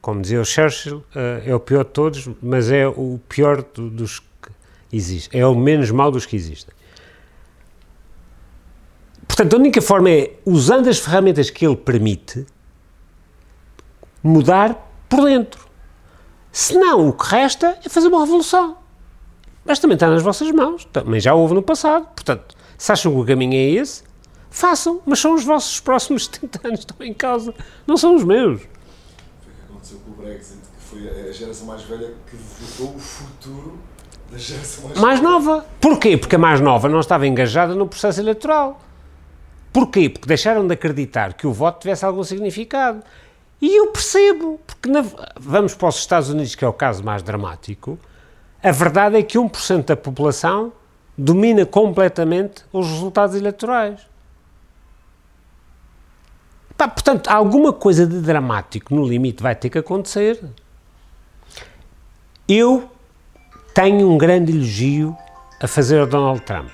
como 0.00 0.20
dizia 0.20 0.40
o 0.40 0.44
Churchill, 0.44 0.98
uh, 0.98 1.42
é 1.44 1.54
o 1.54 1.60
pior 1.60 1.84
de 1.84 1.90
todos, 1.90 2.28
mas 2.42 2.70
é 2.70 2.86
o 2.86 3.20
pior 3.28 3.62
do, 3.62 3.90
dos 3.90 4.20
que 4.20 4.50
existem. 4.92 5.40
É 5.40 5.46
o 5.46 5.54
menos 5.54 5.90
mau 5.90 6.10
dos 6.10 6.26
que 6.26 6.36
existem. 6.36 6.74
Portanto, 9.26 9.54
a 9.54 9.58
única 9.58 9.82
forma 9.82 10.10
é, 10.10 10.32
usando 10.44 10.88
as 10.88 10.98
ferramentas 10.98 11.50
que 11.50 11.66
ele 11.66 11.76
permite, 11.76 12.46
mudar 14.22 14.90
por 15.08 15.24
dentro. 15.24 15.66
Senão, 16.52 17.08
o 17.08 17.12
que 17.12 17.26
resta 17.26 17.78
é 17.84 17.88
fazer 17.88 18.08
uma 18.08 18.20
revolução. 18.20 18.78
Mas 19.64 19.78
também 19.78 19.94
está 19.94 20.08
nas 20.08 20.22
vossas 20.22 20.50
mãos, 20.52 20.84
também 20.86 21.18
já 21.18 21.34
houve 21.34 21.54
no 21.54 21.62
passado. 21.62 22.06
Portanto, 22.14 22.54
se 22.78 22.92
acham 22.92 23.12
que 23.12 23.18
o 23.18 23.24
caminho 23.24 23.54
é 23.54 23.70
esse, 23.70 24.04
façam, 24.54 25.00
mas 25.04 25.18
são 25.18 25.34
os 25.34 25.44
vossos 25.44 25.80
próximos 25.80 26.26
70 26.32 26.68
anos 26.68 26.84
que 26.84 26.92
estão 26.92 27.06
em 27.06 27.12
causa, 27.12 27.54
não 27.86 27.96
são 27.96 28.14
os 28.14 28.24
meus. 28.24 28.60
Foi 28.62 29.52
o 29.52 29.56
que 29.56 29.62
aconteceu 29.68 29.98
com 29.98 30.10
o 30.12 30.14
Brexit, 30.14 30.58
que 30.58 30.84
foi 30.84 31.28
a 31.28 31.32
geração 31.32 31.66
mais 31.66 31.82
velha 31.82 32.14
que 32.30 32.36
votou 32.36 32.94
o 32.94 32.98
futuro 32.98 33.78
da 34.30 34.38
geração 34.38 34.84
mais, 34.84 35.00
mais 35.00 35.20
nova. 35.20 35.66
Porquê? 35.80 36.16
Porque 36.16 36.36
a 36.36 36.38
mais 36.38 36.60
nova 36.60 36.88
não 36.88 37.00
estava 37.00 37.26
engajada 37.26 37.74
no 37.74 37.86
processo 37.86 38.20
eleitoral. 38.20 38.80
Porquê? 39.72 40.08
Porque 40.08 40.28
deixaram 40.28 40.66
de 40.66 40.72
acreditar 40.72 41.34
que 41.34 41.46
o 41.46 41.52
voto 41.52 41.80
tivesse 41.80 42.04
algum 42.04 42.22
significado. 42.22 43.02
E 43.60 43.76
eu 43.76 43.88
percebo, 43.88 44.60
porque 44.66 44.88
na, 44.88 45.04
vamos 45.36 45.74
para 45.74 45.88
os 45.88 45.96
Estados 45.96 46.28
Unidos, 46.28 46.54
que 46.54 46.64
é 46.64 46.68
o 46.68 46.72
caso 46.72 47.02
mais 47.02 47.22
dramático, 47.22 47.98
a 48.62 48.70
verdade 48.70 49.16
é 49.16 49.22
que 49.22 49.36
1% 49.36 49.84
da 49.84 49.96
população 49.96 50.72
domina 51.18 51.66
completamente 51.66 52.64
os 52.72 52.86
resultados 52.86 53.34
eleitorais. 53.34 54.13
Pá, 56.76 56.88
portanto, 56.88 57.28
alguma 57.28 57.72
coisa 57.72 58.06
de 58.06 58.20
dramático 58.20 58.94
no 58.94 59.06
limite 59.06 59.42
vai 59.42 59.54
ter 59.54 59.70
que 59.70 59.78
acontecer. 59.78 60.42
Eu 62.48 62.90
tenho 63.72 64.10
um 64.10 64.18
grande 64.18 64.52
elogio 64.52 65.16
a 65.60 65.66
fazer 65.66 66.00
ao 66.00 66.06
Donald 66.06 66.40
Trump. 66.42 66.70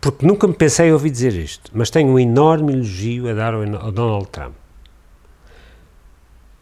porque 0.00 0.26
nunca 0.26 0.46
me 0.46 0.54
pensei 0.54 0.90
ouvir 0.90 1.10
dizer 1.10 1.34
isto, 1.34 1.70
mas 1.74 1.90
tenho 1.90 2.10
um 2.10 2.18
enorme 2.18 2.72
elogio 2.72 3.28
a 3.28 3.34
dar 3.34 3.52
ao, 3.52 3.92
Donald 3.92 4.28
Trump. 4.28 4.54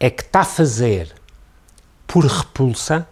É 0.01 0.11
que 0.11 0.23
está 0.23 0.41
a 0.41 0.45
fazer 0.45 1.15
por 2.07 2.25
repulsa, 2.25 3.07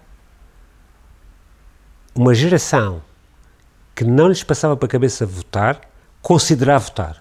uma 2.14 2.34
geração 2.34 3.02
que 3.94 4.04
não 4.04 4.28
lhes 4.28 4.42
passava 4.42 4.76
para 4.76 4.86
a 4.86 4.90
cabeça 4.90 5.24
votar, 5.24 5.80
considerar 6.26 6.78
votar. 6.78 7.20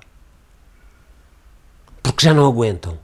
Porque 2.01 2.25
já 2.25 2.33
não 2.33 2.43
aguentam. 2.47 2.97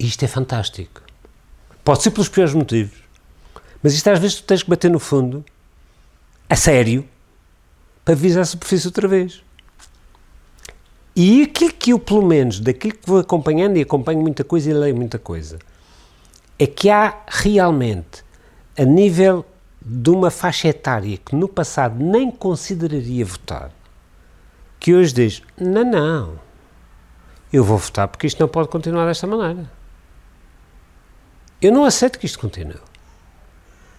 E 0.00 0.06
isto 0.06 0.24
é 0.24 0.26
fantástico. 0.26 1.02
Pode 1.84 2.02
ser 2.02 2.12
pelos 2.12 2.30
piores 2.30 2.54
motivos. 2.54 2.98
Mas 3.82 3.92
isto 3.92 4.08
às 4.08 4.18
vezes 4.18 4.36
tu 4.36 4.44
tens 4.44 4.62
que 4.62 4.70
bater 4.70 4.90
no 4.90 4.98
fundo, 4.98 5.44
a 6.48 6.56
sério, 6.56 7.06
para 8.02 8.14
visar 8.14 8.40
a 8.40 8.46
superfície 8.46 8.86
outra 8.86 9.06
vez. 9.06 9.42
E 11.14 11.42
aquilo 11.42 11.74
que 11.74 11.92
eu, 11.92 11.98
pelo 11.98 12.26
menos, 12.26 12.58
daquilo 12.58 12.94
que 12.94 13.06
vou 13.06 13.18
acompanhando, 13.18 13.76
e 13.76 13.82
acompanho 13.82 14.22
muita 14.22 14.42
coisa 14.42 14.70
e 14.70 14.72
leio 14.72 14.96
muita 14.96 15.18
coisa, 15.18 15.58
é 16.58 16.66
que 16.66 16.88
há 16.88 17.20
realmente, 17.28 18.24
a 18.78 18.84
nível 18.86 19.44
de 19.84 20.10
uma 20.10 20.30
faixa 20.30 20.68
etária 20.68 21.16
que 21.16 21.34
no 21.34 21.48
passado 21.48 22.02
nem 22.02 22.30
consideraria 22.30 23.24
votar, 23.24 23.70
que 24.78 24.94
hoje 24.94 25.12
diz: 25.12 25.42
não, 25.58 25.84
não, 25.84 26.40
eu 27.52 27.64
vou 27.64 27.78
votar 27.78 28.08
porque 28.08 28.26
isto 28.26 28.40
não 28.40 28.48
pode 28.48 28.68
continuar 28.68 29.06
desta 29.06 29.26
maneira. 29.26 29.70
Eu 31.60 31.72
não 31.72 31.84
aceito 31.84 32.18
que 32.18 32.26
isto 32.26 32.38
continue. 32.38 32.80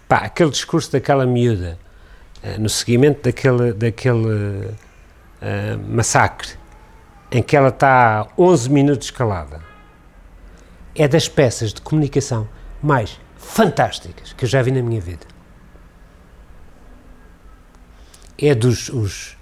Pá, 0.07 0.17
aquele 0.17 0.49
discurso 0.49 0.91
daquela 0.91 1.25
miúda, 1.25 1.79
uh, 2.43 2.59
no 2.59 2.69
seguimento 2.69 3.21
daquele, 3.23 3.71
daquele 3.73 4.67
uh, 4.67 5.79
massacre, 5.87 6.49
em 7.31 7.41
que 7.41 7.55
ela 7.55 7.69
está 7.69 8.27
11 8.37 8.69
minutos 8.69 9.11
calada, 9.11 9.61
é 10.95 11.07
das 11.07 11.27
peças 11.27 11.73
de 11.73 11.81
comunicação 11.81 12.47
mais 12.81 13.19
fantásticas 13.37 14.33
que 14.33 14.45
eu 14.45 14.49
já 14.49 14.61
vi 14.61 14.71
na 14.71 14.81
minha 14.81 15.01
vida. 15.01 15.32
É 18.45 18.53
dos. 18.53 18.89
Os... 18.89 19.37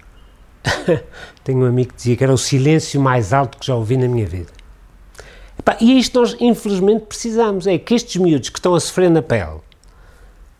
Tenho 1.42 1.58
um 1.58 1.66
amigo 1.66 1.90
que 1.90 1.96
dizia 1.96 2.16
que 2.16 2.22
era 2.22 2.32
o 2.32 2.38
silêncio 2.38 3.00
mais 3.00 3.32
alto 3.32 3.58
que 3.58 3.66
já 3.66 3.74
ouvi 3.74 3.96
na 3.96 4.06
minha 4.06 4.26
vida. 4.26 4.52
Epá, 5.58 5.76
e 5.80 5.92
é 5.92 5.94
isto 5.94 6.20
nós, 6.20 6.36
infelizmente, 6.38 7.06
precisamos. 7.06 7.66
É 7.66 7.76
que 7.78 7.94
estes 7.94 8.16
miúdos 8.22 8.48
que 8.48 8.58
estão 8.60 8.74
a 8.76 8.80
sofrer 8.80 9.10
na 9.10 9.20
pele, 9.20 9.60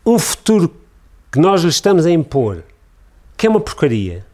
um 0.05 0.19
futuro 0.19 0.75
que 1.31 1.39
nós 1.39 1.63
lhes 1.63 1.75
estamos 1.75 2.05
a 2.05 2.11
impor, 2.11 2.63
que 3.37 3.47
é 3.47 3.49
uma 3.49 3.61
porcaria, 3.61 4.25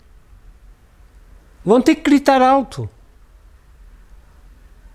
vão 1.63 1.79
ter 1.79 1.93
que 1.93 2.01
gritar 2.01 2.41
alto. 2.41 2.89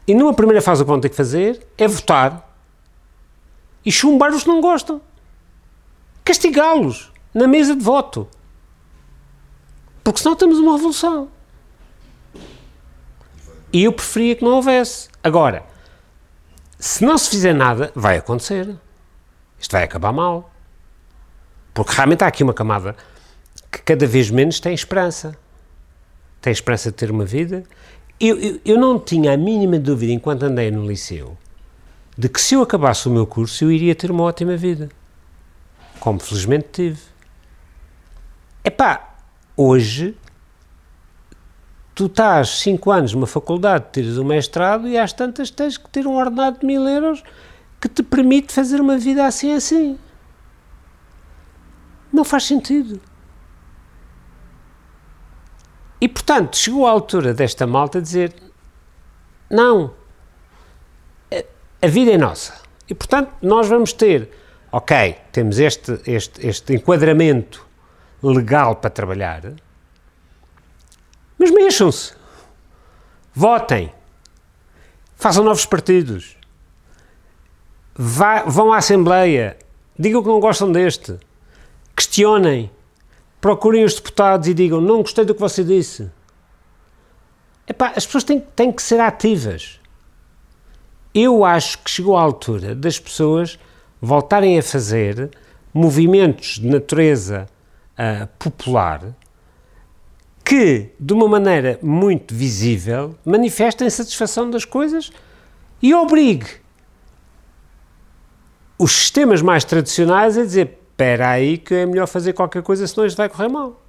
E 0.09 0.15
numa 0.15 0.35
primeira 0.35 0.61
fase 0.61 0.83
o 0.83 0.85
que 0.85 0.91
vão 0.91 1.01
ter 1.01 1.09
que 1.09 1.17
fazer 1.17 1.65
é 1.79 1.87
votar 1.87 2.53
e 3.85 3.93
chumbar 3.93 4.33
os 4.33 4.43
que 4.43 4.49
não 4.49 4.61
gostam. 4.61 5.01
Castigá-los 6.25 7.13
na 7.33 7.47
mesa 7.47 7.77
de 7.77 7.83
voto. 7.83 8.29
Porque 10.05 10.21
senão 10.21 10.37
temos 10.37 10.59
uma 10.59 10.73
revolução. 10.73 11.31
E 13.73 13.85
eu 13.85 13.93
preferia 13.93 14.37
que 14.37 14.45
não 14.45 14.53
houvesse. 14.53 15.09
Agora, 15.23 15.65
se 16.79 17.03
não 17.03 17.17
se 17.17 17.31
fizer 17.31 17.55
nada, 17.55 17.91
vai 17.95 18.19
acontecer. 18.19 18.77
Isto 19.59 19.73
vai 19.73 19.83
acabar 19.83 20.13
mal. 20.13 20.53
Porque 21.73 21.93
realmente 21.93 22.23
há 22.23 22.27
aqui 22.27 22.45
uma 22.45 22.53
camada 22.53 22.95
que 23.73 23.81
cada 23.81 24.07
vez 24.07 24.31
menos 24.31 24.61
tem 24.61 24.75
esperança. 24.75 25.37
Tem 26.41 26.53
esperança 26.53 26.91
de 26.91 26.97
ter 26.97 27.11
uma 27.11 27.25
vida. 27.25 27.65
Eu, 28.21 28.39
eu, 28.39 28.61
eu 28.65 28.79
não 28.79 28.99
tinha 28.99 29.33
a 29.33 29.37
mínima 29.37 29.79
dúvida, 29.79 30.13
enquanto 30.13 30.45
andei 30.45 30.71
no 30.71 30.87
liceu, 30.87 31.37
de 32.17 32.29
que 32.29 32.41
se 32.41 32.55
eu 32.55 32.63
acabasse 32.63 33.09
o 33.09 33.11
meu 33.11 33.27
curso 33.27 33.65
eu 33.65 33.73
iria 33.73 33.95
ter 33.95 34.11
uma 34.11 34.23
ótima 34.23 34.57
vida. 34.57 34.91
Como 35.99 36.21
felizmente 36.21 36.69
tive. 36.71 37.01
Epá, 38.63 39.14
hoje 39.57 40.17
tu 41.95 42.07
estás 42.07 42.61
5 42.61 42.91
anos 42.91 43.15
numa 43.15 43.27
faculdade, 43.27 43.87
tiras 43.93 44.19
um 44.19 44.25
mestrado 44.25 44.89
e 44.89 44.99
às 44.99 45.13
tantas 45.13 45.51
tens 45.51 45.77
que 45.77 45.89
ter 45.89 46.07
um 46.07 46.15
ordenado 46.15 46.61
de 46.61 46.67
mil 46.67 46.89
euros 46.89 47.23
que 47.81 47.89
te 47.89 48.03
permite 48.03 48.53
fazer 48.53 48.81
uma 48.81 48.99
vida 48.99 49.25
assim 49.25 49.53
assim. 49.53 49.99
Não 52.13 52.25
faz 52.25 52.45
sentido. 52.45 53.01
E 56.01 56.09
portanto, 56.09 56.57
chegou 56.57 56.87
a 56.87 56.91
altura 56.91 57.33
desta 57.33 57.67
malta 57.67 58.01
dizer: 58.01 58.35
não, 59.51 59.95
a 61.81 61.87
vida 61.87 62.13
é 62.13 62.19
nossa. 62.19 62.55
E 62.89 62.95
portanto, 62.95 63.31
nós 63.41 63.69
vamos 63.69 63.93
ter, 63.93 64.31
ok, 64.71 65.17
temos 65.33 65.59
este, 65.59 66.01
este, 66.07 66.47
este 66.47 66.75
enquadramento 66.75 67.67
legal 68.31 68.77
para 68.77 68.91
trabalhar, 68.91 69.43
mas 71.39 71.51
mexam-se, 71.51 72.15
votem, 73.35 73.93
façam 75.17 75.45
novos 75.45 75.67
partidos, 75.67 76.37
vá, 77.95 78.43
vão 78.45 78.73
à 78.73 78.79
Assembleia, 78.79 79.57
digam 79.99 80.23
que 80.23 80.29
não 80.29 80.41
gostam 80.41 80.71
deste, 80.71 81.19
questionem, 81.95 82.71
procurem 83.41 83.85
os 83.85 83.95
deputados 83.95 84.49
e 84.49 84.55
digam 84.55 84.81
não 84.81 85.03
gostei 85.03 85.25
do 85.25 85.35
que 85.35 85.41
você 85.41 85.63
disse. 85.63 86.11
Epá, 87.67 87.93
as 87.97 88.05
pessoas 88.05 88.25
têm, 88.25 88.41
têm 88.41 88.73
que 88.73 88.83
ser 88.83 89.01
ativas. 89.01 89.81
Eu 91.15 91.45
acho 91.45 91.79
que 91.79 91.91
chegou 91.91 92.17
a 92.17 92.23
altura 92.23 92.75
das 92.75 92.99
pessoas 92.99 93.59
voltarem 94.01 94.59
a 94.59 94.63
fazer 94.63 95.31
movimentos 95.73 96.59
de 96.59 96.67
natureza 96.67 97.47
uh, 97.99 98.27
popular 98.39 99.15
que, 100.45 100.91
de 101.01 101.13
uma 101.13 101.27
maneira 101.27 101.79
muito 101.83 102.35
visível, 102.35 103.17
manifestem 103.25 103.89
satisfação 103.89 104.51
das 104.51 104.65
coisas 104.65 105.11
e 105.81 105.95
obrigue 105.95 106.47
os 108.79 108.93
sistemas 108.93 109.41
mais 109.41 109.65
tradicionais 109.65 110.37
a 110.37 110.43
dizer 110.43 110.79
espera 110.91 111.31
aí 111.31 111.59
que 111.59 111.75
é 111.75 111.87
melhor 111.87 112.07
fazer 112.07 112.33
qualquer 112.33 112.63
coisa 112.63 112.87
senão 112.87 113.07
isto 113.07 113.17
vai 113.17 113.29
correr 113.29 113.49
mal. 113.49 113.83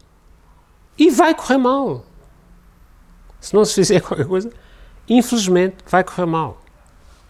E 0.97 1.11
vai 1.11 1.35
correr 1.35 1.57
mal. 1.57 2.05
Se 3.39 3.53
não 3.53 3.63
se 3.63 3.75
fizer 3.75 3.99
qualquer 4.01 4.25
coisa, 4.25 4.49
infelizmente 5.07 5.75
vai 5.87 6.03
correr 6.03 6.25
mal. 6.25 6.61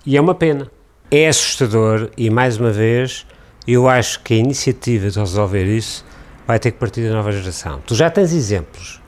E 0.05 0.15
é 0.15 0.21
uma 0.21 0.35
pena. 0.35 0.71
É 1.11 1.27
assustador 1.27 2.09
e, 2.17 2.29
mais 2.29 2.57
uma 2.57 2.71
vez, 2.71 3.25
eu 3.67 3.87
acho 3.87 4.21
que 4.21 4.33
a 4.33 4.37
iniciativa 4.37 5.09
de 5.09 5.19
resolver 5.19 5.65
isso 5.65 6.05
vai 6.47 6.59
ter 6.59 6.71
que 6.71 6.77
partir 6.77 7.07
da 7.07 7.13
nova 7.13 7.31
geração. 7.31 7.81
Tu 7.85 7.95
já 7.95 8.09
tens 8.09 8.33
exemplos 8.33 9.01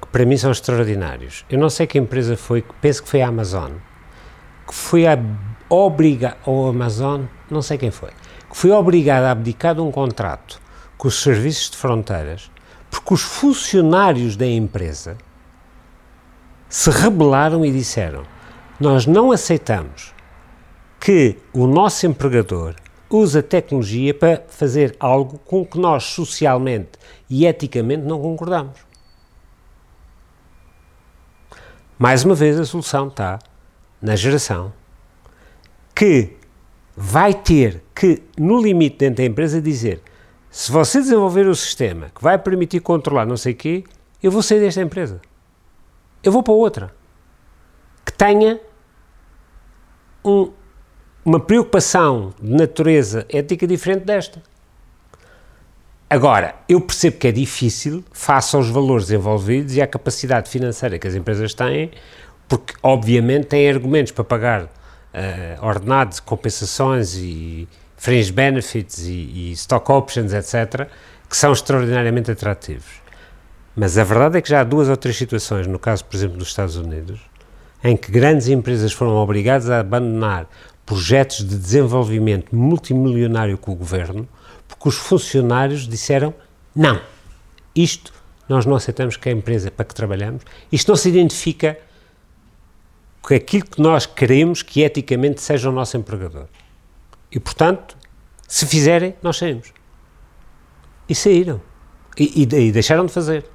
que 0.00 0.08
para 0.08 0.24
mim 0.24 0.36
são 0.36 0.50
extraordinários. 0.50 1.44
Eu 1.48 1.58
não 1.58 1.70
sei 1.70 1.86
que 1.86 1.98
empresa 1.98 2.36
foi, 2.36 2.64
penso 2.80 3.02
que 3.02 3.08
foi 3.08 3.22
a 3.22 3.28
Amazon, 3.28 3.72
que 4.66 4.74
foi 4.74 5.06
a 5.06 5.18
obrigar, 5.68 6.38
ou 6.44 6.68
Amazon, 6.68 7.22
não 7.50 7.62
sei 7.62 7.78
quem 7.78 7.90
foi, 7.90 8.10
que 8.50 8.56
foi 8.56 8.70
obrigada 8.70 9.28
a 9.28 9.30
abdicar 9.30 9.74
de 9.74 9.80
um 9.80 9.90
contrato 9.90 10.60
com 10.98 11.08
os 11.08 11.22
serviços 11.22 11.70
de 11.70 11.76
fronteiras 11.76 12.50
porque 12.90 13.14
os 13.14 13.22
funcionários 13.22 14.36
da 14.36 14.46
empresa 14.46 15.16
se 16.68 16.90
rebelaram 16.90 17.64
e 17.64 17.70
disseram: 17.70 18.24
Nós 18.78 19.06
não 19.06 19.30
aceitamos 19.30 20.12
que 20.98 21.38
o 21.52 21.66
nosso 21.66 22.06
empregador 22.06 22.74
usa 23.16 23.42
tecnologia 23.42 24.14
para 24.14 24.42
fazer 24.48 24.96
algo 25.00 25.38
com 25.38 25.64
que 25.64 25.78
nós 25.78 26.04
socialmente 26.04 26.92
e 27.28 27.46
eticamente 27.46 28.02
não 28.02 28.20
concordamos. 28.20 28.78
Mais 31.98 32.24
uma 32.24 32.34
vez, 32.34 32.58
a 32.58 32.64
solução 32.64 33.08
está 33.08 33.38
na 34.00 34.16
geração 34.16 34.72
que 35.94 36.36
vai 36.96 37.34
ter 37.34 37.82
que, 37.94 38.22
no 38.38 38.60
limite 38.60 38.98
dentro 38.98 39.16
da 39.16 39.24
empresa, 39.24 39.60
dizer 39.60 40.02
se 40.50 40.72
você 40.72 41.00
desenvolver 41.00 41.46
o 41.46 41.54
sistema 41.54 42.10
que 42.14 42.22
vai 42.22 42.36
permitir 42.36 42.80
controlar 42.80 43.24
não 43.24 43.36
sei 43.36 43.52
o 43.52 43.56
quê, 43.56 43.84
eu 44.22 44.30
vou 44.30 44.42
sair 44.42 44.60
desta 44.60 44.82
empresa. 44.82 45.20
Eu 46.22 46.32
vou 46.32 46.42
para 46.42 46.52
outra. 46.52 46.94
Que 48.04 48.12
tenha 48.12 48.60
um, 50.24 50.52
uma 51.24 51.38
preocupação 51.38 52.32
de 52.40 52.50
natureza 52.50 53.26
ética 53.28 53.66
diferente 53.66 54.04
desta. 54.04 54.42
Agora, 56.08 56.56
eu 56.68 56.80
percebo 56.80 57.18
que 57.18 57.28
é 57.28 57.32
difícil, 57.32 58.02
face 58.10 58.56
aos 58.56 58.68
valores 58.68 59.10
envolvidos 59.10 59.76
e 59.76 59.80
à 59.80 59.86
capacidade 59.86 60.50
financeira 60.50 60.98
que 60.98 61.06
as 61.06 61.14
empresas 61.14 61.54
têm, 61.54 61.92
porque 62.48 62.74
obviamente 62.82 63.46
têm 63.46 63.68
argumentos 63.70 64.10
para 64.10 64.24
pagar 64.24 64.62
uh, 64.64 64.68
ordenados, 65.64 66.18
compensações 66.18 67.14
e 67.14 67.68
fringe 67.96 68.32
benefits 68.32 68.98
e, 68.98 69.12
e 69.12 69.52
stock 69.52 69.92
options, 69.92 70.32
etc., 70.32 70.88
que 71.28 71.36
são 71.36 71.52
extraordinariamente 71.52 72.30
atrativos. 72.30 73.00
Mas 73.76 73.96
a 73.96 74.02
verdade 74.02 74.38
é 74.38 74.40
que 74.40 74.48
já 74.48 74.62
há 74.62 74.64
duas 74.64 74.88
ou 74.88 74.96
três 74.96 75.16
situações, 75.16 75.66
no 75.68 75.78
caso, 75.78 76.04
por 76.04 76.16
exemplo, 76.16 76.36
dos 76.36 76.48
Estados 76.48 76.74
Unidos, 76.74 77.20
em 77.84 77.96
que 77.96 78.10
grandes 78.10 78.48
empresas 78.48 78.92
foram 78.92 79.14
obrigadas 79.14 79.70
a 79.70 79.78
abandonar 79.78 80.48
projetos 80.84 81.38
de 81.38 81.56
desenvolvimento 81.56 82.54
multimilionário 82.54 83.56
com 83.56 83.72
o 83.72 83.76
governo, 83.76 84.28
porque 84.66 84.88
os 84.88 84.96
funcionários 84.96 85.86
disseram: 85.86 86.34
não, 86.74 87.00
isto 87.74 88.12
nós 88.48 88.66
não 88.66 88.74
aceitamos 88.74 89.16
que 89.16 89.28
a 89.28 89.32
empresa 89.32 89.70
para 89.70 89.84
que 89.84 89.94
trabalhamos, 89.94 90.42
isto 90.72 90.88
não 90.88 90.96
se 90.96 91.08
identifica 91.08 91.78
com 93.22 93.32
aquilo 93.32 93.64
que 93.64 93.80
nós 93.80 94.06
queremos 94.06 94.60
que 94.60 94.82
eticamente 94.82 95.40
seja 95.40 95.68
o 95.68 95.72
nosso 95.72 95.96
empregador. 95.96 96.46
E, 97.30 97.38
portanto, 97.38 97.96
se 98.48 98.66
fizerem, 98.66 99.14
nós 99.22 99.36
saímos. 99.36 99.72
E 101.08 101.14
saíram. 101.14 101.60
E, 102.18 102.42
e, 102.42 102.56
e 102.68 102.72
deixaram 102.72 103.06
de 103.06 103.12
fazer. 103.12 103.46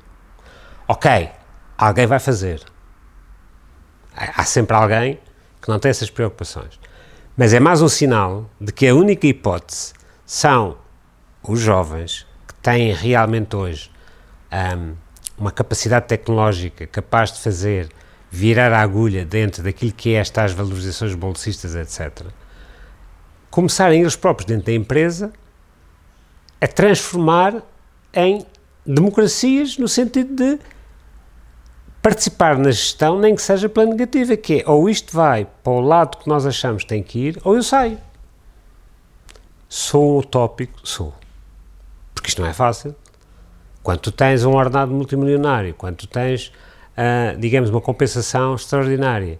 Ok, 0.87 1.29
alguém 1.77 2.07
vai 2.07 2.19
fazer. 2.19 2.63
Há 4.15 4.45
sempre 4.45 4.77
alguém 4.77 5.19
que 5.61 5.67
não 5.67 5.77
tem 5.77 5.89
essas 5.89 6.09
preocupações. 6.09 6.79
Mas 7.37 7.53
é 7.53 7.59
mais 7.59 7.81
um 7.81 7.89
sinal 7.89 8.49
de 8.61 8.71
que 8.71 8.87
a 8.87 8.95
única 8.95 9.27
hipótese 9.27 9.91
são 10.25 10.77
os 11.43 11.59
jovens 11.59 12.25
que 12.47 12.53
têm 12.61 12.93
realmente 12.93 13.57
hoje 13.57 13.91
um, 14.77 14.93
uma 15.37 15.51
capacidade 15.51 16.07
tecnológica 16.07 16.87
capaz 16.87 17.33
de 17.33 17.41
fazer 17.41 17.89
virar 18.31 18.71
a 18.71 18.79
agulha 18.79 19.25
dentro 19.25 19.61
daquilo 19.61 19.91
que 19.91 20.15
é 20.15 20.19
estas 20.19 20.53
valorizações 20.53 21.13
bolsistas, 21.13 21.75
etc. 21.75 22.25
Começarem 23.51 23.99
eles 23.99 24.15
próprios 24.15 24.47
dentro 24.47 24.67
da 24.67 24.73
empresa 24.73 25.33
a 26.61 26.67
transformar 26.67 27.61
em 28.13 28.45
democracias 28.85 29.77
no 29.77 29.89
sentido 29.89 30.33
de 30.33 30.57
participar 32.05 32.55
na 32.59 32.69
gestão, 32.69 33.19
nem 33.19 33.33
que 33.33 33.41
seja 33.41 33.67
pela 33.67 33.87
negativa, 33.87 34.37
que 34.37 34.61
é 34.61 34.69
ou 34.69 34.87
isto 34.87 35.11
vai 35.11 35.47
para 35.63 35.73
o 35.73 35.81
lado 35.81 36.19
que 36.19 36.29
nós 36.29 36.45
achamos 36.45 36.83
que 36.83 36.89
tem 36.89 37.01
que 37.01 37.17
ir, 37.17 37.41
ou 37.43 37.55
eu 37.55 37.63
saio. 37.63 37.97
Sou 39.67 40.19
utópico? 40.19 40.79
Sou. 40.83 41.11
Porque 42.13 42.29
isto 42.29 42.43
não 42.43 42.47
é 42.47 42.53
fácil. 42.53 42.95
Quando 43.81 44.01
tu 44.01 44.11
tens 44.11 44.45
um 44.45 44.51
ordenado 44.51 44.93
multimilionário, 44.93 45.73
quando 45.73 45.95
tu 45.95 46.05
tens, 46.05 46.53
uh, 46.95 47.35
digamos, 47.39 47.71
uma 47.71 47.81
compensação 47.81 48.53
extraordinária, 48.53 49.39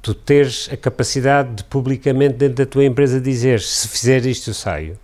tu 0.00 0.14
teres 0.14 0.70
a 0.72 0.78
capacidade 0.78 1.52
de 1.56 1.64
publicamente 1.64 2.36
dentro 2.36 2.64
da 2.64 2.66
tua 2.66 2.86
empresa 2.86 3.20
dizer 3.20 3.60
se 3.60 3.86
fizer 3.88 4.24
isto 4.24 4.48
eu 4.48 4.54
saio. 4.54 4.98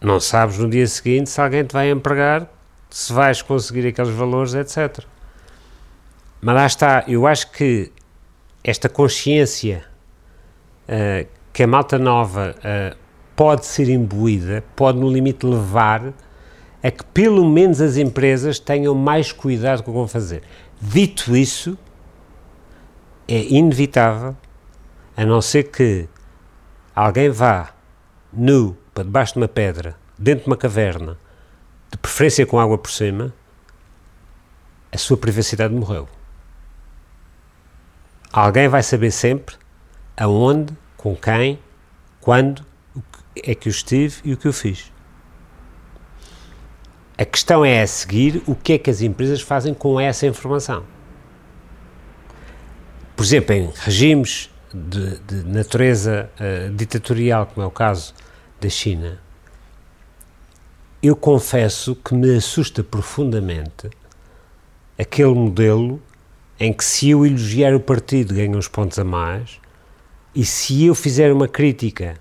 Não 0.00 0.18
sabes 0.18 0.58
no 0.58 0.68
dia 0.68 0.88
seguinte 0.88 1.30
se 1.30 1.40
alguém 1.40 1.62
te 1.62 1.72
vai 1.72 1.92
empregar, 1.92 2.48
se 2.96 3.12
vais 3.12 3.40
conseguir 3.40 3.86
aqueles 3.86 4.12
valores, 4.14 4.54
etc. 4.54 5.04
Mas 6.40 6.54
lá 6.54 6.66
está, 6.66 7.04
eu 7.06 7.26
acho 7.26 7.50
que 7.52 7.90
esta 8.62 8.88
consciência 8.88 9.84
uh, 10.88 11.26
que 11.52 11.62
a 11.62 11.66
malta 11.66 11.98
nova 11.98 12.54
uh, 12.58 12.96
pode 13.34 13.66
ser 13.66 13.88
imbuída, 13.88 14.62
pode 14.76 14.98
no 14.98 15.10
limite 15.10 15.46
levar 15.46 16.12
a 16.82 16.90
que 16.90 17.04
pelo 17.06 17.48
menos 17.48 17.80
as 17.80 17.96
empresas 17.96 18.58
tenham 18.58 18.94
mais 18.94 19.32
cuidado 19.32 19.82
com 19.82 19.90
o 19.90 19.94
que 19.94 19.98
vão 19.98 20.08
fazer. 20.08 20.42
Dito 20.80 21.36
isso, 21.36 21.78
é 23.28 23.42
inevitável, 23.44 24.36
a 25.16 25.24
não 25.24 25.40
ser 25.40 25.64
que 25.64 26.08
alguém 26.94 27.30
vá 27.30 27.72
nu 28.32 28.76
para 28.92 29.04
debaixo 29.04 29.34
de 29.34 29.40
uma 29.40 29.48
pedra, 29.48 29.96
dentro 30.18 30.44
de 30.44 30.50
uma 30.50 30.56
caverna, 30.56 31.16
de 31.92 31.98
preferência 31.98 32.46
com 32.46 32.58
água 32.58 32.78
por 32.78 32.90
cima, 32.90 33.32
a 34.90 34.98
sua 34.98 35.16
privacidade 35.16 35.72
morreu. 35.72 36.08
Alguém 38.32 38.66
vai 38.66 38.82
saber 38.82 39.10
sempre 39.10 39.56
aonde, 40.16 40.74
com 40.96 41.14
quem, 41.14 41.58
quando 42.20 42.64
é 43.36 43.54
que 43.54 43.68
eu 43.68 43.70
estive 43.70 44.16
e 44.24 44.32
o 44.32 44.36
que 44.36 44.48
eu 44.48 44.52
fiz. 44.52 44.90
A 47.18 47.24
questão 47.26 47.64
é 47.64 47.82
a 47.82 47.86
seguir 47.86 48.42
o 48.46 48.54
que 48.54 48.72
é 48.72 48.78
que 48.78 48.90
as 48.90 49.02
empresas 49.02 49.42
fazem 49.42 49.74
com 49.74 50.00
essa 50.00 50.26
informação. 50.26 50.84
Por 53.14 53.22
exemplo, 53.22 53.54
em 53.54 53.70
regimes 53.74 54.50
de, 54.72 55.18
de 55.18 55.44
natureza 55.44 56.30
uh, 56.40 56.74
ditatorial, 56.74 57.46
como 57.46 57.62
é 57.62 57.66
o 57.66 57.70
caso 57.70 58.14
da 58.58 58.68
China, 58.70 59.20
eu 61.02 61.16
confesso 61.16 61.96
que 61.96 62.14
me 62.14 62.36
assusta 62.36 62.84
profundamente 62.84 63.90
aquele 64.96 65.34
modelo 65.34 66.00
em 66.60 66.72
que 66.72 66.84
se 66.84 67.10
eu 67.10 67.26
elogiar 67.26 67.74
o 67.74 67.80
partido 67.80 68.34
ganho 68.34 68.56
uns 68.56 68.68
pontos 68.68 68.98
a 68.98 69.04
mais 69.04 69.60
e 70.32 70.44
se 70.44 70.84
eu 70.86 70.94
fizer 70.94 71.32
uma 71.32 71.48
crítica 71.48 72.16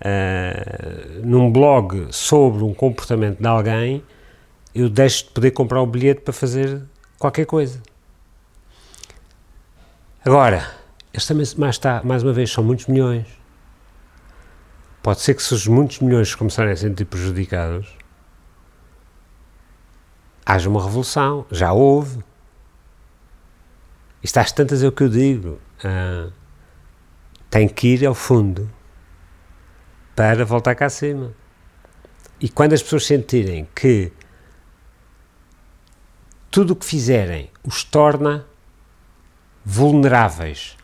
uh, 0.00 1.26
num 1.26 1.52
blog 1.52 2.08
sobre 2.10 2.64
um 2.64 2.72
comportamento 2.72 3.38
de 3.38 3.46
alguém, 3.46 4.02
eu 4.74 4.88
deixo 4.88 5.24
de 5.24 5.30
poder 5.32 5.50
comprar 5.50 5.82
o 5.82 5.86
bilhete 5.86 6.22
para 6.22 6.32
fazer 6.32 6.82
qualquer 7.18 7.44
coisa. 7.44 7.82
Agora, 10.24 10.70
eles 11.12 11.26
também, 11.26 11.46
mais, 11.58 11.74
está, 11.74 12.00
mais 12.02 12.22
uma 12.22 12.32
vez, 12.32 12.50
são 12.50 12.64
muitos 12.64 12.86
milhões. 12.86 13.39
Pode 15.02 15.20
ser 15.20 15.34
que 15.34 15.42
se 15.42 15.54
os 15.54 15.66
muitos 15.66 16.00
milhões 16.00 16.34
começarem 16.34 16.72
a 16.72 16.76
sentir 16.76 17.06
prejudicados, 17.06 17.96
haja 20.44 20.68
uma 20.68 20.82
revolução. 20.82 21.46
Já 21.50 21.72
houve. 21.72 22.22
Isto 24.22 24.38
às 24.38 24.52
tantas 24.52 24.82
é 24.82 24.88
o 24.88 24.92
que 24.92 25.02
eu 25.02 25.08
digo. 25.08 25.58
Uh, 25.82 26.30
tem 27.48 27.66
que 27.66 27.94
ir 27.94 28.04
ao 28.04 28.14
fundo 28.14 28.70
para 30.14 30.44
voltar 30.44 30.74
cá 30.74 30.86
acima. 30.86 31.32
E 32.38 32.48
quando 32.48 32.74
as 32.74 32.82
pessoas 32.82 33.06
sentirem 33.06 33.66
que 33.74 34.12
tudo 36.50 36.74
o 36.74 36.76
que 36.76 36.84
fizerem 36.84 37.50
os 37.64 37.84
torna 37.84 38.46
vulneráveis 39.64 40.76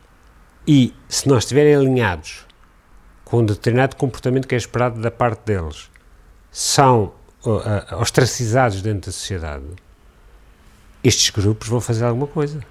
e, 0.67 0.93
se 1.07 1.27
não 1.27 1.37
estiverem 1.37 1.75
alinhados 1.75 2.46
com 3.27 3.39
um 3.39 3.45
determinado 3.45 3.97
comportamento 3.97 4.47
que 4.47 4.55
é 4.55 4.57
esperado 4.57 5.01
da 5.01 5.11
parte 5.11 5.41
deles, 5.45 5.91
são 6.49 7.13
uh, 7.45 7.51
uh, 7.51 8.01
ostracizados 8.01 8.81
dentro 8.81 9.07
da 9.07 9.11
sociedade, 9.11 9.65
estes 11.03 11.29
grupos 11.29 11.67
vão 11.67 11.81
fazer 11.81 12.05
alguma 12.05 12.27
coisa. 12.27 12.63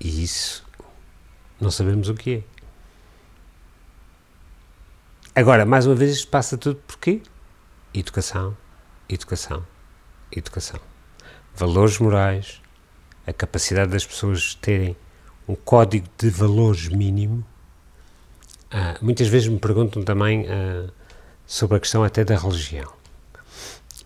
E 0.00 0.22
isso 0.22 0.64
não 1.60 1.70
sabemos 1.70 2.08
o 2.08 2.14
que 2.14 2.44
é. 5.34 5.40
Agora, 5.40 5.66
mais 5.66 5.86
uma 5.86 5.96
vez, 5.96 6.12
isto 6.12 6.28
passa 6.28 6.56
tudo 6.56 6.76
por 6.86 6.98
quê? 6.98 7.22
Educação, 7.92 8.56
educação, 9.08 9.66
educação. 10.30 10.80
Valores 11.56 11.98
morais, 11.98 12.62
a 13.26 13.32
capacidade 13.32 13.90
das 13.90 14.06
pessoas 14.06 14.54
terem 14.54 14.96
um 15.48 15.56
código 15.56 16.06
de 16.16 16.30
valores 16.30 16.88
mínimo. 16.88 17.44
Ah, 18.70 18.96
muitas 19.00 19.28
vezes 19.28 19.48
me 19.48 19.58
perguntam 19.58 20.02
também 20.02 20.46
ah, 20.48 20.90
sobre 21.46 21.76
a 21.76 21.80
questão 21.80 22.04
até 22.04 22.24
da 22.24 22.36
religião. 22.36 22.92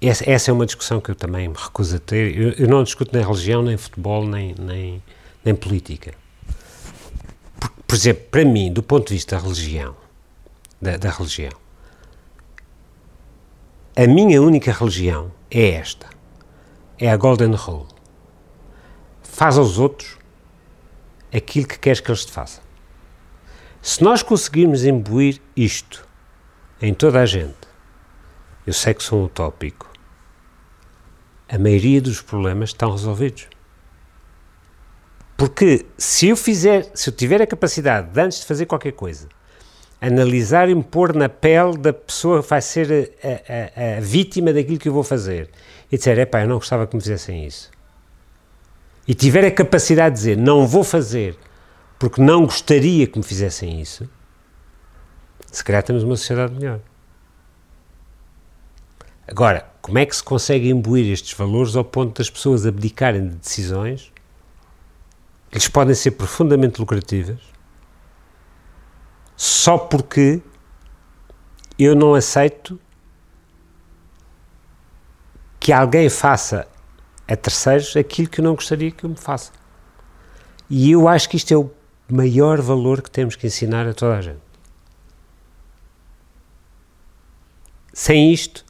Essa, 0.01 0.29
essa, 0.29 0.51
é 0.51 0.55
uma 0.55 0.67
discussão 0.67 1.01
que 1.01 1.11
eu 1.11 1.15
também 1.15 1.49
me 1.49 1.57
recuso 1.57 1.97
a 1.97 1.99
ter. 1.99 2.37
Eu, 2.37 2.51
eu 2.53 2.69
não 2.69 2.83
discuto 2.83 3.15
nem 3.15 3.25
religião, 3.25 3.63
nem 3.63 3.77
futebol, 3.77 4.27
nem, 4.27 4.55
nem, 4.59 5.03
nem 5.45 5.55
política. 5.55 6.15
Por, 7.59 7.71
por, 7.71 7.95
exemplo, 7.95 8.25
para 8.31 8.45
mim, 8.45 8.73
do 8.73 8.83
ponto 8.83 9.09
de 9.09 9.15
vista 9.15 9.37
da 9.37 9.43
religião, 9.43 9.97
da, 10.81 10.97
da 10.97 11.11
religião, 11.11 11.53
a 13.95 14.07
minha 14.07 14.41
única 14.41 14.73
religião 14.73 15.31
é 15.51 15.71
esta. 15.71 16.07
É 16.99 17.11
a 17.11 17.17
Golden 17.17 17.53
Rule. 17.55 17.89
Faz 19.23 19.59
aos 19.59 19.79
outros 19.79 20.17
aquilo 21.33 21.67
que 21.67 21.79
queres 21.79 22.01
que 22.01 22.11
eles 22.11 22.25
te 22.25 22.33
façam. 22.33 22.63
Se 23.83 24.01
nós 24.01 24.23
conseguirmos 24.23 24.85
imbuir 24.85 25.43
isto 25.57 26.07
em 26.81 26.95
toda 26.95 27.21
a 27.21 27.27
gente, 27.27 27.67
eu 28.65 28.73
sei 28.73 28.95
que 28.95 29.03
sou 29.03 29.23
um 29.23 29.25
utópico, 29.25 29.91
a 31.49 31.59
maioria 31.59 32.01
dos 32.01 32.23
problemas 32.23 32.69
estão 32.71 32.93
resolvidos. 32.93 33.49
Porque 35.37 35.85
se 35.99 36.29
eu 36.29 36.37
fizer, 36.37 36.93
se 36.95 37.11
eu 37.11 37.13
tiver 37.13 37.43
a 37.43 37.47
capacidade 37.47 38.11
de 38.11 38.21
antes 38.21 38.39
de 38.39 38.47
fazer 38.47 38.67
qualquer 38.67 38.93
coisa, 38.93 39.27
analisar 40.01 40.69
e 40.69 40.75
me 40.77 40.85
pôr 40.85 41.13
na 41.13 41.29
pele 41.29 41.77
da 41.77 41.93
pessoa 41.93 42.41
que 42.41 42.49
vai 42.49 42.63
ser 42.63 43.11
a, 43.21 43.95
a, 43.95 43.97
a 43.97 44.01
vítima 44.01 44.53
daquilo 44.53 44.79
que 44.79 44.89
eu 44.89 44.93
vou 44.93 45.03
fazer 45.03 45.51
e 45.91 45.97
disser, 45.97 46.21
epá, 46.21 46.43
eu 46.43 46.49
não 46.49 46.57
gostava 46.59 46.87
que 46.87 46.95
me 46.95 47.03
fizessem 47.03 47.45
isso. 47.45 47.69
E 49.09 49.13
tiver 49.13 49.45
a 49.45 49.51
capacidade 49.51 50.15
de 50.15 50.21
dizer, 50.21 50.37
não 50.37 50.69
vou 50.69 50.85
fazer 50.85 51.37
porque 52.03 52.21
não 52.21 52.47
gostaria 52.47 53.07
que 53.07 53.17
me 53.17 53.25
fizessem 53.25 53.81
isso, 53.81 54.11
se 55.47 55.63
calhar 55.63 55.85
temos 55.85 56.03
uma 56.03 56.17
sociedade 56.17 56.53
melhor. 56.53 56.81
Agora, 59.25 59.71
como 59.81 59.99
é 60.01 60.05
que 60.05 60.17
se 60.17 60.25
consegue 60.25 60.69
imbuir 60.69 61.13
estes 61.13 61.33
valores 61.33 61.77
ao 61.77 61.85
ponto 61.85 62.19
das 62.19 62.29
pessoas 62.29 62.67
abdicarem 62.67 63.29
de 63.29 63.37
decisões 63.37 64.13
que 65.49 65.59
lhes 65.59 65.69
podem 65.69 65.95
ser 65.95 66.11
profundamente 66.11 66.81
lucrativas 66.81 67.39
só 69.37 69.79
porque 69.79 70.43
eu 71.79 71.95
não 71.95 72.17
aceito 72.17 72.81
que 75.61 75.73
alguém 75.73 76.09
faça 76.09 76.67
a 77.29 77.37
terceiros 77.37 77.97
aquilo 77.97 78.29
que 78.29 78.41
eu 78.41 78.45
não 78.45 78.57
gostaria 78.57 78.91
que 78.91 79.05
eu 79.05 79.11
me 79.11 79.17
faça. 79.17 79.53
E 80.69 80.91
eu 80.91 81.07
acho 81.07 81.29
que 81.29 81.37
isto 81.37 81.55
é 81.55 81.57
o 81.57 81.71
maior 82.11 82.61
valor 82.61 83.03
que 83.03 83.11
temos 83.11 83.37
que 83.37 83.47
ensinar 83.47 83.87
a 83.87 83.95
toda 83.95 84.17
a 84.17 84.23
gente. 84.23 84.43
Sem 87.93 88.33
isto, 88.33 88.65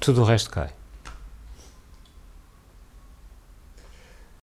tudo 0.00 0.22
o 0.22 0.24
resto 0.24 0.50
cai. 0.50 0.77